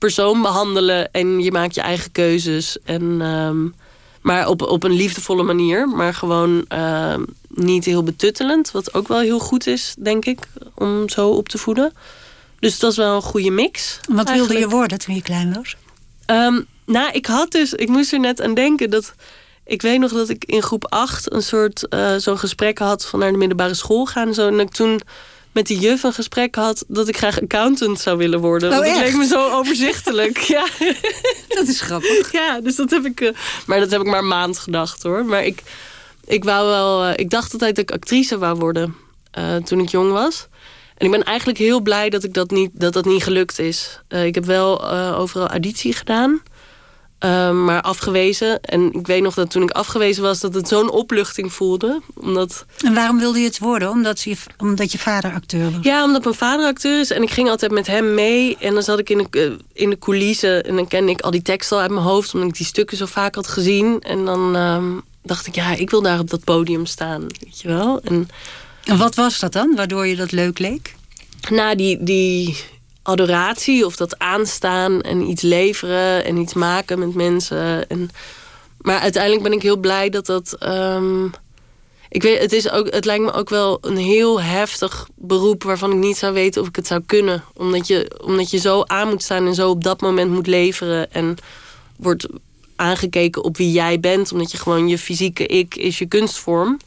persoon 0.06 0.42
behandelen. 0.42 1.12
En 1.12 1.40
je 1.40 1.52
maakt 1.52 1.74
je 1.74 1.80
eigen 1.80 2.12
keuzes. 2.12 2.76
En, 2.84 3.20
ehm, 3.20 3.66
maar 4.20 4.48
op, 4.48 4.62
op 4.62 4.82
een 4.82 4.96
liefdevolle 4.96 5.42
manier. 5.42 5.88
Maar 5.88 6.14
gewoon 6.14 6.64
ehm, 6.68 7.22
niet 7.48 7.84
heel 7.84 8.02
betuttelend. 8.02 8.70
Wat 8.70 8.94
ook 8.94 9.08
wel 9.08 9.18
heel 9.18 9.38
goed 9.38 9.66
is, 9.66 9.94
denk 9.98 10.24
ik. 10.24 10.38
Om 10.74 11.08
zo 11.08 11.28
op 11.28 11.48
te 11.48 11.58
voeden. 11.58 11.92
Dus 12.58 12.78
dat 12.78 12.90
is 12.90 12.96
wel 12.96 13.16
een 13.16 13.22
goede 13.22 13.50
mix. 13.50 14.00
Wat 14.08 14.30
wilde 14.30 14.58
je 14.58 14.68
worden 14.68 14.98
toen 14.98 15.14
je 15.14 15.22
klein 15.22 15.54
was? 15.54 15.76
Ehm, 16.26 16.60
nou, 16.84 17.10
ik 17.12 17.26
had 17.26 17.50
dus, 17.50 17.72
ik 17.72 17.88
moest 17.88 18.12
er 18.12 18.20
net 18.20 18.40
aan 18.40 18.54
denken 18.54 18.90
dat. 18.90 19.14
Ik 19.64 19.82
weet 19.82 19.98
nog 19.98 20.12
dat 20.12 20.28
ik 20.28 20.44
in 20.44 20.62
groep 20.62 20.86
8 20.88 21.32
een 21.32 21.42
soort 21.42 21.88
eh, 21.88 22.16
zo'n 22.16 22.38
gesprek 22.38 22.78
had 22.78 23.06
van 23.06 23.18
naar 23.18 23.32
de 23.32 23.38
middelbare 23.38 23.74
school 23.74 24.06
gaan. 24.06 24.28
en 24.28 24.34
Zo, 24.34 24.46
en 24.46 24.60
ik 24.60 24.70
toen 24.70 25.00
met 25.56 25.66
die 25.66 25.78
juf 25.78 26.02
een 26.02 26.12
gesprek 26.12 26.54
had 26.54 26.84
dat 26.88 27.08
ik 27.08 27.16
graag 27.16 27.40
accountant 27.42 28.00
zou 28.00 28.16
willen 28.16 28.40
worden. 28.40 28.68
Oh, 28.70 28.74
Want 28.76 28.88
echt? 28.88 28.98
leek 28.98 29.16
me 29.16 29.26
zo 29.26 29.50
overzichtelijk. 29.50 30.38
ja. 30.56 30.66
Dat 31.48 31.66
is 31.68 31.80
grappig. 31.80 32.32
ja, 32.32 32.60
dus 32.60 32.76
dat 32.76 32.90
heb 32.90 33.04
ik. 33.04 33.20
eh, 33.20 33.30
maar 33.66 33.80
dat 33.80 33.90
heb 33.90 34.00
ik 34.00 34.06
maar 34.06 34.18
een 34.18 34.26
maand 34.26 34.58
gedacht 34.58 35.02
hoor. 35.02 35.24
Maar 35.24 35.44
ik, 35.44 35.62
ik 36.26 36.44
wou 36.44 36.66
wel. 36.68 37.04
eh, 37.04 37.12
ik 37.16 37.30
dacht 37.30 37.52
altijd 37.52 37.76
dat 37.76 37.84
ik 37.84 37.94
actrice 37.94 38.38
wou 38.38 38.58
worden 38.58 38.96
eh, 39.30 39.56
toen 39.56 39.80
ik 39.80 39.88
jong 39.88 40.12
was. 40.12 40.46
En 40.96 41.06
ik 41.06 41.12
ben 41.12 41.22
eigenlijk 41.24 41.58
heel 41.58 41.80
blij 41.80 42.10
dat 42.10 42.24
ik 42.24 42.34
dat 42.34 42.50
niet, 42.50 42.70
dat 42.72 42.92
dat 42.92 43.04
niet 43.04 43.22
gelukt 43.22 43.58
is. 43.58 44.00
Ik 44.08 44.34
heb 44.34 44.44
wel 44.44 44.90
overal 45.14 45.48
auditie 45.48 45.92
gedaan. 45.92 46.42
Eh, 47.26 47.50
maar 47.50 47.80
afgewezen. 47.80 48.60
En 48.60 48.92
ik 48.92 49.06
weet 49.06 49.22
nog 49.22 49.34
dat 49.34 49.50
toen 49.50 49.62
ik 49.62 49.70
afgewezen 49.70 50.22
was, 50.22 50.40
dat 50.40 50.54
het 50.54 50.68
zo'n 50.68 50.90
opluchting 50.90 51.52
voelde. 51.52 52.00
Omdat, 52.14 52.64
En 52.84 52.94
waarom 52.94 53.18
wilde 53.18 53.38
je 53.38 53.44
het 53.46 53.58
worden? 53.58 53.90
Omdat 53.90 54.20
je, 54.20 54.36
omdat 54.58 54.92
je 54.92 54.98
vader 54.98 55.32
acteur 55.32 55.70
was? 55.70 55.80
ja, 55.82 56.04
omdat 56.04 56.24
mijn 56.24 56.36
vader 56.36 56.66
acteur 56.66 57.00
is. 57.00 57.10
En 57.10 57.22
ik 57.22 57.30
ging 57.30 57.48
altijd 57.50 57.70
met 57.72 57.86
hem 57.86 58.14
mee. 58.14 58.56
En 58.60 58.74
dan 58.74 58.82
zat 58.82 58.98
ik 58.98 59.10
in 59.10 59.18
de, 59.30 59.40
eh, 59.40 59.82
in 59.82 59.90
de 59.90 59.98
coulissen. 59.98 60.64
En 60.64 60.76
dan 60.76 60.88
kende 60.88 61.12
ik 61.12 61.20
al 61.20 61.30
die 61.30 61.42
teksten 61.42 61.76
al 61.76 61.82
uit 61.82 61.90
mijn 61.92 62.04
hoofd. 62.04 62.34
Omdat 62.34 62.48
ik 62.48 62.56
die 62.56 62.66
stukken 62.66 62.96
zo 62.96 63.06
vaak 63.06 63.34
had 63.34 63.46
gezien. 63.48 64.00
En 64.00 64.24
dan 64.24 64.56
ehm, 64.56 64.84
dacht 65.22 65.46
ik, 65.46 65.54
ja, 65.54 65.74
ik 65.74 65.90
wil 65.90 66.02
daar 66.02 66.18
op 66.18 66.30
dat 66.30 66.44
podium 66.44 66.86
staan. 66.86 67.20
Weet 67.20 67.60
je 67.60 67.68
wel? 67.68 68.00
En 68.04 68.28
En 68.84 68.98
wat 68.98 69.14
was 69.14 69.38
dat 69.38 69.52
dan, 69.52 69.74
waardoor 69.76 70.06
je 70.06 70.16
dat 70.16 70.32
leuk 70.32 70.58
leek? 70.58 70.94
na 71.50 71.74
die, 71.74 72.02
die 72.02 72.56
adoratie 73.06 73.86
of 73.86 73.96
dat 73.96 74.18
aanstaan 74.18 75.00
en 75.00 75.20
iets 75.20 75.42
leveren 75.42 76.24
en 76.24 76.36
iets 76.36 76.54
maken 76.54 76.98
met 76.98 77.14
mensen. 77.14 77.88
En, 77.88 78.10
maar 78.78 78.98
uiteindelijk 78.98 79.42
ben 79.42 79.52
ik 79.52 79.62
heel 79.62 79.76
blij 79.76 80.08
dat 80.08 80.26
dat. 80.26 80.56
ehm, 80.58 81.24
ik 82.08 82.22
weet, 82.22 82.38
het, 82.38 82.52
is 82.52 82.70
ook, 82.70 82.90
het 82.90 83.04
lijkt 83.04 83.24
me 83.24 83.32
ook 83.32 83.48
wel 83.48 83.78
een 83.80 83.96
heel 83.96 84.40
heftig 84.40 85.08
beroep 85.14 85.62
waarvan 85.62 85.92
ik 85.92 85.98
niet 85.98 86.16
zou 86.16 86.32
weten 86.32 86.62
of 86.62 86.68
ik 86.68 86.76
het 86.76 86.86
zou 86.86 87.02
kunnen. 87.06 87.44
Omdat 87.54 87.86
je, 87.86 88.10
omdat 88.24 88.50
je 88.50 88.58
zo 88.58 88.82
aan 88.82 89.08
moet 89.08 89.22
staan 89.22 89.46
en 89.46 89.54
zo 89.54 89.70
op 89.70 89.84
dat 89.84 90.00
moment 90.00 90.30
moet 90.30 90.46
leveren. 90.46 91.12
En 91.12 91.36
wordt 91.96 92.26
aangekeken 92.76 93.44
op 93.44 93.56
wie 93.56 93.72
jij 93.72 94.00
bent, 94.00 94.32
omdat 94.32 94.50
je 94.50 94.58
gewoon 94.58 94.88
je 94.88 94.98
fysieke 94.98 95.46
ik 95.46 95.74
is 95.74 95.98
je 95.98 96.06
kunstvorm. 96.06 96.78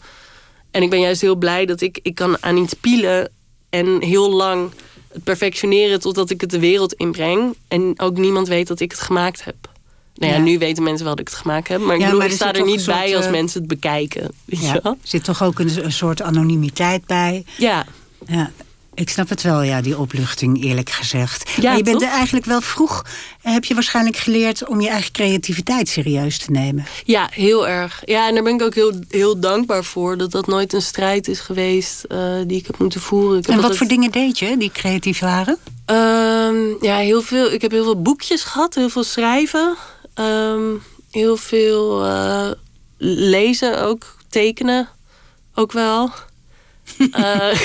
En 0.71 0.81
ik 0.81 0.89
ben 0.89 0.99
juist 0.99 1.21
heel 1.21 1.35
blij 1.35 1.65
dat 1.65 1.81
ik, 1.81 1.99
ik 2.01 2.15
kan 2.15 2.43
aan 2.43 2.57
iets 2.57 2.73
pielen 2.73 3.31
en 3.69 4.01
heel 4.01 4.31
lang 4.31 4.71
het 5.13 5.23
perfectioneren 5.23 5.99
totdat 5.99 6.29
ik 6.29 6.41
het 6.41 6.49
de 6.49 6.59
wereld 6.59 6.93
inbreng. 6.93 7.55
En 7.67 7.93
ook 7.99 8.17
niemand 8.17 8.47
weet 8.47 8.67
dat 8.67 8.79
ik 8.79 8.91
het 8.91 8.99
gemaakt 8.99 9.43
heb. 9.43 9.55
Nou 10.15 10.31
ja, 10.31 10.37
Ja. 10.37 10.43
nu 10.43 10.57
weten 10.57 10.83
mensen 10.83 11.05
wel 11.05 11.15
dat 11.15 11.25
ik 11.27 11.31
het 11.31 11.41
gemaakt 11.41 11.67
heb. 11.67 11.79
Maar 11.79 11.95
ik 11.95 11.99
Ja, 12.01 12.05
bedoel, 12.05 12.19
maar 12.19 12.27
ik 12.27 12.33
er 12.33 12.37
sta 12.39 12.53
er 12.53 12.65
niet 12.65 12.81
soort, 12.81 12.97
bij 12.97 13.15
als 13.15 13.25
eh, 13.25 13.31
mensen 13.31 13.59
het 13.59 13.69
bekijken. 13.69 14.31
Weet 14.45 14.59
Ja, 14.61 14.79
er 14.83 14.95
zit 15.03 15.23
toch 15.23 15.43
ook 15.43 15.59
een, 15.59 15.83
een 15.85 15.91
soort 15.91 16.21
anonimiteit 16.21 17.05
bij. 17.05 17.45
Ja, 17.57 17.85
Ja, 18.27 18.51
ik 18.99 19.09
snap 19.09 19.29
het 19.29 19.41
wel, 19.41 19.61
ja, 19.61 19.81
die 19.81 19.97
opluchting, 19.97 20.63
eerlijk 20.63 20.89
gezegd. 20.89 21.49
Ja, 21.49 21.61
maar 21.69 21.77
je 21.77 21.83
bent 21.83 22.01
er 22.01 22.07
eigenlijk 22.09 22.45
wel 22.45 22.61
vroeg, 22.61 23.05
heb 23.41 23.65
je 23.65 23.73
waarschijnlijk 23.73 24.17
geleerd 24.17 24.67
om 24.67 24.81
je 24.81 24.89
eigen 24.89 25.11
creativiteit 25.11 25.89
serieus 25.89 26.37
te 26.37 26.51
nemen. 26.51 26.85
ja, 27.03 27.27
heel 27.31 27.67
erg. 27.67 28.01
Ja, 28.05 28.27
en 28.27 28.33
daar 28.33 28.43
ben 28.43 28.53
ik 28.53 28.61
ook 28.61 28.75
heel, 28.75 28.93
heel 29.09 29.39
dankbaar 29.39 29.83
voor. 29.83 30.17
Dat 30.17 30.31
dat 30.31 30.47
nooit 30.47 30.73
een 30.73 30.81
strijd 30.81 31.27
is 31.27 31.39
geweest 31.39 32.03
eh, 32.03 32.33
die 32.47 32.57
ik 32.57 32.65
heb 32.67 32.77
moeten 32.79 33.01
voeren. 33.01 33.37
Ik 33.37 33.45
heb 33.45 33.55
En 33.55 33.61
wat 33.61 33.69
altijd- 33.71 33.77
voor 33.77 33.87
dingen 33.97 34.11
deed 34.11 34.39
je 34.39 34.57
die 34.57 34.71
creatief 34.71 35.19
waren? 35.19 35.57
Ehm, 35.85 36.57
ja, 36.85 36.97
heel 36.97 37.21
veel. 37.21 37.51
Ik 37.51 37.61
heb 37.61 37.71
heel 37.71 37.83
veel 37.83 38.01
boekjes 38.01 38.43
gehad, 38.43 38.75
heel 38.75 38.89
veel 38.89 39.03
schrijven. 39.03 39.75
Ehm, 40.13 40.61
heel 41.11 41.37
veel 41.37 42.05
eh, 42.05 42.49
lezen 42.97 43.81
ook, 43.83 44.15
tekenen 44.29 44.89
ook 45.55 45.71
wel. 45.71 46.11
Eh, 47.11 47.59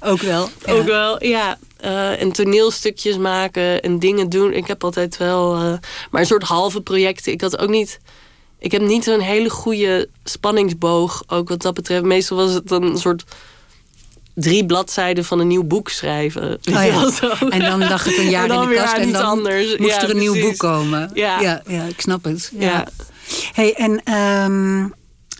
Ook 0.10 0.20
wel. 0.20 0.48
Ook 0.74 0.86
wel, 0.86 1.24
ja. 1.24 1.58
Eh, 1.76 2.20
en 2.20 2.32
toneelstukjes 2.32 3.16
maken 3.16 3.82
en 3.82 3.98
dingen 3.98 4.28
doen. 4.28 4.52
Ik 4.52 4.66
heb 4.66 4.84
altijd 4.84 5.16
wel... 5.16 5.54
eh, 5.54 5.72
maar 6.10 6.20
een 6.20 6.26
soort 6.26 6.42
halve 6.42 6.80
projecten. 6.80 7.32
Ik 7.32 7.40
had 7.40 7.58
ook 7.58 7.68
niet... 7.68 8.00
Ik 8.58 8.72
heb 8.72 8.82
niet 8.82 9.04
zo'n 9.04 9.20
hele 9.20 9.50
goede 9.50 10.08
spanningsboog, 10.24 11.22
ook 11.26 11.48
wat 11.48 11.62
dat 11.62 11.74
betreft. 11.74 12.02
Meestal 12.04 12.36
was 12.36 12.52
het 12.52 12.68
dan 12.68 12.82
een 12.82 12.98
soort 12.98 13.24
drie 14.34 14.66
bladzijden 14.66 15.24
van 15.24 15.38
een 15.38 15.46
nieuw 15.46 15.64
boek 15.64 15.88
schrijven. 15.88 16.58
Oh 16.72 16.84
ja. 16.84 17.10
zo? 17.20 17.28
En 17.48 17.60
dan 17.60 17.78
lag 17.78 18.04
het 18.04 18.18
een 18.18 18.30
jaar 18.30 18.50
in 18.50 18.68
de 18.68 18.74
kast 18.74 18.94
en 18.94 19.12
dan 19.12 19.24
anders. 19.24 19.76
moest 19.76 19.90
Ja, 19.90 20.02
er 20.02 20.10
een 20.10 20.18
nieuw 20.18 20.40
boek 20.40 20.56
komen. 20.58 21.10
Ja. 21.14 21.40
ja, 21.40 21.62
ja, 21.66 21.82
ik 21.82 22.00
snap 22.00 22.24
het. 22.24 22.52
Ja. 22.58 22.68
Ja. 22.68 22.86
Hey, 23.52 23.74
en 23.74 24.02
ehm, 24.04 24.86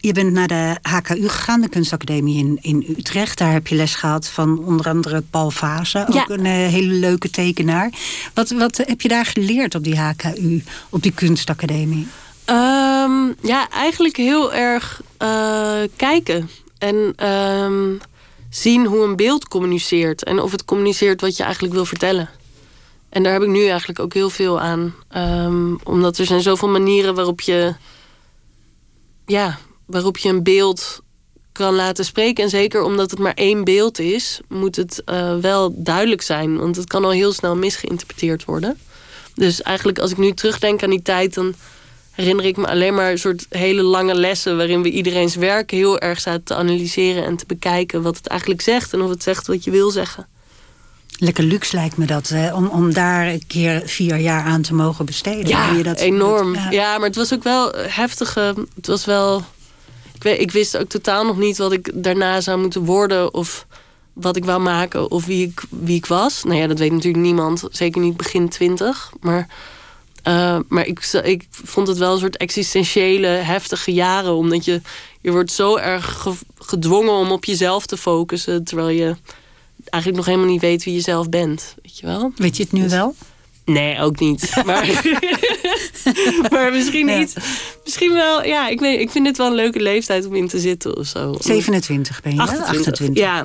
je 0.07 0.13
bent 0.13 0.33
naar 0.33 0.49
de 0.49 0.77
HKU 0.83 1.29
gegaan, 1.29 1.61
de 1.61 1.69
kunstacademie 1.69 2.39
in, 2.39 2.59
in 2.61 2.85
Utrecht. 2.99 3.39
Daar 3.39 3.53
heb 3.53 3.67
je 3.67 3.75
les 3.75 3.95
gehad 3.95 4.29
van 4.29 4.65
onder 4.65 4.89
andere 4.89 5.23
Paul 5.31 5.51
Vase, 5.51 6.05
ook 6.09 6.15
Ja. 6.15 6.25
een 6.29 6.45
eh, 6.47 6.53
hele 6.53 6.93
leuke 6.93 7.31
tekenaar. 7.31 7.91
Wat, 8.35 8.51
wat 8.51 8.77
heb 8.77 9.01
je 9.01 9.09
daar 9.09 9.27
geleerd 9.27 9.75
op 9.75 9.85
die 9.85 9.99
HKU, 9.99 10.63
op 10.89 11.03
die 11.03 11.13
kunstacademie? 11.13 12.07
Ehm, 12.45 13.33
ja, 13.43 13.71
eigenlijk 13.71 14.17
heel 14.17 14.55
erg 14.55 15.03
eh, 15.17 15.79
kijken. 15.97 16.51
En 16.79 17.13
ehm, 17.17 17.93
zien 18.51 18.87
hoe 18.87 19.05
een 19.05 19.17
beeld 19.17 19.49
communiceert. 19.49 20.25
En 20.25 20.41
of 20.41 20.51
het 20.51 20.65
communiceert 20.65 21.21
wat 21.21 21.37
je 21.37 21.43
eigenlijk 21.43 21.75
wil 21.75 21.85
vertellen. 21.85 22.29
En 23.09 23.23
daar 23.23 23.33
heb 23.33 23.43
ik 23.43 23.49
nu 23.49 23.67
eigenlijk 23.67 23.99
ook 23.99 24.15
heel 24.15 24.31
veel 24.31 24.61
aan. 24.61 24.95
Ehm, 25.09 25.75
omdat 25.83 26.19
er 26.19 26.27
zijn 26.27 26.41
zoveel 26.43 26.69
manieren 26.69 27.15
waarop 27.15 27.41
je... 27.41 27.75
Ja, 29.27 29.59
waarop 29.87 30.17
je 30.19 30.29
een 30.29 30.43
beeld 30.43 31.03
kan 31.53 31.75
laten 31.75 32.05
spreken. 32.05 32.45
En 32.45 32.51
zeker 32.51 32.83
omdat 32.83 33.11
het 33.11 33.21
maar 33.21 33.35
één 33.35 33.65
beeld 33.65 33.99
is... 33.99 34.41
moet 34.49 34.77
het 34.77 35.03
eh, 35.05 35.37
wel 35.37 35.75
duidelijk 35.77 36.23
zijn. 36.23 36.57
Want 36.59 36.77
het 36.77 36.87
kan 36.87 37.05
al 37.05 37.11
heel 37.11 37.33
snel 37.33 37.57
misgeïnterpreteerd 37.57 38.45
worden. 38.45 38.79
Dus 39.35 39.63
eigenlijk 39.63 39.99
als 39.99 40.11
ik 40.11 40.19
nu 40.19 40.33
terugdenk 40.33 40.83
aan 40.83 40.91
die 40.91 41.03
tijd... 41.03 41.35
dan 41.35 41.55
herinner 42.11 42.45
ik 42.45 42.57
me 42.57 42.67
alleen 42.67 42.95
maar 42.95 43.11
een 43.11 43.19
soort 43.19 43.47
hele 43.49 43.83
lange 43.83 44.15
lessen... 44.15 44.57
waarin 44.57 44.83
we 44.83 44.91
iedereen's 44.91 45.35
werk 45.35 45.71
heel 45.71 45.99
erg 45.99 46.21
zaten 46.21 46.45
te 46.45 46.55
analyseren... 46.55 47.25
en 47.25 47.37
te 47.37 47.45
bekijken 47.47 48.03
wat 48.03 48.17
het 48.17 48.27
eigenlijk 48.27 48.61
zegt... 48.61 48.93
en 48.93 49.01
of 49.01 49.11
het 49.11 49.23
zegt 49.23 49.47
wat 49.47 49.65
je 49.65 49.71
wil 49.71 49.91
zeggen. 49.91 50.27
Lekker 51.19 51.45
luxe 51.45 51.77
lijkt 51.77 51.97
me 51.97 52.07
dat, 52.07 52.29
hè, 52.29 52.55
om, 52.55 52.67
om 52.67 52.93
daar 52.93 53.27
een 53.27 53.47
keer 53.47 53.83
vier 53.85 54.17
jaar 54.17 54.45
aan 54.45 54.63
te 54.63 54.75
mogen 54.75 55.05
besteden. 55.05 55.47
Ja, 55.49 55.69
Hoe 55.69 55.77
je 55.77 55.83
dat, 55.83 55.99
enorm. 55.99 56.55
dat- 56.55 56.73
ja. 56.73 56.99
maar 56.99 57.07
het 57.07 57.17
was 57.17 57.35
ook 57.35 57.43
wel 57.43 57.73
heftige... 57.77 58.55
Het 58.75 58.87
was 58.87 59.05
wel... 59.05 59.45
Ik, 60.25 60.31
weet, 60.31 60.41
ik 60.41 60.51
wist 60.51 60.77
ook 60.77 60.89
totaal 60.89 61.25
nog 61.27 61.37
niet 61.39 61.59
wat 61.59 61.73
ik 61.73 61.91
daarna 61.95 62.41
zou 62.41 62.59
moeten 62.61 62.85
worden... 62.85 63.35
of 63.35 63.67
wat 64.13 64.37
ik 64.37 64.45
wou 64.45 64.61
maken 64.61 65.11
of 65.11 65.25
wie 65.27 65.47
ik, 65.47 65.63
wie 65.71 65.97
ik 65.97 66.07
was. 66.07 66.45
Nou 66.45 66.57
ja, 66.57 66.67
dat 66.67 66.79
weet 66.79 66.93
natuurlijk 66.93 67.25
niemand. 67.25 67.63
Zeker 67.71 68.01
niet 68.01 68.17
begin 68.17 68.49
twintig. 68.49 69.13
Maar, 69.21 69.49
eh, 70.23 70.59
maar 70.69 70.87
ik, 70.87 71.07
ik 71.25 71.47
vond 71.51 71.89
het 71.89 71.99
wel 71.99 72.13
een 72.13 72.19
soort 72.19 72.37
existentiële, 72.37 73.27
heftige 73.27 73.93
jaren. 73.93 74.35
Omdat 74.35 74.65
je, 74.65 74.81
je 75.21 75.31
wordt 75.31 75.53
zo 75.53 75.77
erg 75.77 76.05
ge- 76.21 76.45
gedwongen 76.59 77.13
om 77.15 77.31
op 77.33 77.45
jezelf 77.45 77.87
te 77.87 77.97
focussen... 77.97 78.65
terwijl 78.65 78.89
je 78.89 79.17
eigenlijk 79.85 80.17
nog 80.25 80.27
helemaal 80.35 80.53
niet 80.53 80.61
weet 80.61 80.85
wie 80.85 80.95
je 80.95 81.01
zelf 81.01 81.29
bent. 81.29 81.75
Weet 81.83 81.99
je 81.99 82.07
wel? 82.07 82.33
Weet 82.37 82.57
je 82.57 82.63
het 82.63 82.73
nu 82.73 82.89
wel? 82.89 83.15
Nee, 83.65 84.01
ook 84.01 84.19
niet. 84.19 84.51
Maar, 84.67 84.87
maar 86.51 86.73
misschien 86.73 87.09
Ja. 87.09 87.19
niet. 87.19 87.37
Misschien 87.85 88.13
wel, 88.13 88.45
ja, 88.45 88.69
ik, 88.69 88.81
weet, 88.81 89.01
ik 89.01 89.11
vind 89.11 89.25
dit 89.25 89.37
wel 89.37 89.47
een 89.47 89.55
leuke 89.55 89.81
leeftijd 89.81 90.27
om 90.27 90.35
in 90.35 90.49
te 90.49 90.59
zitten 90.59 90.97
of 90.97 91.07
zo. 91.07 91.35
27 91.39 92.23
ben 92.23 92.35
je, 92.35 92.41
hè? 92.41 92.47
28. 92.47 93.09
Ja. 93.13 93.45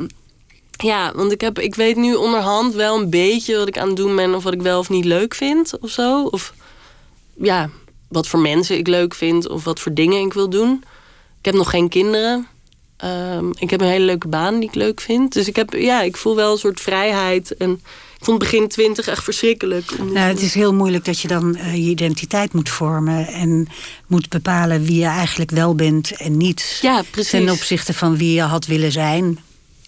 Ja, 0.83 1.11
want 1.15 1.31
ik, 1.31 1.41
heb, 1.41 1.59
ik 1.59 1.75
weet 1.75 1.95
nu 1.95 2.15
onderhand 2.15 2.73
wel 2.73 2.99
een 2.99 3.09
beetje 3.09 3.57
wat 3.57 3.67
ik 3.67 3.77
aan 3.77 3.87
het 3.87 3.97
doen 3.97 4.15
ben... 4.15 4.35
of 4.35 4.43
wat 4.43 4.53
ik 4.53 4.61
wel 4.61 4.79
of 4.79 4.89
niet 4.89 5.05
leuk 5.05 5.35
vind 5.35 5.79
of 5.79 5.89
zo. 5.89 6.23
Of 6.23 6.53
ja, 7.41 7.69
wat 8.07 8.27
voor 8.27 8.39
mensen 8.39 8.77
ik 8.77 8.87
leuk 8.87 9.13
vind 9.15 9.47
of 9.49 9.63
wat 9.63 9.79
voor 9.79 9.93
dingen 9.93 10.25
ik 10.25 10.33
wil 10.33 10.49
doen. 10.49 10.83
Ik 11.39 11.45
heb 11.45 11.53
nog 11.53 11.69
geen 11.69 11.89
kinderen. 11.89 12.47
Ehm, 12.97 13.49
ik 13.57 13.69
heb 13.69 13.81
een 13.81 13.87
hele 13.87 14.05
leuke 14.05 14.27
baan 14.27 14.59
die 14.59 14.69
ik 14.69 14.75
leuk 14.75 15.01
vind. 15.01 15.33
Dus 15.33 15.47
ik, 15.47 15.55
heb, 15.55 15.73
ja, 15.73 16.01
ik 16.01 16.17
voel 16.17 16.35
wel 16.35 16.51
een 16.51 16.57
soort 16.57 16.81
vrijheid. 16.81 17.57
En 17.57 17.81
ik 18.19 18.25
vond 18.25 18.39
begin 18.39 18.67
twintig 18.67 19.07
echt 19.07 19.23
verschrikkelijk. 19.23 19.97
Nou, 19.97 20.17
het 20.17 20.41
is 20.41 20.53
heel 20.53 20.73
moeilijk 20.73 21.05
dat 21.05 21.19
je 21.19 21.27
dan 21.27 21.55
eh, 21.55 21.73
je 21.73 21.89
identiteit 21.89 22.53
moet 22.53 22.69
vormen 22.69 23.27
en 23.27 23.67
moet 24.07 24.29
bepalen 24.29 24.83
wie 24.83 24.99
je 24.99 25.05
eigenlijk 25.05 25.51
wel 25.51 25.75
bent 25.75 26.11
en 26.11 26.37
niet. 26.37 26.79
Ja, 26.81 27.03
precies. 27.11 27.31
Ten 27.31 27.49
opzichte 27.49 27.93
van 27.93 28.17
wie 28.17 28.33
je 28.33 28.41
had 28.41 28.65
willen 28.65 28.91
zijn 28.91 29.39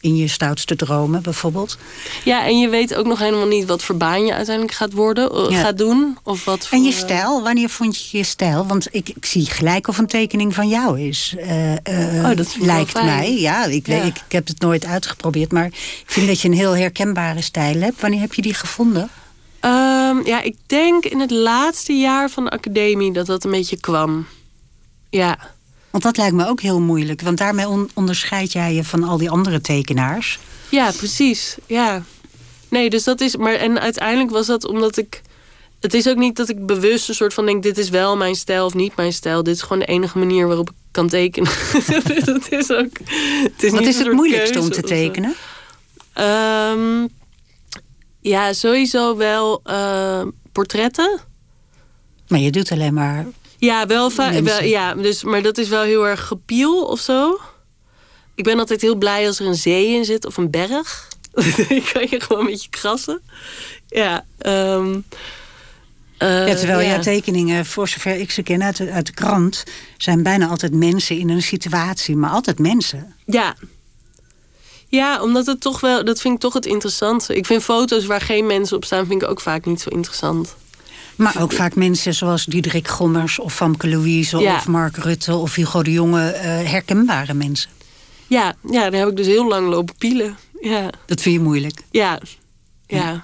in 0.01 0.15
je 0.15 0.27
stoutste 0.27 0.75
dromen, 0.75 1.21
bijvoorbeeld. 1.21 1.77
Ja, 2.23 2.45
en 2.45 2.59
je 2.59 2.69
weet 2.69 2.95
ook 2.95 3.05
nog 3.05 3.19
helemaal 3.19 3.47
niet 3.47 3.65
wat 3.65 3.83
voor 3.83 3.95
baan 3.97 4.25
je 4.25 4.33
uiteindelijk 4.33 4.75
gaat 4.75 4.93
worden, 4.93 5.31
eh, 5.31 5.45
Ja. 5.49 5.61
gaat 5.61 5.77
doen. 5.77 6.17
Of 6.23 6.45
wat 6.45 6.67
voor, 6.67 6.77
En 6.77 6.83
je 6.83 6.91
eh, 6.91 6.97
stijl, 6.97 7.41
wanneer 7.43 7.69
vond 7.69 8.09
je 8.09 8.17
je 8.17 8.23
stijl? 8.23 8.65
Want 8.67 8.87
ik, 8.91 9.09
ik 9.09 9.25
zie 9.25 9.45
gelijk 9.45 9.87
of 9.87 9.97
een 9.97 10.07
tekening 10.07 10.53
van 10.53 10.67
jou 10.67 10.99
is. 11.01 11.35
eh, 11.37 11.71
eh, 11.73 12.29
Oh, 12.29 12.35
dat 12.35 12.55
lijkt 12.59 12.93
mij. 12.93 13.39
Ja, 13.39 13.65
ik, 13.65 13.85
weet, 13.85 13.97
Ja. 13.97 14.03
ik, 14.03 14.15
ik 14.25 14.31
heb 14.31 14.47
het 14.47 14.59
nooit 14.59 14.85
uitgeprobeerd, 14.85 15.51
maar 15.51 15.65
ik 15.65 16.03
vind 16.05 16.27
dat 16.27 16.41
je 16.41 16.47
een 16.47 16.53
heel 16.53 16.75
herkenbare 16.75 17.41
stijl 17.41 17.79
hebt. 17.81 18.01
Wanneer 18.01 18.19
heb 18.19 18.33
je 18.33 18.41
die 18.41 18.53
gevonden? 18.53 19.09
Ehm, 19.59 20.25
ja, 20.25 20.41
ik 20.41 20.55
denk 20.65 21.05
in 21.05 21.19
het 21.19 21.31
laatste 21.31 21.93
jaar 21.93 22.29
van 22.29 22.43
de 22.43 22.49
academie 22.49 23.13
dat 23.13 23.25
dat 23.25 23.43
een 23.43 23.51
beetje 23.51 23.79
kwam. 23.79 24.25
Ja, 25.09 25.37
Want 25.91 26.03
dat 26.03 26.17
lijkt 26.17 26.35
me 26.35 26.47
ook 26.47 26.61
heel 26.61 26.79
moeilijk, 26.79 27.21
want 27.21 27.37
daarmee 27.37 27.67
on- 27.67 27.89
onderscheid 27.93 28.51
jij 28.51 28.73
je 28.73 28.83
van 28.83 29.03
al 29.03 29.17
die 29.17 29.29
andere 29.29 29.61
tekenaars. 29.61 30.39
ja 30.69 30.91
precies. 30.91 31.55
Ja. 31.67 32.03
Nee, 32.69 32.89
dus 32.89 33.03
dat 33.03 33.21
is. 33.21 33.35
Maar 33.35 33.53
en 33.53 33.79
uiteindelijk 33.79 34.31
was 34.31 34.45
dat 34.47 34.67
omdat 34.67 34.97
ik. 34.97 35.21
Het 35.79 35.93
is 35.93 36.07
ook 36.07 36.17
niet 36.17 36.35
dat 36.35 36.49
ik 36.49 36.65
bewust 36.65 37.09
een 37.09 37.15
soort 37.15 37.33
van 37.33 37.45
denk: 37.45 37.63
dit 37.63 37.77
is 37.77 37.89
wel 37.89 38.17
mijn 38.17 38.35
stijl 38.35 38.65
of 38.65 38.73
niet 38.73 38.95
mijn 38.95 39.13
stijl. 39.13 39.43
Dit 39.43 39.55
is 39.55 39.61
gewoon 39.61 39.79
de 39.79 39.85
enige 39.85 40.17
manier 40.17 40.47
waarop 40.47 40.69
ik 40.69 40.75
kan 40.91 41.07
tekenen. 41.07 41.51
dat 42.25 42.49
is 42.49 42.71
ook. 42.71 42.97
Het 43.43 43.63
is 43.63 43.71
Wat 43.71 43.81
is 43.81 43.97
het 43.97 44.11
moeilijkste 44.11 44.59
om 44.59 44.69
te 44.69 44.81
tekenen? 44.81 45.35
Ehm, 46.13 47.07
ja, 48.21 48.53
sowieso 48.53 49.17
wel 49.17 49.61
eh, 49.63 50.21
portretten. 50.51 51.19
Maar 52.27 52.39
je 52.39 52.51
doet 52.51 52.71
alleen 52.71 52.93
maar. 52.93 53.25
Ja, 53.61 53.85
wel, 53.85 54.11
ja, 54.63 54.93
dus, 54.93 55.23
maar 55.23 55.41
dat 55.41 55.57
is 55.57 55.69
wel 55.69 55.81
heel 55.81 56.07
erg 56.07 56.27
gepiel 56.27 56.83
of 56.85 56.99
zo. 56.99 57.39
Ik 58.35 58.43
ben 58.43 58.59
altijd 58.59 58.81
heel 58.81 58.95
blij 58.95 59.27
als 59.27 59.39
er 59.39 59.45
een 59.45 59.55
zee 59.55 59.87
in 59.87 60.05
zit 60.05 60.25
of 60.25 60.37
een 60.37 60.49
berg. 60.49 61.07
Dan 61.33 61.81
kan 61.93 62.07
je 62.09 62.19
gewoon 62.19 62.41
een 62.41 62.51
beetje 62.51 62.69
krassen. 62.69 63.21
Ja, 63.87 64.25
ehm, 64.37 64.99
eh, 66.17 66.47
Ja, 66.47 66.55
terwijl 66.55 66.79
ja. 66.79 66.89
jouw 66.89 66.99
tekeningen, 66.99 67.65
voor 67.65 67.87
zover 67.87 68.15
ik 68.15 68.31
ze 68.31 68.43
ken 68.43 68.63
uit 68.63 68.77
de, 68.77 68.91
uit 68.91 69.05
de 69.05 69.13
krant, 69.13 69.63
zijn 69.97 70.23
bijna 70.23 70.47
altijd 70.47 70.73
mensen 70.73 71.17
in 71.17 71.29
een 71.29 71.41
situatie, 71.41 72.15
maar 72.15 72.29
altijd 72.29 72.59
mensen. 72.59 73.15
Ja. 73.25 73.55
Ja, 74.87 75.21
omdat 75.21 75.45
het 75.45 75.61
toch 75.61 75.79
wel, 75.79 76.05
dat 76.05 76.21
vind 76.21 76.33
ik 76.33 76.39
toch 76.39 76.53
het 76.53 76.65
interessante. 76.65 77.35
Ik 77.35 77.45
vind 77.45 77.63
foto's 77.63 78.05
waar 78.05 78.21
geen 78.21 78.45
mensen 78.45 78.75
op 78.75 78.85
staan, 78.85 79.05
vind 79.05 79.21
ik 79.21 79.29
ook 79.29 79.41
vaak 79.41 79.65
niet 79.65 79.81
zo 79.81 79.89
interessant. 79.89 80.55
Maar 81.21 81.41
ook 81.41 81.53
vaak 81.53 81.75
mensen 81.75 82.13
zoals 82.13 82.45
Diederik 82.45 82.87
Gommers 82.87 83.39
of 83.39 83.53
Famke 83.53 83.87
Louise 83.89 84.37
Ja. 84.37 84.55
of 84.55 84.67
Mark 84.67 84.97
Rutte 84.97 85.35
of 85.35 85.55
Hugo 85.55 85.83
de 85.83 85.91
Jonge, 85.91 86.29
eh, 86.29 86.43
herkenbare 86.71 87.33
mensen. 87.33 87.69
Ja, 88.27 88.53
ja, 88.71 88.89
daar 88.89 88.99
heb 88.99 89.09
ik 89.09 89.15
dus 89.15 89.25
heel 89.25 89.47
lang 89.47 89.67
lopen 89.69 89.95
pielen. 89.97 90.37
Ja, 90.61 90.89
Dat 91.05 91.21
vind 91.21 91.35
je 91.35 91.41
moeilijk. 91.41 91.81
ja, 91.91 92.19
ja. 92.87 93.23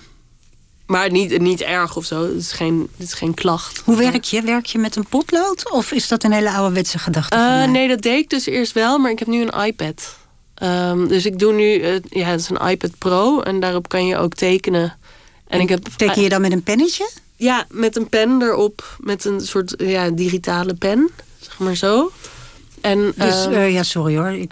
Maar 0.85 1.11
niet, 1.11 1.39
niet 1.41 1.61
erg 1.61 1.95
of 1.95 2.05
zo. 2.05 2.23
Het 2.23 2.35
is 2.35 2.51
geen, 2.51 2.89
het 2.97 3.07
is 3.07 3.13
geen 3.13 3.33
klacht. 3.33 3.81
Hoe 3.85 3.95
werk 3.97 4.23
je? 4.23 4.41
Werk 4.41 4.65
je 4.65 4.77
met 4.77 4.95
een 4.95 5.05
potlood 5.05 5.71
of 5.71 5.91
is 5.91 6.07
dat 6.07 6.23
een 6.23 6.31
hele 6.31 6.51
ouderwetse 6.51 6.99
gedachte? 6.99 7.35
Eh, 7.35 7.63
nee, 7.65 7.87
dat 7.87 8.01
deed 8.01 8.19
ik 8.23 8.29
dus 8.29 8.45
eerst 8.45 8.71
wel, 8.71 8.97
maar 8.97 9.11
ik 9.11 9.19
heb 9.19 9.27
nu 9.27 9.41
een 9.47 9.65
iPad. 9.65 10.17
Ehm, 10.53 11.07
dus 11.07 11.25
ik 11.25 11.39
doe 11.39 11.53
nu, 11.53 11.79
eh, 11.79 11.95
ja, 12.09 12.25
het 12.27 12.39
is 12.39 12.49
een 12.49 12.67
iPad 12.69 12.97
Pro 12.97 13.39
en 13.41 13.59
daarop 13.59 13.89
kan 13.89 14.05
je 14.05 14.17
ook 14.17 14.33
tekenen. 14.33 14.97
En 15.47 15.59
ik 15.59 15.69
heb 15.69 15.87
Teken 15.95 16.21
je 16.21 16.29
dan 16.29 16.41
met 16.41 16.51
een 16.51 16.63
pennetje? 16.63 17.09
Ja, 17.37 17.65
met 17.69 17.95
een 17.95 18.09
pen 18.09 18.41
erop, 18.41 18.97
met 18.99 19.25
een 19.25 19.41
soort 19.41 19.73
ja, 19.77 20.09
digitale 20.09 20.73
pen, 20.73 21.09
zeg 21.39 21.59
maar 21.59 21.75
zo. 21.75 22.11
En, 22.81 23.13
Dus, 23.15 23.45
ehm, 23.45 23.53
eh, 23.53 23.73
ja, 23.73 23.83
sorry 23.83 24.17
hoor. 24.17 24.31
Nee, 24.31 24.47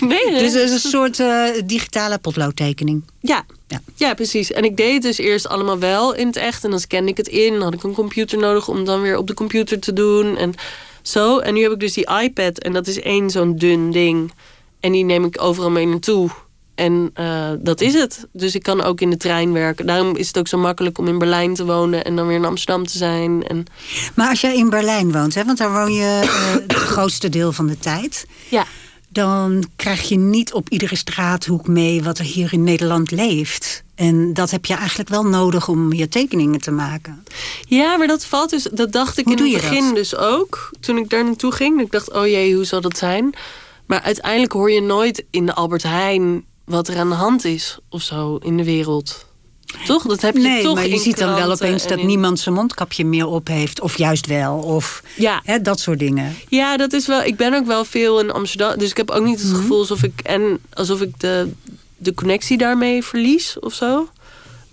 nee. 0.00 0.38
dus 0.38 0.52
het 0.52 0.62
is 0.62 0.84
een 0.84 0.90
soort 0.90 1.20
eh, 1.20 1.44
digitale 1.64 2.18
potloodtekening. 2.18 3.02
Ja. 3.20 3.44
Ja. 3.68 3.80
Ja. 3.94 4.14
precies. 4.14 4.52
En 4.52 4.64
ik 4.64 4.76
deed 4.76 4.92
het 4.92 5.02
dus 5.02 5.18
eerst 5.18 5.48
allemaal 5.48 5.78
wel 5.78 6.14
in 6.14 6.26
het 6.26 6.36
echt. 6.36 6.64
En 6.64 6.70
dan 6.70 6.80
scande 6.80 7.10
ik 7.10 7.16
het 7.16 7.28
in. 7.28 7.52
Dan 7.52 7.62
had 7.62 7.74
ik 7.74 7.82
een 7.82 7.92
computer 7.94 8.38
nodig 8.38 8.68
om 8.68 8.84
dan 8.84 9.00
weer 9.00 9.16
op 9.16 9.26
de 9.26 9.34
computer 9.34 9.78
te 9.78 9.92
doen. 9.92 10.36
En 10.36 10.54
zo. 11.02 11.38
En 11.38 11.54
nu 11.54 11.62
heb 11.62 11.72
ik 11.72 11.80
dus 11.80 11.92
die 11.92 12.10
iPad. 12.22 12.58
En 12.58 12.72
dat 12.72 12.86
is 12.86 13.00
één 13.00 13.30
zo'n 13.30 13.56
dun 13.56 13.90
ding. 13.90 14.32
En 14.80 14.92
die 14.92 15.04
neem 15.04 15.24
ik 15.24 15.42
overal 15.42 15.70
mee 15.70 15.86
naartoe. 15.86 16.30
En 16.76 17.10
eh, 17.14 17.50
dat 17.58 17.80
is 17.80 17.94
het. 17.94 18.26
Dus 18.32 18.54
ik 18.54 18.62
kan 18.62 18.82
ook 18.82 19.00
in 19.00 19.10
de 19.10 19.16
trein 19.16 19.52
werken. 19.52 19.86
Daarom 19.86 20.16
is 20.16 20.26
het 20.26 20.38
ook 20.38 20.48
zo 20.48 20.58
makkelijk 20.58 20.98
om 20.98 21.08
in 21.08 21.18
Berlijn 21.18 21.54
te 21.54 21.64
wonen. 21.64 22.04
En 22.04 22.16
dan 22.16 22.26
weer 22.26 22.36
in 22.36 22.44
Amsterdam 22.44 22.86
te 22.86 22.98
zijn. 22.98 23.46
En 23.46 23.64
Maar 24.14 24.28
als 24.28 24.40
jij 24.40 24.56
in 24.56 24.70
Berlijn 24.70 25.12
woont, 25.12 25.34
hè, 25.34 25.44
want 25.44 25.58
daar 25.58 25.72
woon 25.72 25.92
je 25.92 26.20
eh, 26.22 26.52
het 26.68 26.72
grootste 26.94 27.28
deel 27.28 27.52
van 27.52 27.66
de 27.66 27.78
tijd. 27.78 28.26
ja. 28.48 28.64
Dan 29.08 29.64
krijg 29.76 30.08
je 30.08 30.18
niet 30.18 30.52
op 30.52 30.68
iedere 30.68 30.96
straathoek 30.96 31.66
mee 31.68 32.02
wat 32.02 32.18
er 32.18 32.24
hier 32.24 32.52
in 32.52 32.64
Nederland 32.64 33.10
leeft. 33.10 33.84
En 33.94 34.34
dat 34.34 34.50
heb 34.50 34.64
je 34.64 34.74
eigenlijk 34.74 35.08
wel 35.08 35.22
nodig 35.26 35.68
om 35.68 35.92
je 35.92 36.08
tekeningen 36.08 36.60
te 36.60 36.70
maken. 36.70 37.24
Ja, 37.68 37.96
maar 37.96 38.06
dat 38.06 38.24
valt 38.24 38.50
dus. 38.50 38.62
Dat 38.72 38.92
dacht 38.92 39.18
ik 39.18 39.24
Hoe 39.24 39.36
in 39.36 39.42
het 39.42 39.52
begin 39.52 39.84
dat? 39.84 39.94
dus 39.94 40.16
ook. 40.16 40.70
Toen 40.80 40.96
ik 40.96 41.10
daar 41.10 41.24
naartoe 41.24 41.52
ging. 41.52 41.80
Ik 41.80 41.90
dacht, 41.90 42.12
oh 42.12 42.26
jee, 42.26 42.54
hoe 42.54 42.64
zal 42.64 42.80
dat 42.80 42.98
zijn? 42.98 43.34
Maar 43.86 44.00
uiteindelijk 44.00 44.52
hoor 44.52 44.70
je 44.70 44.82
nooit 44.82 45.24
in 45.30 45.46
de 45.46 45.54
Albert 45.54 45.82
Heijn 45.82 46.44
wat 46.66 46.88
er 46.88 46.98
aan 46.98 47.08
de 47.08 47.14
hand 47.14 47.44
is 47.44 47.78
of 47.88 48.02
zo 48.02 48.36
in 48.36 48.56
de 48.56 48.64
wereld. 48.64 49.24
Toch? 49.86 50.02
Dat 50.06 50.20
heb 50.20 50.34
je 50.34 50.40
nee, 50.40 50.62
toch 50.62 50.74
maar 50.74 50.86
je 50.88 50.98
ziet 50.98 51.18
dan 51.18 51.34
wel 51.34 51.50
opeens 51.52 51.82
en 51.82 51.88
dat 51.88 51.98
in- 51.98 52.06
niemand 52.06 52.38
zijn 52.40 52.54
mondkapje 52.54 53.04
meer 53.04 53.26
op 53.26 53.46
heeft. 53.46 53.80
Of 53.80 53.98
juist 53.98 54.26
wel. 54.26 54.56
Of 54.58 55.02
Ja. 55.16 55.40
hè, 55.44 55.60
dat 55.62 55.80
soort 55.80 55.98
dingen. 55.98 56.36
Ja, 56.48 56.76
dat 56.76 56.92
is 56.92 57.06
wel. 57.06 57.22
Ik 57.22 57.36
ben 57.36 57.54
ook 57.54 57.66
wel 57.66 57.84
veel 57.84 58.20
in 58.20 58.30
Amsterdam. 58.30 58.78
Dus 58.78 58.90
ik 58.90 58.96
heb 58.96 59.10
ook 59.10 59.24
niet 59.24 59.38
Mhm. 59.38 59.48
het 59.48 59.56
gevoel 59.56 59.78
alsof 59.78 60.02
ik. 60.02 60.20
En 60.22 60.58
alsof 60.72 61.00
ik 61.00 61.20
de, 61.20 61.50
de 61.96 62.14
connectie 62.14 62.58
daarmee 62.58 63.04
verlies 63.04 63.58
of 63.58 63.74
zo. 63.74 64.08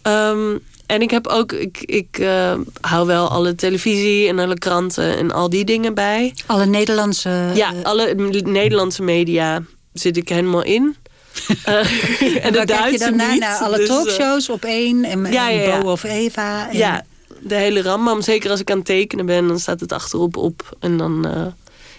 Ehm, 0.02 0.58
en 0.86 1.02
ik 1.02 1.12
heb 1.12 1.28
ook. 1.28 1.52
Ik, 1.52 1.78
ik 1.82 2.18
eh, 2.20 2.54
hou 2.82 3.08
wel 3.08 3.28
alle 3.28 3.56
televisie 3.56 4.28
en 4.28 4.40
alle 4.40 4.58
kranten 4.58 5.18
en 5.18 5.32
al 5.32 5.50
die 5.50 5.64
dingen 5.66 5.94
bij. 5.94 6.34
Alle 6.46 6.66
Nederlandse... 6.66 7.52
Ja, 7.56 7.74
eh, 7.74 7.84
alle 7.84 8.14
Nederlandse 8.44 9.02
media 9.04 9.64
zit 9.94 10.18
ik 10.18 10.30
helemaal 10.30 10.64
in. 10.64 10.96
Eh, 11.64 12.46
en 12.46 12.54
waar 12.54 12.66
kijk 12.66 12.92
je 12.92 12.98
dan 13.00 13.16
naar? 13.16 13.32
niet. 13.32 13.40
Naar 13.40 13.60
alle 13.60 13.78
Dus, 13.78 13.90
eh, 13.90 13.96
talkshows 13.96 14.50
op 14.50 14.64
één? 14.66 15.04
En, 15.04 15.20
ja, 15.20 15.50
en 15.50 15.56
ja, 15.56 15.62
ja. 15.62 15.82
Bo 15.82 15.92
of 15.92 16.04
Eva? 16.04 16.70
En, 16.70 16.78
ja, 16.78 17.06
de 17.40 17.56
hele 17.56 17.82
rambam. 17.82 18.22
Zeker 18.22 18.50
als 18.50 18.60
ik 18.60 18.72
aan 18.72 18.78
het 18.78 18.86
tekenen 18.86 19.26
ben, 19.26 19.48
dan 19.48 19.60
staat 19.60 19.80
het 19.80 19.92
achterop 19.92 20.38
op. 20.38 20.78
En 20.80 20.98
dan 20.98 21.28
eh, 21.28 21.46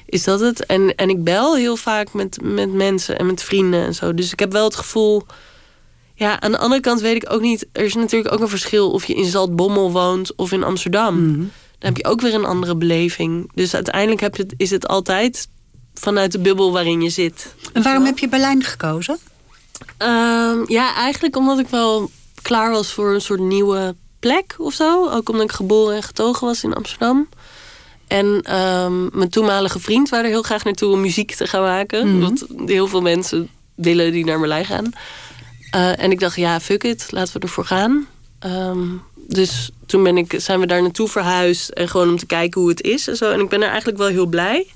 is 0.06 0.24
dat 0.24 0.40
het. 0.40 0.66
En, 0.66 0.94
en 0.94 1.08
ik 1.08 1.24
bel 1.24 1.56
heel 1.56 1.76
vaak 1.76 2.12
met, 2.12 2.38
met 2.42 2.72
mensen 2.72 3.18
en 3.18 3.26
met 3.26 3.42
vrienden 3.42 3.84
en 3.84 3.94
zo. 3.94 4.14
Dus 4.14 4.32
ik 4.32 4.38
heb 4.38 4.52
wel 4.52 4.64
het 4.64 4.76
gevoel... 4.76 5.26
Ja, 6.16 6.40
aan 6.40 6.52
de 6.52 6.58
andere 6.58 6.80
kant 6.80 7.00
weet 7.00 7.16
ik 7.16 7.32
ook 7.32 7.40
niet... 7.40 7.66
Er 7.72 7.84
is 7.84 7.94
natuurlijk 7.94 8.34
ook 8.34 8.40
een 8.40 8.48
verschil 8.48 8.90
of 8.90 9.04
je 9.04 9.14
in 9.14 9.24
Zaltbommel 9.24 9.92
woont 9.92 10.34
of 10.34 10.52
in 10.52 10.64
Amsterdam. 10.64 11.26
Mhm. 11.26 11.38
Dan 11.38 11.92
heb 11.92 11.96
je 11.96 12.04
ook 12.04 12.20
weer 12.20 12.34
een 12.34 12.44
andere 12.44 12.76
beleving. 12.76 13.50
Dus 13.54 13.74
uiteindelijk 13.74 14.20
heb 14.20 14.36
je 14.36 14.46
is 14.56 14.70
het 14.70 14.88
altijd 14.88 15.48
vanuit 15.94 16.32
de 16.32 16.38
bubbel 16.38 16.72
waarin 16.72 17.02
je 17.02 17.10
zit. 17.10 17.54
En 17.72 17.82
waarom 17.82 18.04
heb 18.04 18.18
je 18.18 18.28
Berlijn 18.28 18.62
gekozen? 18.64 19.18
Ehm, 19.96 20.58
ja, 20.66 20.94
eigenlijk 20.94 21.36
omdat 21.36 21.58
ik 21.58 21.68
wel 21.68 22.10
klaar 22.42 22.70
was 22.70 22.92
voor 22.92 23.14
een 23.14 23.20
soort 23.20 23.40
nieuwe 23.40 23.94
plek 24.18 24.54
of 24.58 24.74
zo. 24.74 25.10
Ook 25.10 25.28
omdat 25.28 25.44
ik 25.44 25.52
geboren 25.52 25.96
en 25.96 26.02
getogen 26.02 26.46
was 26.46 26.64
in 26.64 26.74
Amsterdam. 26.74 27.28
En 28.06 28.40
ehm, 28.42 29.18
mijn 29.18 29.30
toenmalige 29.30 29.78
vriend 29.78 30.08
wou 30.08 30.22
er 30.22 30.28
heel 30.28 30.42
graag 30.42 30.64
naartoe 30.64 30.92
om 30.92 31.00
muziek 31.00 31.34
te 31.34 31.46
gaan 31.46 31.62
maken. 31.62 32.20
Wat 32.20 32.46
heel 32.66 32.86
veel 32.86 33.00
mensen 33.00 33.48
willen 33.74 34.12
die 34.12 34.24
naar 34.24 34.38
Berlijn 34.38 34.64
gaan. 34.64 34.92
Eh, 35.70 36.02
en 36.02 36.10
ik 36.10 36.20
dacht, 36.20 36.36
ja, 36.36 36.60
fuck 36.60 36.84
it, 36.84 37.06
laten 37.10 37.34
we 37.34 37.40
ervoor 37.40 37.64
gaan. 37.64 38.06
Ehm, 38.38 38.86
dus 39.14 39.70
toen 39.86 40.02
ben 40.02 40.16
ik, 40.16 40.34
zijn 40.36 40.60
we 40.60 40.66
daar 40.66 40.82
naartoe 40.82 41.08
verhuisd. 41.08 41.68
En 41.68 41.88
gewoon 41.88 42.08
om 42.08 42.18
te 42.18 42.26
kijken 42.26 42.60
hoe 42.60 42.70
het 42.70 42.82
is 42.82 43.08
en 43.08 43.16
zo. 43.16 43.30
En 43.30 43.40
ik 43.40 43.48
ben 43.48 43.62
er 43.62 43.68
eigenlijk 43.68 43.98
wel 43.98 44.08
heel 44.08 44.26
blij. 44.26 44.66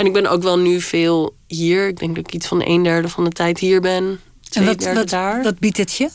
En 0.00 0.06
ik 0.06 0.12
ben 0.12 0.26
ook 0.26 0.42
wel 0.42 0.58
nu 0.58 0.80
veel 0.80 1.36
hier. 1.46 1.88
Ik 1.88 1.98
denk 1.98 2.14
dat 2.16 2.26
ik 2.26 2.34
iets 2.34 2.46
van 2.46 2.62
een 2.64 2.82
derde 2.82 3.08
van 3.08 3.24
de 3.24 3.30
tijd 3.30 3.58
hier 3.58 3.80
ben. 3.80 4.20
En 4.52 4.64
wat, 4.94 5.08
daar. 5.08 5.42
wat 5.42 5.58
biedt 5.58 5.76
het 5.76 5.94
je? 5.94 6.08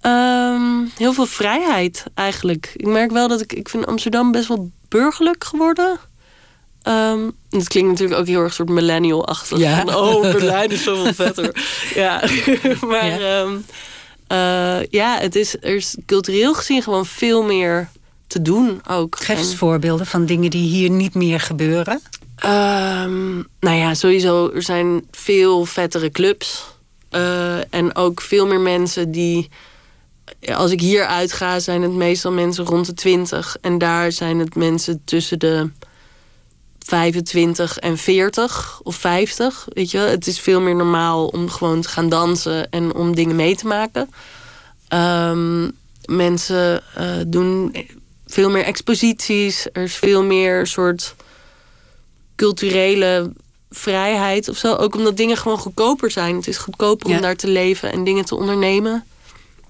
Ehm, 0.00 0.84
heel 0.96 1.12
veel 1.12 1.26
vrijheid 1.26 2.04
eigenlijk. 2.14 2.72
Ik 2.76 2.86
merk 2.86 3.10
wel 3.10 3.28
dat 3.28 3.40
ik... 3.40 3.52
Ik 3.52 3.68
vind 3.68 3.86
Amsterdam 3.86 4.32
best 4.32 4.48
wel 4.48 4.70
burgerlijk 4.88 5.44
geworden. 5.44 5.98
Ehm, 6.82 7.20
en 7.50 7.58
het 7.58 7.68
klinkt 7.68 7.90
natuurlijk 7.90 8.20
ook 8.20 8.26
heel 8.26 8.40
erg 8.42 8.52
soort 8.54 8.68
millennial-achtig. 8.68 9.58
Ja. 9.58 9.80
Van, 9.84 9.94
oh, 9.94 10.20
Berlijn 10.20 10.70
is 10.70 10.82
zoveel 10.82 11.14
vetter. 11.26 11.56
ja, 11.94 12.22
maar 12.88 13.06
Ja. 13.20 13.46
ja, 14.28 14.82
ja 14.90 15.18
het 15.18 15.34
is, 15.34 15.54
er 15.54 15.74
is 15.76 15.96
cultureel 16.06 16.54
gezien 16.54 16.82
gewoon 16.82 17.06
veel 17.06 17.42
meer 17.42 17.88
te 18.26 18.42
doen 18.42 18.80
ook. 18.88 19.16
Geef 19.18 19.38
eens 19.38 19.50
En- 19.50 19.56
voorbeelden 19.56 20.06
van 20.06 20.26
dingen 20.26 20.50
die 20.50 20.68
hier 20.68 20.90
niet 20.90 21.14
meer 21.14 21.40
gebeuren. 21.40 22.00
Ehm, 22.36 23.34
nou 23.60 23.76
ja, 23.76 23.94
sowieso, 23.94 24.50
er 24.50 24.62
zijn 24.62 25.06
veel 25.10 25.64
vettere 25.64 26.10
clubs. 26.10 26.64
Eh, 27.10 27.74
en 27.74 27.94
ook 27.94 28.20
veel 28.20 28.46
meer 28.46 28.60
mensen 28.60 29.10
die... 29.10 29.48
Als 30.54 30.70
ik 30.70 30.80
hier 30.80 31.06
uitga, 31.06 31.58
zijn 31.58 31.82
het 31.82 31.92
meestal 31.92 32.32
mensen 32.32 32.64
rond 32.64 32.86
de 32.86 32.94
20. 32.94 33.56
En 33.60 33.78
daar 33.78 34.12
zijn 34.12 34.38
het 34.38 34.54
mensen 34.54 35.02
tussen 35.04 35.38
de 35.38 35.70
25 36.86 37.78
en 37.78 37.98
40 37.98 38.80
of 38.82 38.96
50. 38.96 39.66
Weet 39.72 39.90
je? 39.90 39.98
Het 39.98 40.26
is 40.26 40.40
veel 40.40 40.60
meer 40.60 40.76
normaal 40.76 41.26
om 41.26 41.50
gewoon 41.50 41.80
te 41.80 41.88
gaan 41.88 42.08
dansen 42.08 42.70
en 42.70 42.94
om 42.94 43.14
dingen 43.14 43.36
mee 43.36 43.56
te 43.56 43.66
maken. 43.66 44.10
Ehm, 44.88 45.70
mensen 46.04 46.82
eh, 46.94 47.10
doen 47.26 47.76
veel 48.26 48.50
meer 48.50 48.64
exposities. 48.64 49.66
Er 49.72 49.82
is 49.82 49.94
veel 49.94 50.22
meer 50.22 50.66
soort 50.66 51.14
culturele 52.36 53.32
vrijheid 53.70 54.48
of 54.48 54.56
zo. 54.56 54.74
Ook 54.74 54.94
omdat 54.94 55.16
dingen 55.16 55.36
gewoon 55.36 55.58
goedkoper 55.58 56.10
zijn. 56.10 56.36
Het 56.36 56.46
is 56.48 56.56
goedkoper 56.56 57.08
Ja. 57.10 57.16
om 57.16 57.22
daar 57.22 57.36
te 57.36 57.48
leven 57.48 57.92
en 57.92 58.04
dingen 58.04 58.24
te 58.24 58.34
ondernemen. 58.36 59.04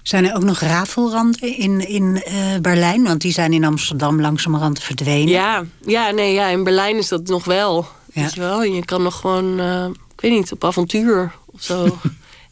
Zijn 0.03 0.25
er 0.25 0.35
ook 0.35 0.43
nog 0.43 0.59
rafelranden 0.59 1.57
in, 1.57 1.87
in 1.87 2.21
eh, 2.23 2.33
Berlijn? 2.61 3.03
Want 3.03 3.21
die 3.21 3.31
zijn 3.31 3.53
in 3.53 3.63
Amsterdam 3.65 4.21
langzamerhand 4.21 4.79
verdwenen. 4.83 5.27
Ja, 5.33 5.63
ja, 5.85 6.09
nee, 6.11 6.33
ja, 6.33 6.47
in 6.47 6.63
Berlijn 6.63 6.95
is 6.97 7.07
dat 7.07 7.27
nog 7.27 7.45
wel. 7.45 7.85
Ja. 8.13 8.21
Weet 8.21 8.33
je 8.33 8.39
wel? 8.39 8.61
En 8.63 8.73
je 8.73 8.85
kan 8.85 9.03
nog 9.03 9.19
gewoon, 9.19 9.59
eh, 9.59 9.85
ik 10.15 10.21
weet 10.21 10.31
niet, 10.31 10.51
op 10.51 10.63
avontuur 10.65 11.31
of 11.45 11.61
zo. 11.63 11.85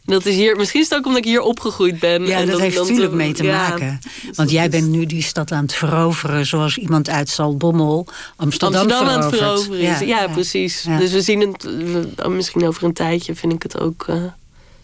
dat 0.06 0.26
is 0.26 0.34
hier, 0.34 0.56
misschien 0.56 0.80
is 0.80 0.88
het 0.88 0.98
ook 0.98 1.06
omdat 1.06 1.20
ik 1.20 1.28
hier 1.28 1.40
opgegroeid 1.40 1.98
ben. 1.98 2.26
Ja, 2.26 2.36
en 2.36 2.42
dat 2.42 2.50
dan- 2.52 2.60
heeft 2.60 2.76
natuurlijk 2.76 3.12
mee 3.12 3.32
te 3.32 3.42
ja. 3.42 3.68
maken. 3.68 3.98
Want 4.34 4.50
jij 4.50 4.64
is 4.64 4.70
bent 4.70 4.88
nu 4.88 5.06
die 5.06 5.22
stad 5.22 5.52
aan 5.52 5.62
het 5.62 5.74
veroveren... 5.74 6.46
zoals 6.46 6.78
iemand 6.78 7.08
uit 7.08 7.28
Zaltbommel 7.28 8.06
Amsterdam, 8.36 8.80
Amsterdam 8.80 9.08
aan 9.08 9.20
het 9.20 9.36
veroveren 9.36 9.80
is. 9.80 9.98
Ja, 9.98 10.28
precies. 10.28 10.82
Ja. 10.82 10.98
Dus 10.98 11.12
we 11.12 11.20
zien 11.20 11.40
het, 11.40 11.62
we- 11.62 12.08
oh, 12.16 12.28
misschien 12.28 12.66
over 12.66 12.84
een 12.84 12.92
tijdje 12.92 13.34
vind 13.34 13.52
ik 13.52 13.62
het 13.62 13.78
ook 13.80 14.04
eh, 14.08 14.16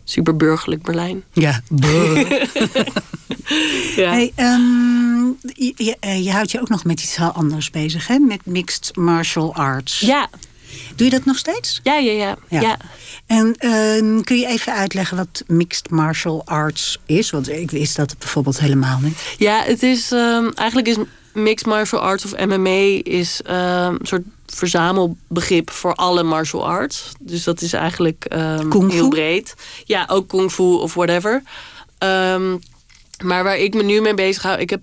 super 0.05 0.37
burgerlijk 0.37 0.83
Berlijn. 0.83 1.23
Ja. 1.33 1.61
Ja. 3.97 4.11
Hey, 4.11 4.33
ehm, 4.35 5.25
je, 5.55 5.73
je, 5.77 5.97
eh, 6.01 6.25
je 6.25 6.31
houdt 6.33 6.51
je 6.51 6.61
ook 6.61 6.69
nog 6.69 6.85
met 6.85 7.03
iets 7.03 7.17
heel 7.17 7.31
anders 7.31 7.71
bezig, 7.71 8.07
hè? 8.07 8.19
Met 8.19 8.47
mixed 8.47 8.97
martial 8.97 9.55
arts. 9.55 10.01
ja, 10.01 10.29
Doe 10.95 11.07
je 11.07 11.13
dat 11.13 11.25
nog 11.25 11.39
steeds? 11.39 11.81
ja, 11.83 11.97
ja, 11.97 12.13
ja. 12.13 12.37
Ja. 12.49 12.61
ja. 12.61 12.77
En 13.27 13.55
ehm, 13.59 14.21
kun 14.21 14.39
je 14.39 14.47
even 14.47 14.75
uitleggen 14.75 15.17
wat 15.17 15.45
mixed 15.47 15.91
martial 15.91 16.43
arts 16.45 16.99
is? 17.07 17.31
Want 17.31 17.49
ik 17.49 17.71
wist 17.71 17.97
dat 17.97 18.19
bijvoorbeeld 18.19 18.61
helemaal 18.61 18.99
niet. 19.03 19.35
Ja, 19.39 19.63
het 19.63 19.83
is 19.83 20.13
ehm, 20.13 20.51
eigenlijk 20.55 20.89
is 20.89 20.97
mixed 21.33 21.67
martial 21.67 22.01
arts 22.01 22.25
of 22.25 22.47
MMA 22.47 23.01
is 23.03 23.43
ehm, 23.43 23.95
een 23.99 24.07
soort 24.07 24.23
verzamelbegrip 24.47 25.71
voor 25.71 25.95
alle 25.95 26.23
martial 26.23 26.67
arts. 26.67 27.13
Dus 27.21 27.45
dat 27.45 27.61
is 27.61 27.73
eigenlijk 27.73 28.27
heel 28.89 29.09
breed. 29.09 29.55
Ja, 29.85 30.07
ook 30.11 30.29
kung 30.29 30.53
fu 30.53 30.63
of 30.63 30.95
whatever. 30.95 31.43
Maar 33.25 33.45
waar 33.45 33.59
ik 33.59 33.75
me 33.75 33.83
nu 33.83 34.01
mee 34.01 34.15
bezig 34.15 34.43
hou, 34.43 34.61
ik 34.61 34.71
heb 34.71 34.81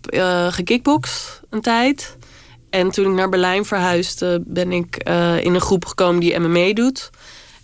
gekickboxd 0.50 1.40
een 1.50 1.62
tijd. 1.62 2.18
En 2.70 2.92
toen 2.92 3.06
ik 3.06 3.12
naar 3.12 3.30
Berlijn 3.30 3.66
verhuisde, 3.66 4.42
ben 4.46 4.72
ik 4.72 4.96
eh, 4.96 5.44
in 5.44 5.54
een 5.54 5.62
groep 5.62 5.86
gekomen 5.86 6.20
die 6.20 6.40
MMA 6.40 6.74
doet. 6.74 7.10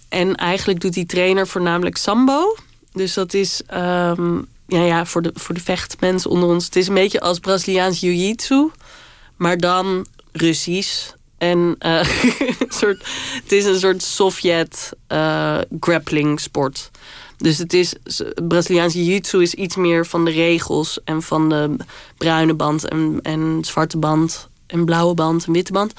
En 0.09 0.35
eigenlijk 0.35 0.79
doet 0.79 0.93
die 0.93 1.05
trainer 1.05 1.47
voornamelijk 1.47 1.97
sambo. 1.97 2.55
Dus 2.91 3.13
dat 3.13 3.33
is 3.33 3.61
ehm, 3.67 4.37
ja, 4.67 4.81
ja, 4.81 5.05
voor, 5.05 5.21
de, 5.21 5.31
voor 5.33 5.55
de 5.55 5.61
vechtmensen 5.61 6.29
onder 6.29 6.49
ons. 6.49 6.65
Het 6.65 6.75
is 6.75 6.87
een 6.87 6.93
beetje 6.93 7.21
als 7.21 7.39
Braziliaans 7.39 7.99
jiu-jitsu. 7.99 8.71
Maar 9.35 9.57
dan 9.57 10.05
Russisch. 10.31 11.13
En 11.37 11.75
eh, 11.79 12.07
soort, 12.79 13.05
het 13.43 13.51
is 13.51 13.65
een 13.65 13.79
soort 13.79 14.03
Sovjet 14.03 14.91
eh, 15.07 15.57
grappling 15.79 16.39
sport. 16.39 16.91
Dus 17.37 17.57
het 17.57 17.73
is, 17.73 17.93
Braziliaanse 18.47 18.97
jiu-jitsu 18.97 19.41
is 19.41 19.53
iets 19.53 19.75
meer 19.75 20.05
van 20.05 20.25
de 20.25 20.31
regels 20.31 20.99
en 21.03 21.21
van 21.21 21.49
de 21.49 21.75
bruine 22.17 22.53
band 22.53 22.87
en, 22.87 23.19
en 23.21 23.59
zwarte 23.61 23.97
band 23.97 24.49
en 24.67 24.85
blauwe 24.85 25.13
band 25.13 25.45
en 25.45 25.53
witte 25.53 25.71
band. 25.71 25.93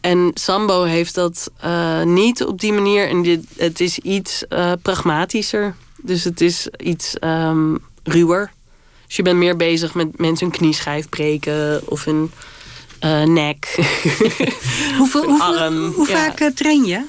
En 0.00 0.30
Sambo 0.34 0.82
heeft 0.82 1.14
dat 1.14 1.50
eh, 1.60 2.02
niet 2.02 2.44
op 2.44 2.60
die 2.60 2.72
manier. 2.72 3.08
En 3.08 3.22
dit, 3.22 3.44
het 3.56 3.80
is 3.80 3.98
iets 3.98 4.44
uh, 4.48 4.72
pragmatischer. 4.82 5.74
Dus 6.02 6.24
het 6.24 6.40
is 6.40 6.68
iets 6.76 7.16
um, 7.20 7.78
ruwer. 8.02 8.52
Dus 9.06 9.16
je 9.16 9.22
bent 9.22 9.38
meer 9.38 9.56
bezig 9.56 9.94
met 9.94 10.18
mensen 10.18 10.46
een 10.46 10.52
knieschijf 10.52 11.08
breken 11.08 11.82
of 11.84 12.06
een 12.06 12.30
uh, 13.04 13.22
nek. 13.22 13.74
hoeveel, 14.98 15.24
hoeveel, 15.24 15.86
hoe 15.86 16.06
vaak 16.06 16.50
train 16.54 16.84
je? 16.84 17.04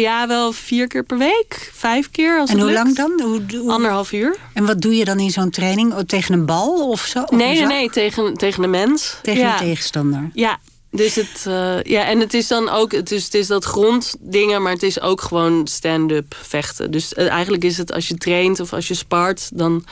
Ja, 0.00 0.26
wel 0.26 0.52
vier 0.52 0.86
keer 0.86 1.04
per 1.04 1.18
week. 1.18 1.70
Vijf 1.72 2.10
keer. 2.10 2.38
Als 2.38 2.50
en 2.50 2.58
hoe 2.58 2.70
lukt. 2.70 2.78
lang 2.78 2.96
dan? 2.96 3.20
Hoe, 3.20 3.42
hoe... 3.58 3.72
Anderhalf 3.72 4.12
uur. 4.12 4.36
En 4.52 4.66
wat 4.66 4.80
doe 4.80 4.96
je 4.96 5.04
dan 5.04 5.18
in 5.18 5.30
zo'n 5.30 5.50
training? 5.50 5.92
Oh, 5.92 5.98
tegen 5.98 6.34
een 6.34 6.46
bal 6.46 6.88
of 6.88 7.00
zo? 7.00 7.22
Of 7.22 7.30
nee, 7.30 7.58
nee, 7.58 7.66
nee, 7.66 7.90
tegen, 7.90 8.34
tegen 8.34 8.62
een 8.62 8.70
mens. 8.70 9.16
Tegen 9.22 9.40
ja. 9.40 9.52
een 9.52 9.66
tegenstander. 9.66 10.30
Ja, 10.32 10.58
dus 10.90 11.14
het, 11.14 11.44
uh, 11.48 11.82
ja, 11.82 12.04
en 12.04 12.20
het 12.20 12.34
is 12.34 12.48
dan 12.48 12.68
ook, 12.68 12.92
het 12.92 13.12
is, 13.12 13.24
het 13.24 13.34
is 13.34 13.46
dat 13.46 13.64
gronddingen, 13.64 14.62
maar 14.62 14.72
het 14.72 14.82
is 14.82 15.00
ook 15.00 15.20
gewoon 15.20 15.66
stand-up 15.66 16.34
vechten. 16.42 16.90
Dus 16.90 17.12
uh, 17.12 17.28
eigenlijk 17.28 17.64
is 17.64 17.78
het 17.78 17.92
als 17.92 18.08
je 18.08 18.14
traint 18.14 18.60
of 18.60 18.72
als 18.72 18.88
je 18.88 18.94
spart, 18.94 19.50
dan 19.58 19.84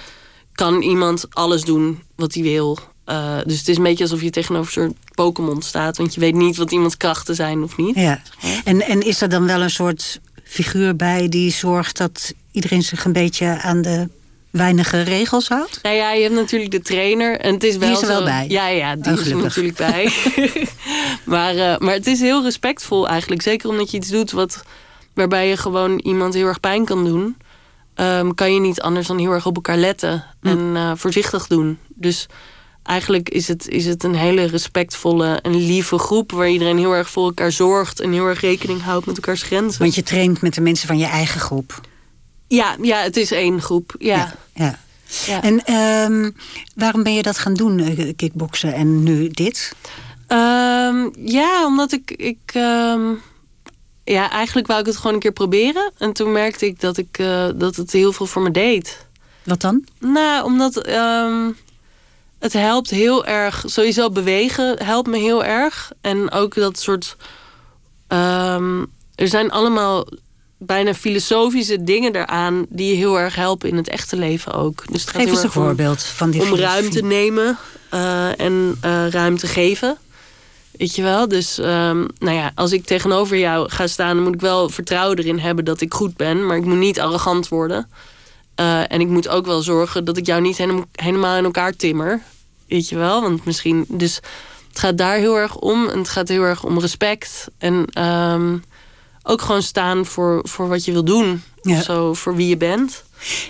kan 0.52 0.82
iemand 0.82 1.24
alles 1.30 1.62
doen 1.62 2.02
wat 2.16 2.34
hij 2.34 2.42
wil. 2.42 2.78
Uh, 3.10 3.38
dus 3.46 3.58
het 3.58 3.68
is 3.68 3.76
een 3.76 3.82
beetje 3.82 4.04
alsof 4.04 4.22
je 4.22 4.30
tegenover 4.30 4.78
een 4.78 4.88
soort 4.88 5.14
Pokémon 5.14 5.62
staat, 5.62 5.96
want 5.96 6.14
je 6.14 6.20
weet 6.20 6.34
niet 6.34 6.56
wat 6.56 6.70
iemands 6.70 6.96
krachten 6.96 7.34
zijn 7.34 7.62
of 7.62 7.76
niet. 7.76 7.94
Ja. 7.94 8.22
En, 8.64 8.82
en 8.82 9.00
is 9.00 9.20
er 9.20 9.28
dan 9.28 9.46
wel 9.46 9.60
een 9.60 9.70
soort 9.70 10.20
figuur 10.44 10.96
bij 10.96 11.28
die 11.28 11.52
zorgt 11.52 11.96
dat 11.96 12.34
iedereen 12.52 12.82
zich 12.82 13.04
een 13.04 13.12
beetje 13.12 13.46
aan 13.62 13.82
de 13.82 14.08
weinige 14.50 15.00
regels 15.00 15.48
houdt? 15.48 15.78
Nou 15.82 15.96
ja, 15.96 16.12
je 16.12 16.22
hebt 16.22 16.34
natuurlijk 16.34 16.70
de 16.70 16.80
trainer. 16.80 17.40
En 17.40 17.54
het 17.54 17.64
is 17.64 17.76
wel 17.76 17.88
die 17.88 17.96
is 17.96 18.02
er 18.02 18.06
zo, 18.06 18.12
wel 18.12 18.24
bij? 18.24 18.46
Ja, 18.48 18.68
ja 18.68 18.96
die 18.96 19.12
is 19.12 19.30
er 19.30 19.36
natuurlijk 19.36 19.76
bij. 19.76 20.12
maar, 21.24 21.54
uh, 21.54 21.78
maar 21.78 21.94
het 21.94 22.06
is 22.06 22.20
heel 22.20 22.42
respectvol 22.42 23.08
eigenlijk. 23.08 23.42
Zeker 23.42 23.68
omdat 23.68 23.90
je 23.90 23.96
iets 23.96 24.08
doet 24.08 24.30
wat, 24.30 24.64
waarbij 25.14 25.48
je 25.48 25.56
gewoon 25.56 25.98
iemand 25.98 26.34
heel 26.34 26.46
erg 26.46 26.60
pijn 26.60 26.84
kan 26.84 27.04
doen. 27.04 27.36
Um, 27.94 28.34
kan 28.34 28.54
je 28.54 28.60
niet 28.60 28.80
anders 28.80 29.06
dan 29.06 29.18
heel 29.18 29.32
erg 29.32 29.46
op 29.46 29.54
elkaar 29.54 29.76
letten. 29.76 30.24
Hm. 30.40 30.46
En 30.48 30.58
uh, 30.74 30.92
voorzichtig 30.94 31.46
doen. 31.46 31.78
Dus 31.94 32.26
eigenlijk 32.90 33.28
is 33.28 33.48
het, 33.48 33.68
is 33.68 33.86
het 33.86 34.04
een 34.04 34.14
hele 34.14 34.44
respectvolle 34.44 35.38
en 35.42 35.56
lieve 35.56 35.98
groep... 35.98 36.32
waar 36.32 36.48
iedereen 36.48 36.78
heel 36.78 36.92
erg 36.92 37.10
voor 37.10 37.24
elkaar 37.24 37.52
zorgt... 37.52 38.00
en 38.00 38.12
heel 38.12 38.26
erg 38.26 38.40
rekening 38.40 38.82
houdt 38.82 39.06
met 39.06 39.16
elkaars 39.16 39.42
grenzen. 39.42 39.80
Want 39.80 39.94
je 39.94 40.02
traint 40.02 40.40
met 40.40 40.54
de 40.54 40.60
mensen 40.60 40.86
van 40.86 40.98
je 40.98 41.06
eigen 41.06 41.40
groep. 41.40 41.80
Ja, 42.48 42.76
ja 42.82 42.98
het 42.98 43.16
is 43.16 43.30
één 43.30 43.62
groep. 43.62 43.94
Ja. 43.98 44.16
ja, 44.16 44.34
ja. 44.54 44.78
ja. 45.26 45.42
En 45.42 45.74
um, 46.12 46.36
waarom 46.74 47.02
ben 47.02 47.14
je 47.14 47.22
dat 47.22 47.38
gaan 47.38 47.54
doen, 47.54 47.78
uh, 47.78 48.12
kickboksen, 48.16 48.74
en 48.74 49.02
nu 49.02 49.28
dit? 49.28 49.72
Um, 50.28 51.10
ja, 51.24 51.66
omdat 51.66 51.92
ik... 51.92 52.10
ik 52.10 52.52
um, 52.56 53.20
ja, 54.04 54.30
eigenlijk 54.30 54.66
wou 54.66 54.80
ik 54.80 54.86
het 54.86 54.96
gewoon 54.96 55.14
een 55.14 55.20
keer 55.20 55.32
proberen. 55.32 55.92
En 55.98 56.12
toen 56.12 56.32
merkte 56.32 56.66
ik 56.66 56.80
dat, 56.80 56.96
ik, 56.96 57.18
uh, 57.18 57.48
dat 57.54 57.76
het 57.76 57.92
heel 57.92 58.12
veel 58.12 58.26
voor 58.26 58.42
me 58.42 58.50
deed. 58.50 59.06
Wat 59.42 59.60
dan? 59.60 59.84
Nou, 59.98 60.44
omdat 60.44 60.88
het 62.40 62.52
helpt 62.52 62.90
heel 62.90 63.26
erg. 63.26 63.64
Sowieso 63.66 64.10
bewegen 64.10 64.82
helpt 64.82 65.08
me 65.08 65.18
heel 65.18 65.44
erg. 65.44 65.92
En 66.00 66.30
ook 66.30 66.54
dat 66.54 66.78
soort. 66.78 67.16
er 69.14 69.28
zijn 69.28 69.50
allemaal 69.50 70.06
bijna 70.62 70.94
filosofische 70.94 71.84
dingen 71.84 72.16
eraan 72.16 72.66
die 72.68 72.88
je 72.88 72.94
heel 72.94 73.18
erg 73.18 73.34
helpen 73.34 73.68
in 73.68 73.76
het 73.76 73.88
echte 73.88 74.16
leven 74.16 74.52
ook. 74.52 74.82
Dus 74.92 75.00
het 75.00 75.10
Geef 75.10 75.26
eens 75.28 75.42
een 75.42 75.50
voorbeeld 75.50 76.02
van 76.02 76.30
die 76.30 76.40
om 76.40 76.46
filosofie. 76.46 76.72
ruimte 76.72 77.02
nemen 77.02 77.58
uh, 77.94 78.40
en 78.40 78.78
uh, 78.84 79.08
ruimte 79.08 79.46
geven. 79.46 79.98
Weet 80.70 80.94
je 80.94 81.02
wel? 81.02 81.28
Dus 81.28 81.58
um, 81.58 82.06
nou 82.18 82.36
ja, 82.36 82.52
als 82.54 82.72
ik 82.72 82.84
tegenover 82.84 83.38
jou 83.38 83.70
ga 83.70 83.86
staan, 83.86 84.14
dan 84.14 84.24
moet 84.24 84.34
ik 84.34 84.40
wel 84.40 84.68
vertrouwen 84.68 85.18
erin 85.18 85.38
hebben 85.38 85.64
dat 85.64 85.80
ik 85.80 85.94
goed 85.94 86.16
ben, 86.16 86.46
maar 86.46 86.56
ik 86.56 86.64
moet 86.64 86.78
niet 86.78 87.00
arrogant 87.00 87.48
worden. 87.48 87.88
Uh, 88.60 88.92
en 88.92 89.00
ik 89.00 89.08
moet 89.08 89.28
ook 89.28 89.46
wel 89.46 89.62
zorgen 89.62 90.04
dat 90.04 90.16
ik 90.16 90.26
jou 90.26 90.40
niet 90.40 90.56
helemaal 90.92 91.36
in 91.36 91.44
elkaar 91.44 91.76
timmer. 91.76 92.22
Weet 92.68 92.88
je 92.88 92.96
wel? 92.96 93.22
Want 93.22 93.44
misschien. 93.44 93.84
Dus 93.88 94.20
het 94.68 94.78
gaat 94.78 94.98
daar 94.98 95.16
heel 95.16 95.38
erg 95.38 95.56
om. 95.56 95.88
En 95.88 95.98
het 95.98 96.08
gaat 96.08 96.28
heel 96.28 96.42
erg 96.42 96.64
om 96.64 96.80
respect. 96.80 97.48
En 97.58 98.04
um, 98.04 98.64
ook 99.22 99.40
gewoon 99.40 99.62
staan 99.62 100.06
voor, 100.06 100.40
voor 100.42 100.68
wat 100.68 100.84
je 100.84 100.92
wil 100.92 101.04
doen. 101.04 101.42
Ja. 101.62 101.76
Of 101.76 101.82
zo, 101.82 102.14
voor 102.14 102.36
wie 102.36 102.48
je 102.48 102.56
bent. 102.56 103.04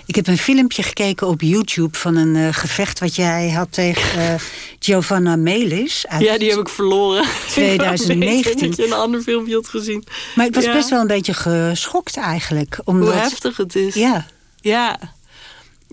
Ik 0.05 0.15
heb 0.15 0.27
een 0.27 0.37
filmpje 0.37 0.83
gekeken 0.83 1.27
op 1.27 1.41
YouTube 1.41 1.97
van 1.97 2.15
een 2.15 2.35
uh, 2.35 2.47
gevecht 2.51 2.99
wat 2.99 3.15
jij 3.15 3.49
had 3.49 3.71
tegen 3.71 4.19
uh, 4.19 4.33
Giovanna 4.79 5.35
Melis. 5.35 6.07
Uit 6.07 6.21
ja, 6.21 6.37
die 6.37 6.49
heb 6.49 6.59
ik 6.59 6.69
verloren. 6.69 7.25
2019. 7.51 8.67
dat 8.67 8.77
je 8.77 8.85
een 8.85 8.93
ander 8.93 9.21
filmpje 9.21 9.55
had 9.55 9.67
gezien. 9.67 10.03
Maar 10.35 10.45
ik 10.45 10.55
was 10.55 10.63
ja. 10.63 10.73
best 10.73 10.89
wel 10.89 10.99
een 10.99 11.07
beetje 11.07 11.33
geschokt 11.33 12.17
eigenlijk. 12.17 12.79
Omdat... 12.83 13.07
Hoe 13.07 13.17
heftig 13.17 13.57
het 13.57 13.75
is. 13.75 13.95
Ja. 13.95 14.25
Ja. 14.61 14.99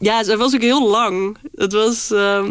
Ja, 0.00 0.24
zij 0.24 0.36
was 0.36 0.54
ook 0.54 0.60
heel 0.60 0.88
lang. 0.88 1.36
Het 1.54 1.72
was, 1.72 2.10
uh, 2.10 2.44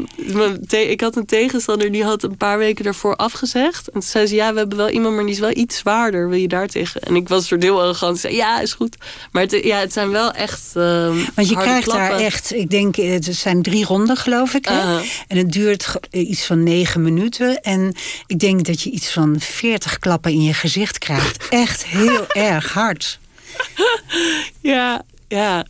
ik 0.70 1.02
had 1.02 1.16
een 1.16 1.26
tegenstander 1.26 1.92
die 1.92 2.04
had 2.04 2.24
een 2.24 2.38
paar 2.38 2.58
weken 2.58 2.84
daarvoor 2.84 3.16
afgezegd. 3.16 3.88
En 3.88 3.94
toen 3.94 4.02
zei 4.02 4.26
ze, 4.26 4.36
ja, 4.36 4.52
we 4.52 4.60
hebben 4.60 4.78
wel 4.78 4.90
iemand, 4.90 5.16
maar 5.16 5.24
die 5.24 5.34
is 5.34 5.40
wel 5.40 5.56
iets 5.56 5.78
zwaarder. 5.78 6.30
Wil 6.30 6.40
je 6.40 6.48
daar 6.48 6.68
tegen? 6.68 7.02
En 7.02 7.16
ik 7.16 7.28
was 7.28 7.48
soort 7.48 7.64
heel 7.64 7.82
arrogant. 7.82 8.20
Zei, 8.20 8.36
ja, 8.36 8.60
is 8.60 8.74
goed. 8.74 8.96
Maar 9.32 9.42
het, 9.42 9.52
ja, 9.64 9.80
het 9.80 9.94
zijn 9.94 10.10
wel 10.10 10.32
echt 10.32 10.72
uh, 10.76 11.08
Want 11.36 11.50
je 11.50 11.56
krijgt 11.56 11.84
klappen. 11.84 12.10
daar 12.10 12.20
echt, 12.20 12.54
ik 12.54 12.70
denk, 12.70 12.96
het 12.96 13.26
zijn 13.26 13.62
drie 13.62 13.86
ronden 13.86 14.18
geloof 14.18 14.54
ik. 14.54 14.66
Hè? 14.66 14.78
Uh 14.78 14.84
-huh. 14.84 15.02
En 15.28 15.38
het 15.38 15.52
duurt 15.52 15.96
iets 16.12 16.46
van 16.46 16.64
negen 16.64 17.02
minuten. 17.02 17.62
En 17.62 17.96
ik 18.28 18.40
denk 18.40 18.66
dat 18.66 18.82
je 18.82 18.90
iets 18.90 19.12
van 19.12 19.40
veertig 19.40 20.00
klappen 20.00 20.32
in 20.32 20.44
je 20.44 20.54
gezicht 20.54 20.98
krijgt. 20.98 21.48
Echt 21.50 21.86
heel 21.86 22.26
erg 22.52 22.74
hard. 22.74 23.20
Ja, 24.62 25.02
ja. 25.28 25.66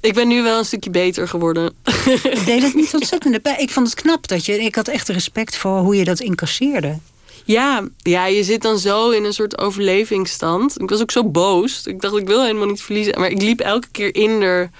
Ik 0.00 0.14
ben 0.14 0.28
nu 0.28 0.42
wel 0.42 0.58
een 0.58 0.64
stukje 0.64 0.90
beter 0.90 1.28
geworden. 1.28 1.74
Ik 2.04 2.42
deed 2.44 2.62
het 2.62 2.74
niet 2.74 2.94
ontzettend. 2.98 3.48
Ik 3.58 3.70
vond 3.70 3.86
het 3.86 4.00
knap 4.00 4.28
dat 4.28 4.46
je. 4.46 4.64
Ik 4.64 4.74
had 4.74 4.88
echt 4.88 5.08
respect 5.08 5.56
voor 5.56 5.78
hoe 5.78 5.96
je 5.96 6.04
dat 6.04 6.20
incasseerde. 6.20 6.98
Ja, 7.44 7.88
ja, 7.98 8.26
je 8.26 8.44
zit 8.44 8.62
dan 8.62 8.78
zo 8.78 9.10
in 9.10 9.24
een 9.24 9.32
soort 9.32 9.58
overlevingsstand. 9.58 10.80
Ik 10.80 10.90
was 10.90 11.00
ook 11.00 11.10
zo 11.10 11.24
boos. 11.24 11.86
Ik 11.86 12.00
dacht, 12.00 12.16
ik 12.16 12.26
wil 12.26 12.42
helemaal 12.42 12.66
niet 12.66 12.82
verliezen. 12.82 13.20
Maar 13.20 13.30
ik 13.30 13.42
liep 13.42 13.60
elke 13.60 13.88
keer 13.90 14.14
in 14.14 14.42
er. 14.42 14.70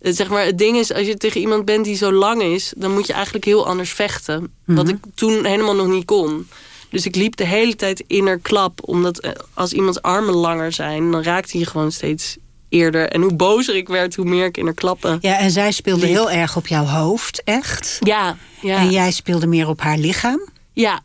Zeg 0.00 0.28
maar, 0.28 0.44
het 0.44 0.58
ding 0.58 0.76
is, 0.76 0.92
als 0.92 1.06
je 1.06 1.16
tegen 1.16 1.40
iemand 1.40 1.64
bent 1.64 1.84
die 1.84 1.96
zo 1.96 2.12
lang 2.12 2.42
is, 2.42 2.72
dan 2.76 2.92
moet 2.92 3.06
je 3.06 3.12
eigenlijk 3.12 3.44
heel 3.44 3.66
anders 3.66 3.92
vechten. 3.92 4.40
Mm 4.40 4.50
-hmm. 4.64 4.76
Wat 4.76 4.88
ik 4.88 4.96
toen 5.14 5.44
helemaal 5.44 5.74
nog 5.74 5.86
niet 5.86 6.04
kon. 6.04 6.48
Dus 6.90 7.06
ik 7.06 7.16
liep 7.16 7.36
de 7.36 7.46
hele 7.46 7.76
tijd 7.76 8.04
in 8.06 8.26
er 8.26 8.38
klap. 8.38 8.88
Omdat 8.88 9.32
als 9.54 9.72
iemands 9.72 10.02
armen 10.02 10.34
langer 10.34 10.72
zijn, 10.72 11.10
dan 11.10 11.22
raakte 11.22 11.56
hij 11.56 11.66
gewoon 11.66 11.92
steeds 11.92 12.36
eerder. 12.70 13.08
En 13.08 13.20
hoe 13.20 13.34
bozer 13.34 13.76
ik 13.76 13.88
werd, 13.88 14.16
hoe 14.16 14.24
meer 14.24 14.44
ik 14.44 14.56
in 14.56 14.64
haar 14.64 14.74
klappen. 14.74 15.18
Ja, 15.20 15.38
en 15.38 15.50
zij 15.50 15.72
speelde 15.72 16.06
liep. 16.06 16.10
heel 16.14 16.30
erg 16.30 16.56
op 16.56 16.66
jouw 16.66 16.84
hoofd, 16.84 17.42
echt. 17.44 17.96
Ja, 18.00 18.36
ja. 18.60 18.78
En 18.78 18.90
jij 18.90 19.10
speelde 19.10 19.46
meer 19.46 19.68
op 19.68 19.80
haar 19.80 19.98
lichaam. 19.98 20.48
Ja, 20.72 21.00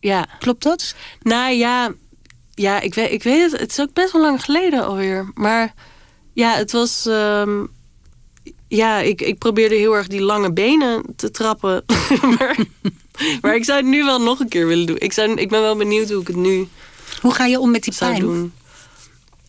ja. 0.00 0.26
Klopt 0.38 0.62
dat? 0.62 0.94
Nou 1.22 1.52
ja, 1.52 1.92
ja 2.54 2.80
ik, 2.80 2.94
weet, 2.94 3.10
ik 3.10 3.22
weet 3.22 3.50
het. 3.50 3.60
Het 3.60 3.70
is 3.70 3.80
ook 3.80 3.92
best 3.92 4.12
wel 4.12 4.22
lang 4.22 4.44
geleden 4.44 4.86
alweer. 4.86 5.30
Maar 5.34 5.74
ja, 6.32 6.54
het 6.54 6.72
was... 6.72 7.06
Um, 7.06 7.70
ja, 8.68 8.98
ik, 8.98 9.20
ik 9.20 9.38
probeerde 9.38 9.74
heel 9.74 9.96
erg 9.96 10.06
die 10.06 10.20
lange 10.20 10.52
benen 10.52 11.02
te 11.16 11.30
trappen. 11.30 11.84
maar, 12.38 12.56
maar 13.40 13.54
ik 13.54 13.64
zou 13.64 13.78
het 13.78 13.86
nu 13.86 14.04
wel 14.04 14.20
nog 14.20 14.40
een 14.40 14.48
keer 14.48 14.66
willen 14.66 14.86
doen. 14.86 14.98
Ik, 14.98 15.12
zou, 15.12 15.34
ik 15.34 15.48
ben 15.48 15.60
wel 15.60 15.76
benieuwd 15.76 16.10
hoe 16.10 16.20
ik 16.20 16.26
het 16.26 16.36
nu 16.36 16.68
Hoe 17.20 17.34
ga 17.34 17.46
je 17.46 17.60
om 17.60 17.70
met 17.70 17.82
die 17.82 17.94
pijn? 17.98 18.20
doen. 18.20 18.52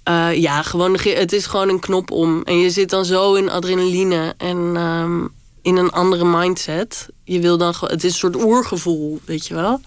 Uh, 0.09 0.35
ja, 0.35 0.61
gewoon, 0.61 0.97
het 0.99 1.33
is 1.33 1.45
gewoon 1.45 1.69
een 1.69 1.79
knop 1.79 2.11
om. 2.11 2.43
En 2.43 2.57
je 2.59 2.69
zit 2.69 2.89
dan 2.89 3.05
zo 3.05 3.33
in 3.33 3.49
adrenaline 3.49 4.33
en 4.37 4.57
um, 4.57 5.33
in 5.61 5.77
een 5.77 5.91
andere 5.91 6.25
mindset. 6.25 7.07
Je 7.23 7.39
wil 7.39 7.57
dan 7.57 7.73
het 7.79 8.03
is 8.03 8.11
een 8.11 8.17
soort 8.17 8.43
oergevoel, 8.43 9.19
weet 9.25 9.47
je 9.47 9.53
wel. 9.53 9.81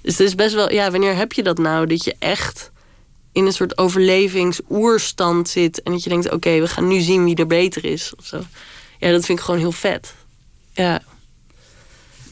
Dus 0.00 0.18
het 0.18 0.26
is 0.26 0.34
best 0.34 0.54
wel, 0.54 0.72
ja, 0.72 0.90
wanneer 0.90 1.16
heb 1.16 1.32
je 1.32 1.42
dat 1.42 1.58
nou? 1.58 1.86
Dat 1.86 2.04
je 2.04 2.16
echt 2.18 2.70
in 3.32 3.46
een 3.46 3.52
soort 3.52 3.78
overlevingsoerstand 3.78 5.48
zit. 5.48 5.82
En 5.82 5.92
dat 5.92 6.02
je 6.02 6.10
denkt, 6.10 6.32
oké, 6.32 6.60
we 6.60 6.68
gaan 6.68 6.88
nu 6.88 7.00
zien 7.00 7.24
wie 7.24 7.36
er 7.36 7.46
beter 7.46 7.84
is. 7.84 8.12
Of 8.18 8.26
zo. 8.26 8.40
Ja, 8.98 9.10
dat 9.10 9.24
vind 9.24 9.38
ik 9.38 9.44
gewoon 9.44 9.60
heel 9.60 9.72
vet. 9.72 10.14
Ja. 10.72 11.02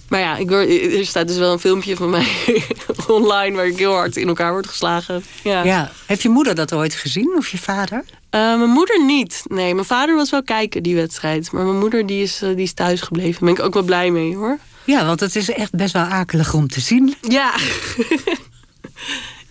Maar 0.09 0.21
ja, 0.21 0.37
ik, 0.37 0.51
er 0.51 1.07
staat 1.07 1.29
dus 1.29 1.37
wel 1.37 1.53
een 1.53 1.59
filmpje 1.59 1.97
van 1.97 2.11
mij 2.11 2.27
online... 3.09 3.57
waar 3.57 3.67
ik 3.67 3.79
heel 3.79 3.95
hard 3.95 4.17
in 4.17 4.29
elkaar 4.29 4.53
word 4.53 4.67
geslagen. 4.67 5.25
Ja. 5.43 5.65
ja. 5.65 5.91
Heeft 6.07 6.23
je 6.23 6.29
moeder 6.29 6.55
dat 6.55 6.73
ooit 6.73 6.95
gezien, 6.95 7.35
of 7.37 7.49
je 7.49 7.59
vader? 7.59 8.05
Uh, 8.31 8.59
mijn 8.59 8.71
moeder 8.71 9.05
niet. 9.05 9.43
Nee, 9.47 9.75
mijn 9.75 9.87
vader 9.87 10.17
was 10.17 10.31
wel 10.31 10.43
kijken, 10.43 10.83
die 10.83 10.95
wedstrijd. 10.95 11.53
Maar 11.53 11.65
mijn 11.65 11.79
moeder 11.79 12.07
die 12.07 12.23
is, 12.23 12.43
uh, 12.43 12.49
die 12.49 12.65
is 12.65 12.73
thuis 12.73 13.01
gebleven. 13.01 13.33
Daar 13.33 13.55
ben 13.55 13.59
ik 13.59 13.69
ook 13.69 13.75
wel 13.75 13.83
blij 13.83 14.11
mee, 14.11 14.37
hoor. 14.37 14.59
Ja, 14.85 15.07
want 15.07 15.21
het 15.21 15.37
is 15.37 15.51
echt 15.51 15.73
best 15.73 15.93
wel 15.93 16.03
akelig 16.03 16.55
om 16.55 16.69
te 16.69 16.81
zien. 16.81 17.15
Ja. 17.21 17.55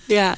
Ja, 0.08 0.36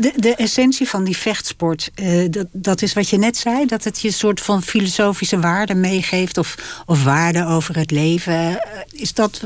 De, 0.00 0.12
de 0.16 0.34
essentie 0.34 0.88
van 0.88 1.04
die 1.04 1.16
vechtsport, 1.16 1.90
eh, 1.94 2.24
dat, 2.30 2.46
dat 2.52 2.82
is 2.82 2.92
wat 2.92 3.08
je 3.08 3.16
net 3.18 3.36
zei... 3.36 3.66
dat 3.66 3.84
het 3.84 4.00
je 4.00 4.08
een 4.08 4.14
soort 4.14 4.40
van 4.40 4.62
filosofische 4.62 5.40
waarde 5.40 5.74
meegeeft... 5.74 6.38
of, 6.38 6.82
of 6.86 7.04
waarde 7.04 7.46
over 7.46 7.76
het 7.76 7.90
leven. 7.90 8.34
Eh, 8.34 8.80
Is 8.90 9.14
dat 9.14 9.40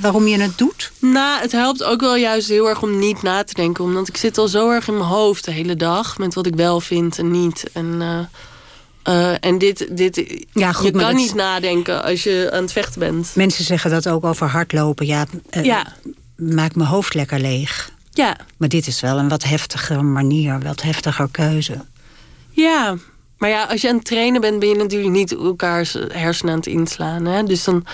waarom 0.00 0.26
je 0.26 0.40
het 0.40 0.58
doet? 0.58 0.92
Nou, 0.98 1.40
het 1.40 1.52
helpt 1.52 1.82
ook 1.84 2.00
wel 2.00 2.16
juist 2.16 2.48
heel 2.48 2.68
erg 2.68 2.82
om 2.82 2.98
niet 2.98 3.22
na 3.22 3.44
te 3.44 3.54
denken. 3.54 3.84
Omdat 3.84 4.08
ik 4.08 4.16
zit 4.16 4.38
al 4.38 4.48
zo 4.48 4.70
erg 4.70 4.88
in 4.88 4.94
mijn 4.96 5.08
hoofd 5.08 5.44
de 5.44 5.50
hele 5.52 5.76
dag. 5.76 6.18
Met 6.18 6.34
wat 6.34 6.46
ik 6.46 6.54
wel 6.54 6.80
vind 6.80 7.18
en 7.18 7.30
niet. 7.30 7.64
En, 7.72 8.02
eh, 9.02 9.44
en 9.44 9.58
dit, 9.58 9.86
dit 9.96 10.44
Ja, 10.52 10.72
goed, 10.72 10.86
je 10.86 10.90
kan 10.92 11.00
dat- 11.00 11.14
niet 11.14 11.34
nadenken 11.34 12.02
als 12.02 12.22
je 12.22 12.48
aan 12.52 12.62
het 12.62 12.72
vechten 12.72 13.00
bent. 13.00 13.30
Mensen 13.34 13.64
zeggen 13.64 13.90
dat 13.90 14.08
ook 14.08 14.24
over 14.24 14.46
hardlopen. 14.46 15.06
Ja, 15.06 15.26
eh, 15.50 15.64
Ja, 15.64 15.92
maak 16.36 16.74
mijn 16.74 16.88
hoofd 16.88 17.14
lekker 17.14 17.40
leeg. 17.40 17.90
Ja, 18.10 18.36
Maar 18.56 18.68
dit 18.68 18.86
is 18.86 19.00
wel 19.00 19.18
een 19.18 19.28
wat 19.28 19.44
heftiger 19.44 20.04
manier, 20.04 20.60
wat 20.60 20.82
heftiger 20.82 21.28
keuze. 21.30 21.84
ja. 22.50 22.96
Maar 23.38 23.50
ja, 23.50 23.64
als 23.64 23.80
je 23.80 23.88
aan 23.88 23.96
het 23.96 24.04
trainen 24.04 24.40
bent, 24.40 24.58
ben 24.58 24.68
je 24.68 24.76
natuurlijk 24.76 25.12
niet 25.12 25.32
elkaars 25.32 25.92
hersenen 26.08 26.52
aan 26.52 26.58
het 26.58 26.68
inslaan. 26.68 27.24
Hè? 27.24 27.42
Dus 27.42 27.64
dan, 27.64 27.86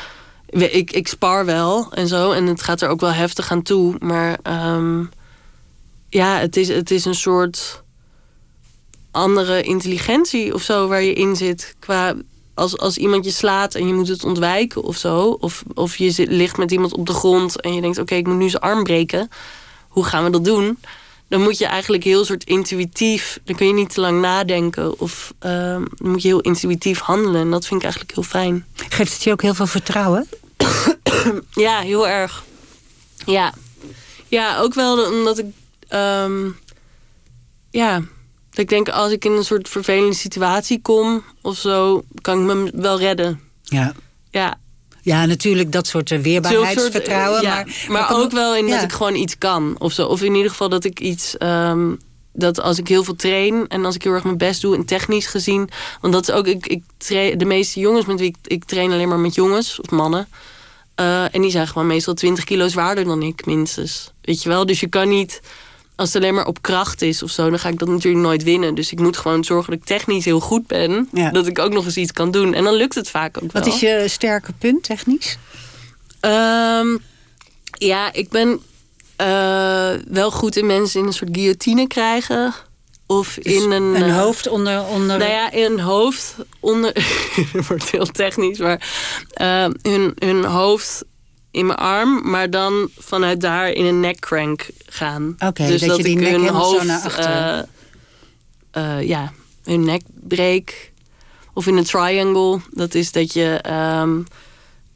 ik, 0.46 0.92
ik 0.92 1.08
spar 1.08 1.44
wel 1.44 1.92
en 1.92 2.08
zo. 2.08 2.32
En 2.32 2.46
het 2.46 2.62
gaat 2.62 2.80
er 2.80 2.88
ook 2.88 3.00
wel 3.00 3.12
heftig 3.12 3.50
aan 3.50 3.62
toe. 3.62 3.94
Maar 3.98 4.38
ehm, 4.42 5.04
ja, 6.08 6.38
het 6.38 6.56
is, 6.56 6.68
het 6.68 6.90
is 6.90 7.04
een 7.04 7.14
soort 7.14 7.82
andere 9.10 9.62
intelligentie 9.62 10.54
of 10.54 10.62
zo 10.62 10.88
waar 10.88 11.02
je 11.02 11.12
in 11.12 11.36
zit. 11.36 11.74
Qua 11.78 12.14
als, 12.54 12.78
als 12.78 12.96
iemand 12.96 13.24
je 13.24 13.30
slaat 13.30 13.74
en 13.74 13.86
je 13.86 13.94
moet 13.94 14.08
het 14.08 14.24
ontwijken 14.24 14.82
of 14.82 14.96
zo. 14.96 15.36
Of, 15.40 15.62
of 15.74 15.96
je 15.96 16.10
zit, 16.10 16.30
ligt 16.30 16.56
met 16.56 16.70
iemand 16.70 16.94
op 16.94 17.06
de 17.06 17.14
grond 17.14 17.60
en 17.60 17.74
je 17.74 17.80
denkt: 17.80 17.98
oké, 17.98 18.14
ik 18.14 18.26
moet 18.26 18.36
nu 18.36 18.48
zijn 18.48 18.62
arm 18.62 18.82
breken. 18.84 19.28
Hoe 19.96 20.04
gaan 20.04 20.24
we 20.24 20.30
dat 20.30 20.44
doen? 20.44 20.78
Dan 21.28 21.42
moet 21.42 21.58
je 21.58 21.66
eigenlijk 21.66 22.04
heel 22.04 22.24
soort 22.24 22.44
intuïtief. 22.44 23.40
Dan 23.44 23.56
kun 23.56 23.66
je 23.66 23.72
niet 23.72 23.94
te 23.94 24.00
lang 24.00 24.20
nadenken. 24.20 25.00
Of 25.00 25.34
ehm, 25.38 25.84
dan 25.96 26.10
moet 26.10 26.22
je 26.22 26.28
heel 26.28 26.40
intuïtief 26.40 26.98
handelen. 26.98 27.40
En 27.40 27.50
dat 27.50 27.66
vind 27.66 27.80
ik 27.80 27.82
eigenlijk 27.82 28.14
heel 28.14 28.22
fijn. 28.22 28.66
Geeft 28.74 29.12
het 29.12 29.22
je 29.22 29.32
ook 29.32 29.42
heel 29.42 29.54
veel 29.54 29.66
vertrouwen? 29.66 30.28
Ja, 31.50 31.80
heel 31.80 32.08
erg. 32.08 32.44
Ja. 33.26 33.52
Ja, 34.28 34.58
ook 34.58 34.74
wel 34.74 35.12
omdat 35.12 35.38
ik... 35.38 35.46
ehm, 35.88 36.48
ja, 37.70 37.98
dat 38.50 38.58
ik 38.58 38.68
denk 38.68 38.88
als 38.88 39.12
ik 39.12 39.24
in 39.24 39.32
een 39.32 39.44
soort 39.44 39.68
vervelende 39.68 40.14
situatie 40.14 40.80
kom 40.82 41.24
of 41.42 41.56
zo... 41.58 42.04
kan 42.20 42.40
ik 42.40 42.54
me 42.54 42.70
wel 42.74 42.98
redden. 42.98 43.40
Ja. 43.62 43.92
Ja, 44.30 44.58
Ja, 45.06 45.26
natuurlijk 45.26 45.72
dat 45.72 45.86
soort 45.86 46.10
eh, 46.10 46.18
Zulk 46.18 46.32
soort, 46.32 46.44
weerbaarheidsvertrouwen. 46.44 47.42
ja. 47.42 47.54
maar, 47.64 47.88
maar, 47.88 48.16
ook 48.20 48.30
wel 48.30 48.56
in 48.56 48.66
ja. 48.66 48.74
dat 48.74 48.82
ik 48.82 48.92
gewoon 48.92 49.14
iets 49.14 49.38
kan. 49.38 49.76
Of, 49.78 49.92
zo. 49.92 50.06
of 50.06 50.22
in 50.22 50.34
ieder 50.34 50.50
geval 50.50 50.68
dat 50.68 50.84
ik 50.84 51.00
iets... 51.00 51.36
ehm, 51.36 51.94
dat 52.32 52.60
als 52.60 52.78
ik 52.78 52.88
heel 52.88 53.04
veel 53.04 53.16
train 53.16 53.68
en 53.68 53.84
als 53.84 53.94
ik 53.94 54.02
heel 54.02 54.12
erg 54.12 54.24
mijn 54.24 54.36
best 54.36 54.60
doe 54.60 54.74
en 54.76 54.84
technisch 54.84 55.26
gezien. 55.26 55.68
Want 56.00 56.12
dat 56.12 56.28
is 56.28 56.34
ook, 56.34 56.46
ik, 56.46 56.66
ik 56.66 56.82
train, 56.96 57.38
de 57.38 57.44
meeste 57.44 57.80
jongens 57.80 58.06
met 58.06 58.18
wie 58.18 58.28
ik, 58.28 58.36
ik 58.42 58.64
train 58.64 58.92
alleen 58.92 59.08
maar 59.08 59.18
met 59.18 59.34
jongens 59.34 59.80
of 59.80 59.90
mannen. 59.90 60.28
Eh, 60.94 61.34
en 61.34 61.40
die 61.40 61.50
zijn 61.50 61.68
gewoon 61.68 61.86
meestal 61.86 62.14
20 62.14 62.44
kilo 62.44 62.68
zwaarder 62.68 63.04
dan 63.04 63.22
ik, 63.22 63.46
minstens. 63.46 64.12
Weet 64.20 64.42
je 64.42 64.48
wel? 64.48 64.66
Dus 64.66 64.80
je 64.80 64.88
kan 64.88 65.08
niet, 65.08 65.40
als 65.96 66.12
het 66.12 66.22
alleen 66.22 66.34
maar 66.34 66.46
op 66.46 66.62
kracht 66.62 67.02
is 67.02 67.22
of 67.22 67.30
zo, 67.30 67.50
dan 67.50 67.58
ga 67.58 67.68
ik 67.68 67.78
dat 67.78 67.88
natuurlijk 67.88 68.24
nooit 68.24 68.42
winnen. 68.42 68.74
Dus 68.74 68.92
ik 68.92 68.98
moet 68.98 69.16
gewoon 69.16 69.44
zorgen 69.44 69.70
dat 69.70 69.80
ik 69.80 69.86
technisch 69.86 70.24
heel 70.24 70.40
goed 70.40 70.66
ben. 70.66 71.08
Ja. 71.12 71.30
Dat 71.30 71.46
ik 71.46 71.58
ook 71.58 71.72
nog 71.72 71.84
eens 71.84 71.96
iets 71.96 72.12
kan 72.12 72.30
doen. 72.30 72.54
En 72.54 72.64
dan 72.64 72.74
lukt 72.74 72.94
het 72.94 73.10
vaak 73.10 73.36
ook 73.42 73.52
wel. 73.52 73.62
Wat 73.62 73.72
is 73.72 73.80
je 73.80 74.04
sterke 74.08 74.52
punt 74.58 74.82
technisch? 74.82 75.38
Ehm, 76.20 76.96
ja, 77.72 78.12
ik 78.12 78.28
ben 78.28 78.60
eh, 79.16 79.90
wel 80.08 80.30
goed 80.30 80.56
in 80.56 80.66
mensen 80.66 81.00
in 81.00 81.06
een 81.06 81.12
soort 81.12 81.30
guillotine 81.32 81.86
krijgen. 81.86 82.54
Of 83.06 83.36
in 83.36 83.70
een... 83.70 83.92
Dus 83.92 84.00
Een 84.02 84.08
eh, 84.08 84.18
hoofd 84.18 84.48
onder... 84.48 84.84
onder... 84.84 85.18
Nou 85.18 85.30
ja, 85.30 85.52
in 85.52 85.72
een 85.72 85.80
hoofd 85.80 86.34
onder... 86.60 86.92
Het 87.52 87.66
wordt 87.66 87.90
heel 87.90 88.06
technisch, 88.06 88.58
maar... 88.58 88.88
eh, 89.32 89.66
hun, 89.82 90.12
hun 90.18 90.44
hoofd 90.44 91.04
in 91.56 91.66
mijn 91.66 91.78
arm, 91.78 92.30
maar 92.30 92.50
dan 92.50 92.88
vanuit 92.98 93.40
daar 93.40 93.70
in 93.70 93.84
een 93.84 94.00
neckcrank 94.00 94.68
gaan. 94.86 95.36
Oké, 95.38 95.66
dus 95.66 95.80
dat 95.80 95.88
dat, 95.88 95.96
je 95.96 96.02
die 96.02 96.12
ik 96.12 96.18
nek 96.18 96.30
hun 96.30 96.40
helemaal 96.40 96.68
zo 96.68 96.72
hoofd... 96.72 96.86
naar 96.86 97.02
achteren. 97.02 97.68
eh, 98.70 98.98
eh, 98.98 99.08
ja, 99.08 99.32
hun 99.64 99.84
nek 99.84 100.02
breek. 100.14 100.92
Of 101.52 101.66
in 101.66 101.76
een 101.76 101.84
triangle. 101.84 102.60
Dat 102.70 102.94
is 102.94 103.12
dat 103.12 103.32
je... 103.32 103.58
ehm, 103.62 104.20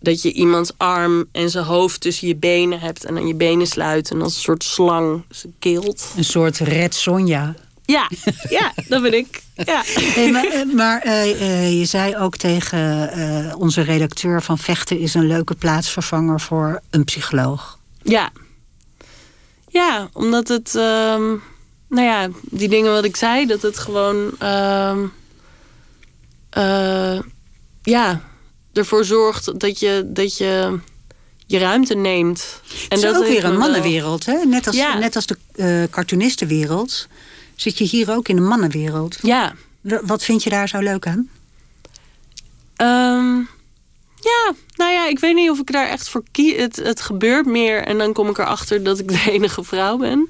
dat 0.02 0.22
je 0.22 0.32
iemands 0.32 0.72
arm 0.76 1.24
en 1.32 1.50
zijn 1.50 1.64
hoofd 1.64 2.00
tussen 2.00 2.28
je 2.28 2.36
benen 2.36 2.80
hebt... 2.80 3.04
en 3.04 3.14
dan 3.14 3.26
je 3.26 3.34
benen 3.34 3.66
sluit 3.66 4.10
en 4.10 4.22
als 4.22 4.34
een 4.34 4.40
soort 4.40 4.64
slang 4.64 5.24
ze 5.30 5.48
keelt. 5.58 6.12
Een 6.16 6.24
soort 6.24 6.58
Red 6.58 6.94
Sonja. 6.94 7.54
Ja, 7.90 8.10
ja, 8.48 8.72
dat 8.88 9.02
ben 9.02 9.14
ik. 9.14 9.42
Ja. 9.54 9.82
Hey, 9.84 10.30
maar 10.30 10.44
eh, 10.46 10.74
maar 10.74 11.00
eh, 11.02 11.30
eh, 11.30 11.78
je 11.78 11.84
zei 11.84 12.16
ook 12.16 12.36
tegen 12.36 13.54
onze 13.56 13.80
redacteur 13.80 14.42
van 14.42 14.58
vechten 14.58 14.98
is 14.98 15.14
een 15.14 15.26
leuke 15.26 15.54
plaatsvervanger 15.54 16.40
voor 16.40 16.80
een 16.90 17.04
psycholoog. 17.04 17.78
Ja. 18.02 18.30
Ja, 19.68 20.08
omdat 20.12 20.48
het... 20.48 20.74
ehm, 20.74 21.28
nou 21.88 22.06
ja, 22.06 22.28
die 22.42 22.68
dingen 22.68 22.92
wat 22.92 23.04
ik 23.04 23.16
zei, 23.16 23.46
dat 23.46 23.62
het 23.62 23.78
gewoon... 23.78 24.30
ehm, 24.38 24.98
eh, 26.50 27.20
ja, 27.82 28.20
ervoor 28.72 29.04
zorgt 29.04 29.60
dat 29.60 29.78
je, 29.80 30.02
dat 30.06 30.36
je 30.36 30.78
je 31.46 31.58
ruimte 31.58 31.94
neemt. 31.94 32.60
En 32.88 33.00
het 33.00 33.10
is 33.10 33.16
ook 33.16 33.26
weer 33.26 33.44
een 33.44 33.56
mannenwereld, 33.58 34.26
hè? 34.26 34.44
Net 34.44 34.66
als, 34.66 34.76
Ja. 34.76 34.98
net 34.98 35.16
als 35.16 35.26
de 35.26 35.88
cartoonistenwereld 35.90 37.08
zit 37.62 37.78
je 37.78 37.84
hier 37.84 38.10
ook 38.10 38.28
in 38.28 38.36
een 38.36 38.46
mannenwereld. 38.46 39.18
Ja. 39.22 39.54
Wat 39.80 40.24
vind 40.24 40.42
je 40.42 40.50
daar 40.50 40.68
zo 40.68 40.78
leuk 40.78 41.06
aan? 41.06 41.28
Ehm, 42.76 43.36
ja, 44.20 44.54
nou 44.76 44.92
ja, 44.92 45.08
ik 45.08 45.18
weet 45.18 45.34
niet 45.34 45.50
of 45.50 45.58
ik 45.60 45.72
daar 45.72 45.88
echt 45.88 46.08
voor 46.08 46.22
kies. 46.30 46.56
Het, 46.56 46.76
het 46.76 47.00
gebeurt 47.00 47.46
meer 47.46 47.84
en 47.84 47.98
dan 47.98 48.12
kom 48.12 48.28
ik 48.28 48.38
erachter 48.38 48.82
dat 48.82 48.98
ik 48.98 49.08
de 49.24 49.30
enige 49.30 49.64
vrouw 49.64 49.96
ben. 49.96 50.28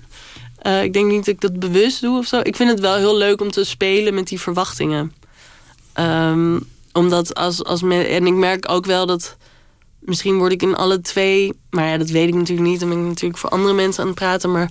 Eh, 0.57 0.83
ik 0.83 0.93
denk 0.93 1.07
niet 1.07 1.24
dat 1.24 1.35
ik 1.35 1.41
dat 1.41 1.59
bewust 1.59 2.01
doe 2.01 2.18
of 2.18 2.26
zo. 2.26 2.41
Ik 2.43 2.57
vind 2.57 2.70
het 2.70 2.81
wel 2.81 2.97
heel 2.97 3.16
leuk 3.16 3.41
om 3.41 3.51
te 3.51 3.64
spelen 3.64 4.14
met 4.14 4.28
die 4.28 4.41
verwachtingen. 4.41 5.14
Ehm, 5.93 6.59
omdat 6.93 7.35
als, 7.35 7.64
als 7.64 7.83
men, 7.83 8.09
en 8.09 8.26
ik 8.26 8.35
merk 8.35 8.70
ook 8.70 8.87
wel 8.87 9.07
dat 9.07 9.37
misschien 9.99 10.39
word 10.39 10.53
ik 10.53 10.62
in 10.62 10.76
alle 10.76 11.01
twee, 11.01 11.53
maar 11.70 11.87
ja, 11.89 11.99
dat 11.99 12.11
weet 12.11 12.28
ik 12.28 12.35
natuurlijk 12.35 12.68
niet. 12.68 12.81
Dan 12.81 12.89
ben 12.89 12.99
ik 12.99 13.05
natuurlijk 13.05 13.41
voor 13.41 13.51
andere 13.51 13.74
mensen 13.74 14.03
aan 14.03 14.09
het 14.09 14.18
praten. 14.18 14.53
Maar 14.53 14.70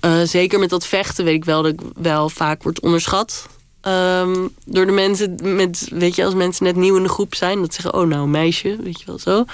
eh, 0.00 0.20
zeker 0.22 0.58
met 0.58 0.70
dat 0.70 0.86
vechten 0.86 1.24
weet 1.24 1.34
ik 1.34 1.44
wel 1.44 1.62
dat 1.62 1.72
ik 1.72 1.80
wel 1.94 2.28
vaak 2.28 2.62
word 2.62 2.80
onderschat. 2.80 3.46
Ehm, 3.80 4.48
door 4.64 4.86
de 4.86 4.92
mensen, 4.92 5.38
met, 5.42 5.88
weet 5.90 6.16
je, 6.16 6.24
als 6.24 6.34
mensen 6.34 6.64
net 6.64 6.76
nieuw 6.76 6.96
in 6.96 7.02
de 7.02 7.08
groep 7.08 7.34
zijn, 7.34 7.60
dat 7.60 7.74
zeggen, 7.74 7.94
oh 7.94 8.06
nou, 8.06 8.28
meisje, 8.28 8.76
weet 8.82 9.00
je 9.00 9.06
wel 9.06 9.18
zo. 9.18 9.44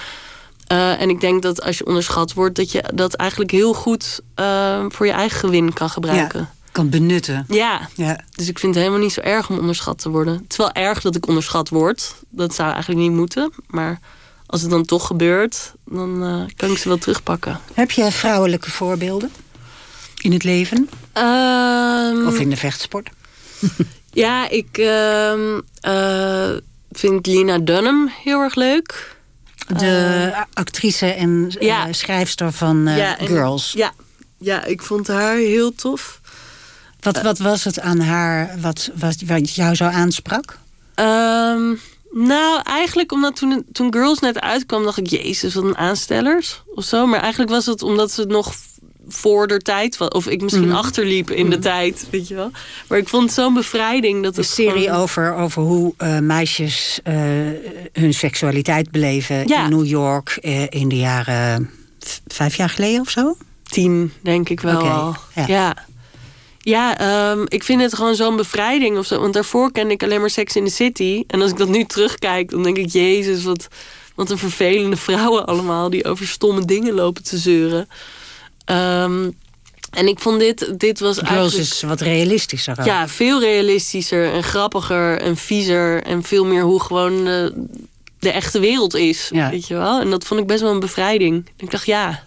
Eh, 0.67 1.01
en 1.01 1.09
ik 1.09 1.21
denk 1.21 1.41
dat 1.41 1.61
als 1.61 1.77
je 1.77 1.85
onderschat 1.85 2.33
wordt, 2.33 2.55
dat 2.55 2.71
je 2.71 2.83
dat 2.93 3.13
eigenlijk 3.13 3.51
heel 3.51 3.73
goed 3.73 4.19
eh, 4.35 4.85
voor 4.87 5.05
je 5.05 5.11
eigen 5.11 5.39
gewin 5.39 5.73
kan 5.73 5.89
gebruiken. 5.89 6.39
Ja, 6.39 6.51
kan 6.71 6.89
benutten. 6.89 7.45
Ja. 7.47 7.89
Ja. 7.95 8.19
dus 8.35 8.47
ik 8.47 8.59
vind 8.59 8.73
het 8.73 8.83
helemaal 8.83 9.03
niet 9.03 9.13
zo 9.13 9.21
erg 9.21 9.49
om 9.49 9.57
onderschat 9.57 9.97
te 9.97 10.09
worden. 10.09 10.33
Het 10.33 10.51
is 10.51 10.57
wel 10.57 10.71
erg 10.71 11.01
dat 11.01 11.15
ik 11.15 11.27
onderschat 11.27 11.69
word. 11.69 12.15
Dat 12.29 12.55
zou 12.55 12.71
eigenlijk 12.71 13.01
niet 13.01 13.11
moeten. 13.11 13.51
Maar 13.67 13.99
als 14.45 14.61
het 14.61 14.69
dan 14.69 14.85
toch 14.85 15.07
gebeurt, 15.07 15.73
dan 15.85 16.23
eh, 16.23 16.55
kan 16.55 16.71
ik 16.71 16.77
ze 16.77 16.87
wel 16.87 16.97
terugpakken. 16.97 17.59
Heb 17.73 17.91
je 17.91 18.11
vrouwelijke 18.11 18.71
voorbeelden 18.71 19.31
in 20.17 20.31
het 20.31 20.43
leven 20.43 20.89
Ehm, 21.13 22.27
of 22.27 22.39
in 22.39 22.49
de 22.49 22.57
vechtsport? 22.57 23.09
Ja, 24.11 24.49
ik 24.49 24.77
ehm, 24.77 25.59
eh, 25.81 26.49
vind 26.91 27.25
Lina 27.25 27.57
Dunham 27.57 28.11
heel 28.23 28.39
erg 28.41 28.55
leuk. 28.55 29.15
De 29.77 30.33
actrice 30.53 31.05
en 31.05 31.51
eh, 31.59 31.67
ja. 31.67 31.93
schrijfster 31.93 32.51
van 32.51 32.87
eh, 32.87 33.21
en- 33.21 33.27
Girls. 33.27 33.71
Ja, 33.71 33.91
ja, 34.37 34.63
ik 34.63 34.81
vond 34.81 35.07
haar 35.07 35.35
heel 35.35 35.75
tof. 35.75 36.21
Wat, 36.99 37.21
wat 37.21 37.37
was 37.37 37.63
het 37.63 37.79
aan 37.79 37.99
haar 37.99 38.55
wat, 38.59 38.89
wat, 38.95 39.15
wat 39.25 39.55
jou 39.55 39.75
zo 39.75 39.83
aansprak? 39.85 40.57
Ehm, 40.95 41.73
nou, 42.11 42.61
eigenlijk 42.63 43.11
omdat 43.11 43.35
toen, 43.35 43.65
toen 43.71 43.93
Girls 43.93 44.19
net 44.19 44.39
uitkwam, 44.39 44.83
dacht 44.83 44.97
ik, 44.97 45.07
jezus, 45.07 45.53
wat 45.53 45.63
een 45.63 45.77
aanstellers 45.77 46.61
of 46.75 46.83
zo. 46.83 47.05
Maar 47.05 47.19
eigenlijk 47.19 47.51
was 47.51 47.65
het 47.65 47.81
omdat 47.81 48.11
ze 48.11 48.25
nog 48.25 48.53
voor 49.07 49.47
de 49.47 49.57
tijd. 49.57 50.09
Of 50.13 50.27
ik 50.27 50.41
misschien 50.41 50.67
Mhm. 50.67 50.77
achterliep 50.77 51.31
in 51.31 51.49
de 51.49 51.59
tijd, 51.59 52.07
weet 52.11 52.27
je 52.27 52.35
wel. 52.35 52.51
Maar 52.87 52.97
ik 52.97 53.07
vond 53.07 53.23
het 53.23 53.33
zo'n 53.33 53.53
bevrijding 53.53 54.23
dat 54.23 54.37
Een 54.37 54.43
het 54.43 54.51
serie 54.51 54.83
gewoon- 54.83 54.99
over, 55.01 55.33
over 55.35 55.61
hoe 55.61 55.93
eh, 55.97 56.19
meisjes 56.19 56.99
eh, 57.03 57.15
hun 57.93 58.13
seksualiteit 58.13 58.91
beleven 58.91 59.47
Ja. 59.47 59.63
in 59.63 59.69
New 59.69 59.85
York 59.85 60.37
eh, 60.41 60.63
in 60.69 60.87
de 60.89 60.97
jaren 60.97 61.69
vijf 62.27 62.55
jaar 62.55 62.69
geleden 62.69 63.01
of 63.01 63.09
zo. 63.09 63.37
tien, 63.69 64.11
denk 64.21 64.49
ik 64.49 64.59
wel. 64.59 65.15
Ja, 65.47 65.75
ja, 66.59 66.97
ehm, 66.97 67.43
ik 67.47 67.63
vind 67.63 67.81
het 67.81 67.95
gewoon 67.95 68.15
zo'n 68.15 68.35
bevrijding 68.35 68.97
of 68.97 69.05
zo. 69.05 69.19
Want 69.19 69.33
daarvoor 69.33 69.71
kende 69.71 69.93
ik 69.93 70.03
alleen 70.03 70.19
maar 70.19 70.29
Sex 70.29 70.55
in 70.55 70.65
the 70.65 70.71
City. 70.71 71.23
En 71.27 71.41
als 71.41 71.51
ik 71.51 71.57
dat 71.57 71.67
nu 71.67 71.83
terugkijk, 71.83 72.49
dan 72.49 72.63
denk 72.63 72.77
ik... 72.77 72.89
Jezus, 72.89 73.43
wat, 73.43 73.67
wat 74.15 74.29
een 74.29 74.37
vervelende 74.37 74.97
vrouwen 75.07 75.45
allemaal... 75.45 75.89
die 75.89 76.05
over 76.05 76.27
stomme 76.27 76.65
dingen 76.65 76.93
lopen 76.93 77.23
te 77.23 77.37
zeuren. 77.37 77.87
Ehm, 78.67 79.29
En 79.91 80.07
ik 80.07 80.19
vond 80.19 80.39
dit, 80.39 80.73
dit 80.79 80.99
was 80.99 81.17
Girls 81.17 81.29
eigenlijk... 81.31 81.57
is 81.71 81.81
wat 81.81 82.01
realistischer. 82.01 82.79
ook. 82.79 82.85
Ja, 82.85 83.07
veel 83.07 83.39
realistischer 83.39 84.33
en 84.33 84.43
grappiger 84.43 85.21
en 85.21 85.37
viezer. 85.37 86.03
En 86.03 86.23
veel 86.23 86.45
meer 86.45 86.61
hoe 86.63 86.81
gewoon 86.81 87.23
de, 87.25 87.65
de 88.19 88.31
echte 88.31 88.59
wereld 88.59 88.95
is. 88.95 89.29
Ja. 89.33 89.49
Weet 89.49 89.67
je 89.67 89.73
wel? 89.73 89.99
En 90.01 90.09
dat 90.09 90.23
vond 90.23 90.39
ik 90.39 90.47
best 90.47 90.61
wel 90.61 90.71
een 90.71 90.79
bevrijding. 90.79 91.49
Ik 91.57 91.71
dacht, 91.71 91.85
ja. 91.85 92.23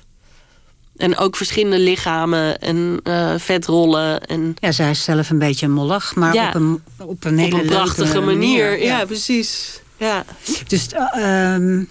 En 0.97 1.17
ook 1.17 1.37
verschillende 1.37 1.79
lichamen 1.79 2.59
en 2.59 3.01
eh, 3.03 3.35
vetrollen. 3.39 4.21
En 4.21 4.57
Ja, 4.61 4.73
zij 4.73 4.91
is 4.91 5.05
zelf 5.05 5.31
een 5.31 5.39
beetje 5.39 5.69
mollig, 5.69 6.15
maar 6.15 6.35
Ja. 6.35 6.49
op 6.49 6.55
een, 6.55 6.83
op 6.99 7.25
een 7.25 7.39
hele 7.39 7.55
op 7.55 7.61
een 7.61 7.67
prachtige 7.67 8.21
manier. 8.21 8.83
Ja, 8.83 9.05
precies. 9.05 9.81
Ja. 9.97 10.25
Dus 10.67 10.87
eh, 10.89 11.53
ehm, 11.55 11.83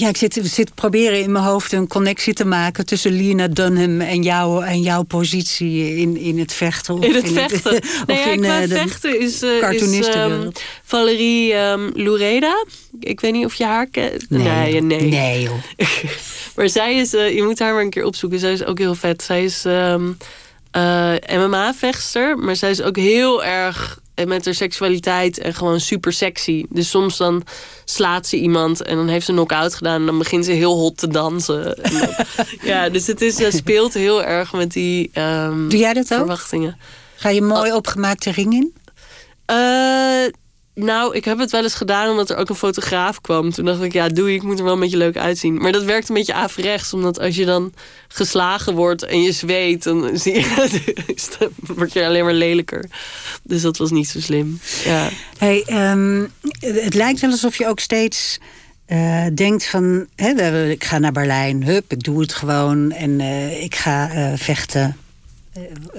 ja, 0.00 0.08
ik 0.08 0.16
zit, 0.16 0.40
zit 0.42 0.74
proberen 0.74 1.20
in 1.20 1.32
mijn 1.32 1.44
hoofd 1.44 1.72
een 1.72 1.88
connectie 1.88 2.34
te 2.34 2.44
maken 2.44 2.86
tussen 2.86 3.12
Lena 3.12 3.48
Dunham 3.48 4.00
en, 4.00 4.22
jou, 4.22 4.64
en 4.64 4.80
jouw 4.80 5.02
positie 5.02 5.96
in, 5.96 6.16
in 6.16 6.38
het 6.38 6.52
vechten. 6.52 6.94
Of 6.94 7.04
In 7.04 7.14
het 7.14 7.32
vechten. 7.32 7.72
of 7.76 8.06
nee, 8.06 8.18
ja, 8.18 8.24
in, 8.24 8.40
qua 8.40 8.60
eh, 8.60 8.68
de 8.68 8.74
vechten 8.76 9.20
is, 9.20 9.42
eh 9.42 9.72
is 9.72 10.06
ehm, 10.06 10.50
Valerie 10.84 11.54
ehm 11.54 11.90
Loureda. 11.94 12.64
Ik 13.00 13.20
weet 13.20 13.32
niet 13.32 13.44
of 13.44 13.54
je 13.54 13.64
haar 13.64 13.86
kent. 13.86 14.30
Nee, 14.30 14.40
nee. 14.42 14.80
nee. 14.80 15.00
nee 15.00 15.42
joh. 15.42 15.62
Maar 16.56 16.68
zij 16.68 16.96
is, 16.96 17.14
eh, 17.14 17.34
je 17.34 17.42
moet 17.42 17.58
haar 17.58 17.72
maar 17.72 17.82
een 17.82 17.90
keer 17.90 18.04
opzoeken. 18.04 18.38
Zij 18.38 18.52
is 18.52 18.64
ook 18.64 18.78
heel 18.78 18.94
vet. 18.94 19.22
Zij 19.22 19.44
is 19.44 19.64
ehm, 19.64 20.12
eh, 20.70 21.12
MMA-vechtster, 21.28 22.38
maar 22.38 22.56
zij 22.56 22.70
is 22.70 22.82
ook 22.82 22.96
heel 22.96 23.44
erg 23.44 24.00
eh, 24.20 24.26
met 24.26 24.44
haar 24.44 24.54
seksualiteit 24.54 25.38
en 25.38 25.54
gewoon 25.54 25.80
super 25.80 26.12
sexy. 26.12 26.64
Dus 26.68 26.90
soms 26.90 27.16
dan 27.16 27.42
slaat 27.84 28.26
ze 28.26 28.36
iemand 28.36 28.82
en 28.82 28.96
dan 28.96 29.08
heeft 29.08 29.24
ze 29.24 29.30
een 29.30 29.36
knock-out 29.36 29.74
gedaan 29.74 30.00
en 30.00 30.06
dan 30.06 30.18
begint 30.18 30.44
ze 30.44 30.52
heel 30.52 30.76
hot 30.78 30.96
te 30.96 31.08
dansen. 31.08 31.76
En 31.82 31.92
dan- 31.98 32.14
ja, 32.70 32.88
dus 32.88 33.06
het 33.06 33.20
is, 33.20 33.40
eh, 33.42 33.52
speelt 33.52 33.94
heel 33.94 34.24
erg 34.24 34.52
met 34.52 34.72
die 34.72 35.10
ehm, 35.12 35.68
Doe 35.68 35.78
jij 35.78 35.92
dat 35.92 36.12
ook? 36.12 36.18
verwachtingen. 36.18 36.78
Ga 37.16 37.28
je 37.28 37.42
mooi 37.42 37.72
opgemaakte 37.72 38.30
ring 38.30 38.52
in? 38.52 38.74
Eh, 39.46 39.56
nou, 40.82 41.16
ik 41.16 41.24
heb 41.24 41.38
het 41.38 41.50
wel 41.50 41.62
eens 41.62 41.74
gedaan 41.74 42.10
omdat 42.10 42.30
er 42.30 42.36
ook 42.36 42.48
een 42.48 42.54
fotograaf 42.54 43.20
kwam. 43.20 43.50
Toen 43.50 43.64
dacht 43.64 43.82
ik, 43.82 43.92
ja, 43.92 44.08
doei, 44.08 44.34
ik 44.34 44.42
moet 44.42 44.58
er 44.58 44.64
wel 44.64 44.72
een 44.72 44.80
beetje 44.80 44.96
leuk 44.96 45.16
uitzien. 45.16 45.54
Maar 45.54 45.72
dat 45.72 45.84
werkt 45.84 46.08
een 46.08 46.14
beetje 46.14 46.34
averechts, 46.34 46.92
omdat 46.92 47.20
als 47.20 47.36
je 47.36 47.44
dan 47.44 47.72
geslagen 48.08 48.74
wordt 48.74 49.04
en 49.04 49.22
je 49.22 49.32
zweet, 49.32 49.82
dan 49.82 50.18
zie 50.18 50.34
je, 50.34 50.82
dan 51.38 51.48
word 51.76 51.92
je 51.92 52.06
alleen 52.06 52.24
maar 52.24 52.32
lelijker. 52.32 52.84
Dus 53.42 53.62
dat 53.62 53.76
was 53.76 53.90
niet 53.90 54.08
zo 54.08 54.20
slim. 54.20 54.60
Ja. 54.84 55.08
Hey, 55.38 55.62
ehm, 55.66 56.26
het 56.60 56.94
lijkt 56.94 57.20
wel 57.20 57.30
alsof 57.30 57.58
je 57.58 57.68
ook 57.68 57.80
steeds 57.80 58.38
eh, 58.86 59.26
denkt 59.34 59.66
van... 59.66 60.06
Hè, 60.16 60.68
ik 60.70 60.84
ga 60.84 60.98
naar 60.98 61.12
Berlijn, 61.12 61.64
hup, 61.64 61.92
ik 61.92 62.02
doe 62.02 62.20
het 62.20 62.34
gewoon... 62.34 62.92
en 62.92 63.20
eh, 63.20 63.62
ik 63.62 63.74
ga 63.74 64.10
eh, 64.10 64.32
vechten. 64.36 64.96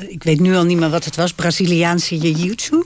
Ik 0.08 0.24
weet 0.24 0.40
nu 0.40 0.56
al 0.56 0.64
niet 0.64 0.80
meer 0.80 0.90
wat 0.90 1.06
het 1.06 1.16
was. 1.16 1.34
Braziliaanse 1.34 2.18
jiu-jitsu. 2.18 2.84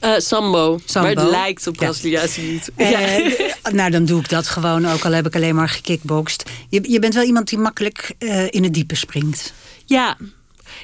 Eh, 0.00 0.12
sambo. 0.18 0.80
Sambo. 0.84 1.14
Maar 1.14 1.22
het 1.24 1.32
lijkt 1.32 1.66
op 1.66 1.74
Ja. 1.74 1.80
Braziliaanse 1.80 2.40
niet. 2.40 2.70
Eh, 2.76 3.72
nou, 3.72 3.90
dan 3.90 4.04
doe 4.04 4.20
ik 4.20 4.28
dat 4.28 4.46
gewoon, 4.46 4.86
ook 4.86 5.04
al 5.04 5.12
heb 5.12 5.26
ik 5.26 5.34
alleen 5.34 5.54
maar 5.54 5.68
gekickboxd. 5.68 6.50
Je, 6.68 6.90
je 6.90 6.98
bent 6.98 7.14
wel 7.14 7.24
iemand 7.24 7.48
die 7.48 7.58
makkelijk 7.58 8.14
eh, 8.18 8.46
in 8.50 8.62
het 8.62 8.74
diepe 8.74 8.94
springt. 8.94 9.52
Ja. 9.84 10.16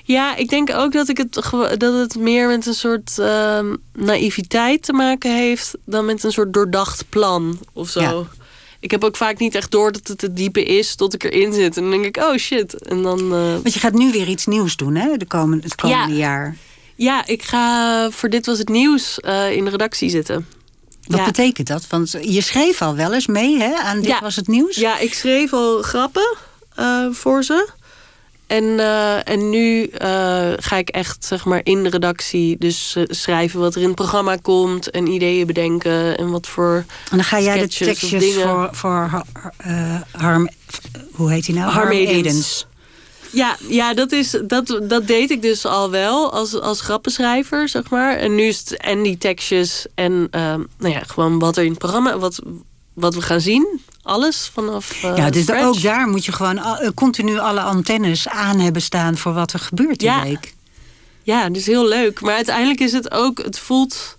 Ja, 0.05 0.36
ik 0.36 0.49
denk 0.49 0.70
ook 0.74 0.93
dat, 0.93 1.09
ik 1.09 1.16
het, 1.16 1.32
dat 1.78 1.95
het 1.99 2.16
meer 2.18 2.49
met 2.49 2.66
een 2.66 2.74
soort 2.74 3.18
ehm, 3.18 3.74
naïviteit 3.95 4.82
te 4.82 4.93
maken 4.93 5.36
heeft... 5.36 5.74
dan 5.84 6.05
met 6.05 6.24
een 6.24 6.32
soort 6.32 6.53
doordacht 6.53 7.05
plan 7.09 7.59
of 7.72 7.88
zo. 7.88 8.01
Ja. 8.01 8.22
Ik 8.80 8.90
heb 8.90 9.05
ook 9.05 9.16
vaak 9.16 9.38
niet 9.38 9.55
echt 9.55 9.70
door 9.70 9.93
dat 9.93 10.07
het 10.09 10.20
het 10.20 10.36
diepe 10.36 10.64
is 10.64 10.95
tot 10.95 11.14
ik 11.14 11.24
erin 11.24 11.53
zit. 11.53 11.76
En 11.76 11.82
dan 11.82 11.90
denk 11.90 12.05
ik, 12.05 12.16
oh 12.16 12.36
shit. 12.36 12.74
En 12.88 13.03
dan... 13.03 13.28
Want 13.28 13.74
je 13.74 13.80
gaat 13.80 13.93
nu 13.93 14.12
weer 14.12 14.28
iets 14.28 14.47
nieuws 14.47 14.76
doen, 14.76 14.95
hè, 14.95 15.16
de 15.16 15.26
komende, 15.26 15.64
het 15.64 15.74
komende 15.74 16.12
Ja. 16.12 16.18
jaar. 16.18 16.57
Ja, 16.97 17.26
ik 17.26 17.43
ga 17.43 18.11
voor 18.11 18.28
Dit 18.28 18.47
Was 18.47 18.59
Het 18.59 18.68
Nieuws 18.68 19.20
eh, 19.20 19.53
in 19.57 19.64
de 19.64 19.70
redactie 19.70 20.11
zitten. 20.11 20.47
Wat 21.07 21.18
ja. 21.18 21.24
betekent 21.24 21.66
dat? 21.66 21.86
Want 21.88 22.16
je 22.20 22.40
schreef 22.40 22.82
al 22.82 22.95
wel 22.97 23.14
eens 23.14 23.26
mee 23.26 23.59
hè, 23.59 23.74
aan 23.74 23.97
Dit 23.97 24.07
Ja. 24.07 24.20
Was 24.20 24.36
Het 24.36 24.49
Nieuws. 24.49 24.76
Ja, 24.76 24.99
ik 24.99 25.14
schreef 25.14 25.53
al 25.53 25.82
grappen 25.82 26.36
eh, 26.74 27.07
voor 27.11 27.45
ze. 27.45 27.68
En, 28.47 28.80
eh, 28.80 29.28
en 29.28 29.51
nu 29.51 29.90
ga 30.57 30.76
ik 30.76 30.88
echt 30.88 31.24
zeg 31.24 31.45
maar 31.45 31.61
in 31.62 31.82
de 31.82 31.88
redactie 31.88 32.57
dus 32.59 32.97
schrijven 33.07 33.61
wat 33.61 33.74
er 33.74 33.80
in 33.80 33.86
het 33.86 33.97
programma 33.97 34.36
komt 34.36 34.90
en 34.90 35.07
ideeën 35.07 35.47
bedenken 35.47 36.18
en 36.18 36.30
wat 36.30 36.47
voor 36.47 36.74
En 37.11 37.16
dan 37.16 37.24
ga 37.24 37.40
jij 37.40 37.59
de 37.59 37.68
tekstjes 37.68 38.11
dingen. 38.20 38.49
voor, 38.49 38.68
voor 38.72 38.90
Har- 39.11 39.26
Harm... 40.11 40.49
Hoe 41.12 41.30
heet 41.32 41.47
hij 41.47 41.55
nou? 41.55 41.70
Harm 41.72 41.90
Edens. 41.90 42.16
Edens. 42.18 42.66
Ja, 43.33 43.57
ja 43.68 43.95
dat, 43.95 44.12
is, 44.12 44.37
dat, 44.45 44.80
dat 44.83 45.07
deed 45.07 45.30
ik 45.30 45.43
dus 45.43 45.66
al 45.66 45.91
wel 45.91 46.33
als, 46.33 46.61
als 46.61 46.80
grappenschrijver, 46.80 47.68
zeg 47.68 47.91
maar. 47.91 48.16
En 48.16 48.35
nu 48.35 48.43
is 48.43 48.59
het 48.59 48.76
en 48.76 49.03
die 49.03 49.18
tekstjes 49.18 49.87
en 49.95 50.28
ehm, 50.30 50.62
nou 50.78 50.93
ja, 50.95 51.01
gewoon 51.07 51.39
wat 51.39 51.57
er 51.57 51.62
in 51.64 51.70
het 51.70 51.78
programma, 51.78 52.18
wat, 52.18 52.41
wat 52.93 53.14
we 53.14 53.22
gaan 53.22 53.41
zien. 53.41 53.80
Alles 54.03 54.51
vanaf. 54.55 55.03
eh, 55.03 55.16
ja, 55.16 55.30
dus 55.30 55.51
ook 55.51 55.83
daar 55.83 56.09
moet 56.09 56.24
je 56.24 56.33
gewoon 56.33 56.59
eh, 56.59 56.89
continu 56.95 57.39
alle 57.39 57.61
antennes 57.61 58.28
aan 58.28 58.59
hebben 58.61 58.83
staan... 58.83 59.16
voor 59.16 59.33
wat 59.33 59.53
er 59.53 59.59
gebeurt 59.59 59.99
die 59.99 60.09
Ja. 60.09 60.22
week. 60.22 60.55
Ja, 61.22 61.49
dus 61.51 61.66
heel 61.66 61.87
leuk. 61.89 62.20
Maar 62.20 62.35
uiteindelijk 62.35 62.80
is 62.80 62.93
het 62.93 63.11
ook, 63.11 63.39
het 63.43 63.59
voelt 63.59 64.16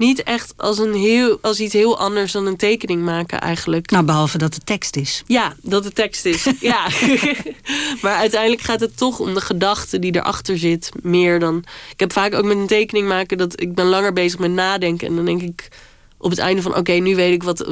niet 0.00 0.22
echt 0.22 0.54
als, 0.56 0.78
een 0.78 0.94
heel, 0.94 1.38
als 1.40 1.60
iets 1.60 1.72
heel 1.72 1.98
anders 1.98 2.32
dan 2.32 2.46
een 2.46 2.56
tekening 2.56 3.02
maken 3.02 3.40
eigenlijk. 3.40 3.90
Nou, 3.90 4.04
behalve 4.04 4.38
dat 4.38 4.54
het 4.54 4.66
tekst 4.66 4.96
is. 4.96 5.22
Ja, 5.26 5.54
dat 5.62 5.82
de 5.82 5.92
tekst 5.92 6.24
is. 6.24 6.46
ja. 6.60 6.88
maar 8.02 8.16
uiteindelijk 8.16 8.62
gaat 8.62 8.80
het 8.80 8.96
toch 8.96 9.18
om 9.18 9.34
de 9.34 9.40
gedachte 9.40 9.98
die 9.98 10.14
erachter 10.14 10.58
zit. 10.58 10.90
Meer 11.02 11.40
dan. 11.40 11.64
Ik 11.92 12.00
heb 12.00 12.12
vaak 12.12 12.34
ook 12.34 12.44
met 12.44 12.56
een 12.56 12.66
tekening 12.66 13.08
maken 13.08 13.38
dat 13.38 13.60
ik 13.60 13.74
ben 13.74 13.86
langer 13.86 14.12
bezig 14.12 14.38
met 14.38 14.50
nadenken. 14.50 15.08
En 15.08 15.16
dan 15.16 15.24
denk 15.24 15.42
ik 15.42 15.68
op 16.18 16.30
het 16.30 16.38
einde 16.38 16.62
van 16.62 16.76
oké, 16.76 16.92
nu 16.92 17.14
weet 17.16 17.32
ik 17.32 17.42
wat, 17.42 17.66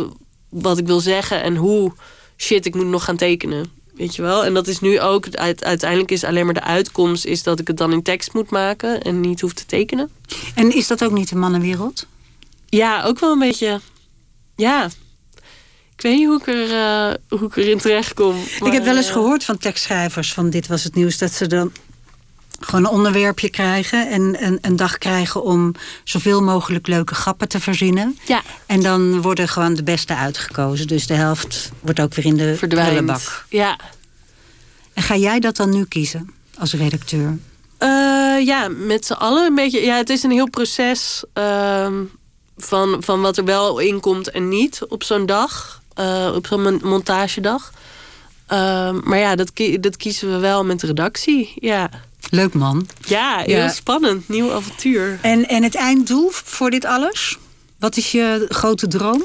wat 0.49 0.79
ik 0.79 0.87
wil 0.87 1.01
zeggen 1.01 1.43
en 1.43 1.57
hoe 1.57 1.93
shit 2.37 2.67
ik 2.67 2.75
moet 2.75 2.87
nog 2.87 3.05
gaan 3.05 3.17
tekenen. 3.17 3.71
Weet 3.95 4.17
je 4.17 4.23
wel? 4.23 4.45
En 4.45 4.55
dat 4.55 4.67
is 4.67 4.81
nu 4.81 5.01
ook, 5.01 5.29
uit- 5.35 5.65
uiteindelijk 5.65 6.11
is 6.11 6.25
alleen 6.25 6.45
maar 6.45 6.55
de 6.55 6.63
uitkomst 6.63 7.25
is 7.25 7.43
dat 7.43 7.61
ik 7.61 7.67
het 7.67 7.77
dan 7.77 7.93
in 7.93 8.03
tekst 8.03 8.33
moet 8.33 8.51
maken 8.51 9.03
en 9.03 9.21
niet 9.21 9.41
hoef 9.41 9.53
te 9.53 9.67
tekenen. 9.67 10.11
En 10.55 10.75
is 10.75 10.87
dat 10.87 11.05
ook 11.05 11.13
niet 11.13 11.31
een 11.31 11.39
mannenwereld? 11.39 12.07
Ja, 12.69 13.03
ook 13.03 13.19
wel 13.19 13.33
een 13.33 13.39
beetje. 13.39 13.81
Ja. 14.57 14.89
Ik 15.95 16.05
weet 16.05 16.17
niet 16.17 16.27
hoe 16.27 16.41
ik, 16.41 16.47
er, 16.47 16.71
eh, 16.71 17.15
hoe 17.39 17.49
ik 17.49 17.57
erin 17.57 17.79
terecht 17.79 18.15
kom. 18.15 18.37
ik 18.65 18.73
heb 18.73 18.85
wel 18.85 18.97
eens 18.97 19.11
gehoord 19.11 19.45
van 19.45 19.59
tekstschrijvers 19.59 20.33
van 20.33 20.51
Dit 20.51 20.67
Was 20.67 20.85
Het 20.85 20.95
Nieuws... 20.95 21.19
dat 21.19 21.33
ze 21.33 21.47
dan 21.47 21.73
gewoon 22.61 22.85
een 22.85 22.91
onderwerpje 22.91 23.49
krijgen... 23.49 24.11
en 24.11 24.45
een, 24.45 24.59
een 24.61 24.77
dag 24.77 24.99
krijgen 24.99 25.43
om 25.43 25.75
zoveel 26.05 26.43
mogelijk 26.43 26.87
leuke 26.87 27.15
grappen 27.15 27.49
te 27.49 27.61
verzinnen. 27.61 28.19
Ja, 28.27 28.43
En 28.67 28.83
dan 28.83 29.23
worden 29.23 29.49
gewoon 29.49 29.75
de 29.75 29.83
beste 29.83 30.15
uitgekozen. 30.15 30.87
Dus 30.87 31.07
de 31.07 31.15
helft 31.15 31.71
wordt 31.81 32.01
ook 32.01 32.15
weer 32.15 32.25
in 32.25 32.37
de 32.37 32.57
prullenbak. 32.61 33.45
Ja. 33.49 33.79
En 34.93 35.03
ga 35.03 35.17
jij 35.17 35.41
dat 35.41 35.57
dan 35.57 35.71
nu 35.71 35.85
kiezen 35.85 36.35
als 36.59 36.73
redacteur? 36.73 37.39
Eh, 37.79 38.47
ja, 38.47 38.69
met 38.69 39.07
z'n 39.07 39.13
allen 39.13 39.47
een 39.47 39.55
beetje. 39.55 39.85
Ja, 39.85 39.97
het 39.97 40.11
is 40.11 40.23
een 40.23 40.31
heel 40.31 40.51
proces 40.51 41.25
ehm, 41.33 41.95
van, 42.59 42.97
van 43.03 43.21
wat 43.21 43.37
er 43.37 43.45
wel 43.45 43.79
in 43.79 44.01
komt 44.01 44.31
en 44.31 44.49
niet 44.49 44.81
op 44.89 45.03
zo'n 45.03 45.27
dag. 45.27 45.83
eh, 45.95 46.33
op 46.35 46.47
zo'n 46.47 46.63
mon- 46.63 46.81
montagedag. 46.83 47.73
Ehm, 48.47 49.01
maar 49.05 49.19
ja, 49.19 49.35
dat, 49.37 49.51
dat 49.81 49.97
kiezen 49.97 50.31
we 50.33 50.39
wel 50.39 50.65
met 50.65 50.81
de 50.81 50.87
redactie. 50.87 51.53
Ja, 51.55 51.91
Leuk 52.31 52.55
man. 52.55 52.89
ja 53.07 53.39
heel 53.39 53.57
Ja. 53.57 53.69
spannend. 53.69 54.29
Nieuw 54.29 54.53
avontuur. 54.53 55.19
En, 55.23 55.49
en 55.49 55.63
het 55.63 55.75
einddoel 55.75 56.29
voor 56.31 56.71
dit 56.71 56.85
alles? 56.85 57.39
Wat 57.79 57.97
is 57.97 58.13
je 58.13 58.47
grote 58.49 58.87
droom? 58.87 59.25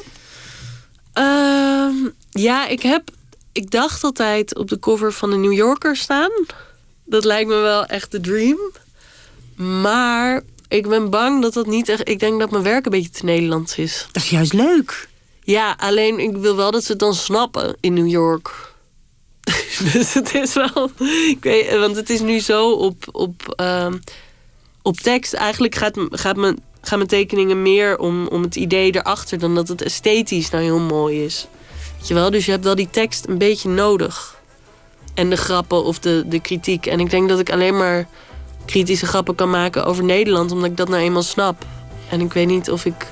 Ehm, 1.13 1.95
ja, 2.31 2.67
ik 2.67 2.81
heb. 2.81 3.09
Ik 3.51 3.71
dacht 3.71 4.03
altijd 4.03 4.55
op 4.57 4.69
de 4.69 4.79
cover 4.79 5.13
van 5.13 5.29
de 5.29 5.35
New 5.37 5.53
Yorker 5.53 5.95
staan. 5.95 6.31
Dat 7.05 7.23
lijkt 7.23 7.49
me 7.49 7.55
wel 7.55 7.85
echt 7.85 8.11
de 8.11 8.21
dream. 8.21 8.57
Maar 9.81 10.41
ik 10.73 10.87
ben 10.87 11.09
bang 11.09 11.41
dat 11.41 11.53
dat 11.53 11.65
niet 11.65 11.89
echt. 11.89 12.09
Ik 12.09 12.19
denk 12.19 12.39
dat 12.39 12.51
mijn 12.51 12.63
werk 12.63 12.85
een 12.85 12.91
beetje 12.91 13.09
te 13.09 13.25
Nederlands 13.25 13.77
is. 13.77 14.07
Dat 14.11 14.23
is 14.23 14.29
juist 14.29 14.53
leuk. 14.53 15.07
Ja, 15.43 15.75
alleen 15.77 16.19
ik 16.19 16.37
wil 16.37 16.55
wel 16.55 16.71
dat 16.71 16.83
ze 16.83 16.91
het 16.91 16.99
dan 16.99 17.15
snappen 17.15 17.75
in 17.79 17.93
New 17.93 18.07
York. 18.07 18.73
dus 19.93 20.13
het 20.13 20.33
is 20.33 20.53
wel. 20.53 20.89
Ik 21.29 21.37
weet, 21.41 21.77
want 21.77 21.95
het 21.95 22.09
is 22.09 22.19
nu 22.19 22.39
zo 22.39 22.71
op, 22.71 23.03
op, 23.11 23.53
ehm, 23.55 23.97
op 24.81 24.97
tekst. 24.97 25.33
Eigenlijk 25.33 25.75
gaat, 25.75 25.97
gaat 26.09 26.35
mijn, 26.35 26.59
gaan 26.81 26.97
mijn 26.97 27.09
tekeningen 27.09 27.61
meer 27.61 27.97
om, 27.97 28.27
om 28.27 28.41
het 28.41 28.55
idee 28.55 28.95
erachter 28.95 29.39
dan 29.39 29.55
dat 29.55 29.67
het 29.67 29.81
esthetisch 29.81 30.49
nou 30.49 30.63
heel 30.63 30.79
mooi 30.79 31.25
is. 31.25 31.47
Weet 31.97 32.07
je 32.07 32.13
wel? 32.13 32.31
Dus 32.31 32.45
je 32.45 32.51
hebt 32.51 32.63
wel 32.63 32.75
die 32.75 32.89
tekst 32.89 33.27
een 33.27 33.37
beetje 33.37 33.69
nodig. 33.69 34.41
En 35.13 35.29
de 35.29 35.37
grappen 35.37 35.83
of 35.83 35.99
de, 35.99 36.23
de 36.25 36.39
kritiek. 36.39 36.85
En 36.85 36.99
ik 36.99 37.09
denk 37.09 37.29
dat 37.29 37.39
ik 37.39 37.51
alleen 37.51 37.77
maar 37.77 38.07
kritische 38.65 39.05
grappen 39.05 39.35
kan 39.35 39.49
maken 39.49 39.85
over 39.85 40.03
Nederland, 40.03 40.51
omdat 40.51 40.69
ik 40.69 40.77
dat 40.77 40.89
nou 40.89 41.01
eenmaal 41.01 41.23
snap. 41.23 41.65
En 42.09 42.21
ik 42.21 42.33
weet 42.33 42.47
niet 42.47 42.71
of 42.71 42.85
ik 42.85 43.11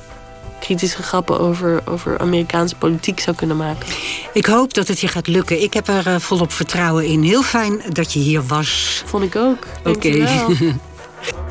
kritische 0.60 1.04
grappen 1.04 1.40
over, 1.40 1.82
over 1.86 2.20
Amerikaanse 2.20 2.76
politiek 2.76 3.20
zou 3.20 3.36
kunnen 3.36 3.58
maken. 3.58 3.88
Ik 4.34 4.46
hoop 4.46 4.74
dat 4.74 4.88
het 4.88 5.00
je 5.00 5.08
gaat 5.08 5.28
lukken. 5.28 5.62
Ik 5.62 5.74
heb 5.74 5.88
er 5.88 6.08
uh, 6.08 6.16
volop 6.16 6.52
vertrouwen 6.52 7.06
in. 7.06 7.24
Heel 7.24 7.44
fijn 7.44 7.82
dat 7.90 8.14
je 8.14 8.20
hier 8.20 8.46
was. 8.46 9.04
Vond 9.06 9.24
ik 9.24 9.36
ook. 9.36 9.68
Oké. 9.86 9.90
Okay. 9.90 10.76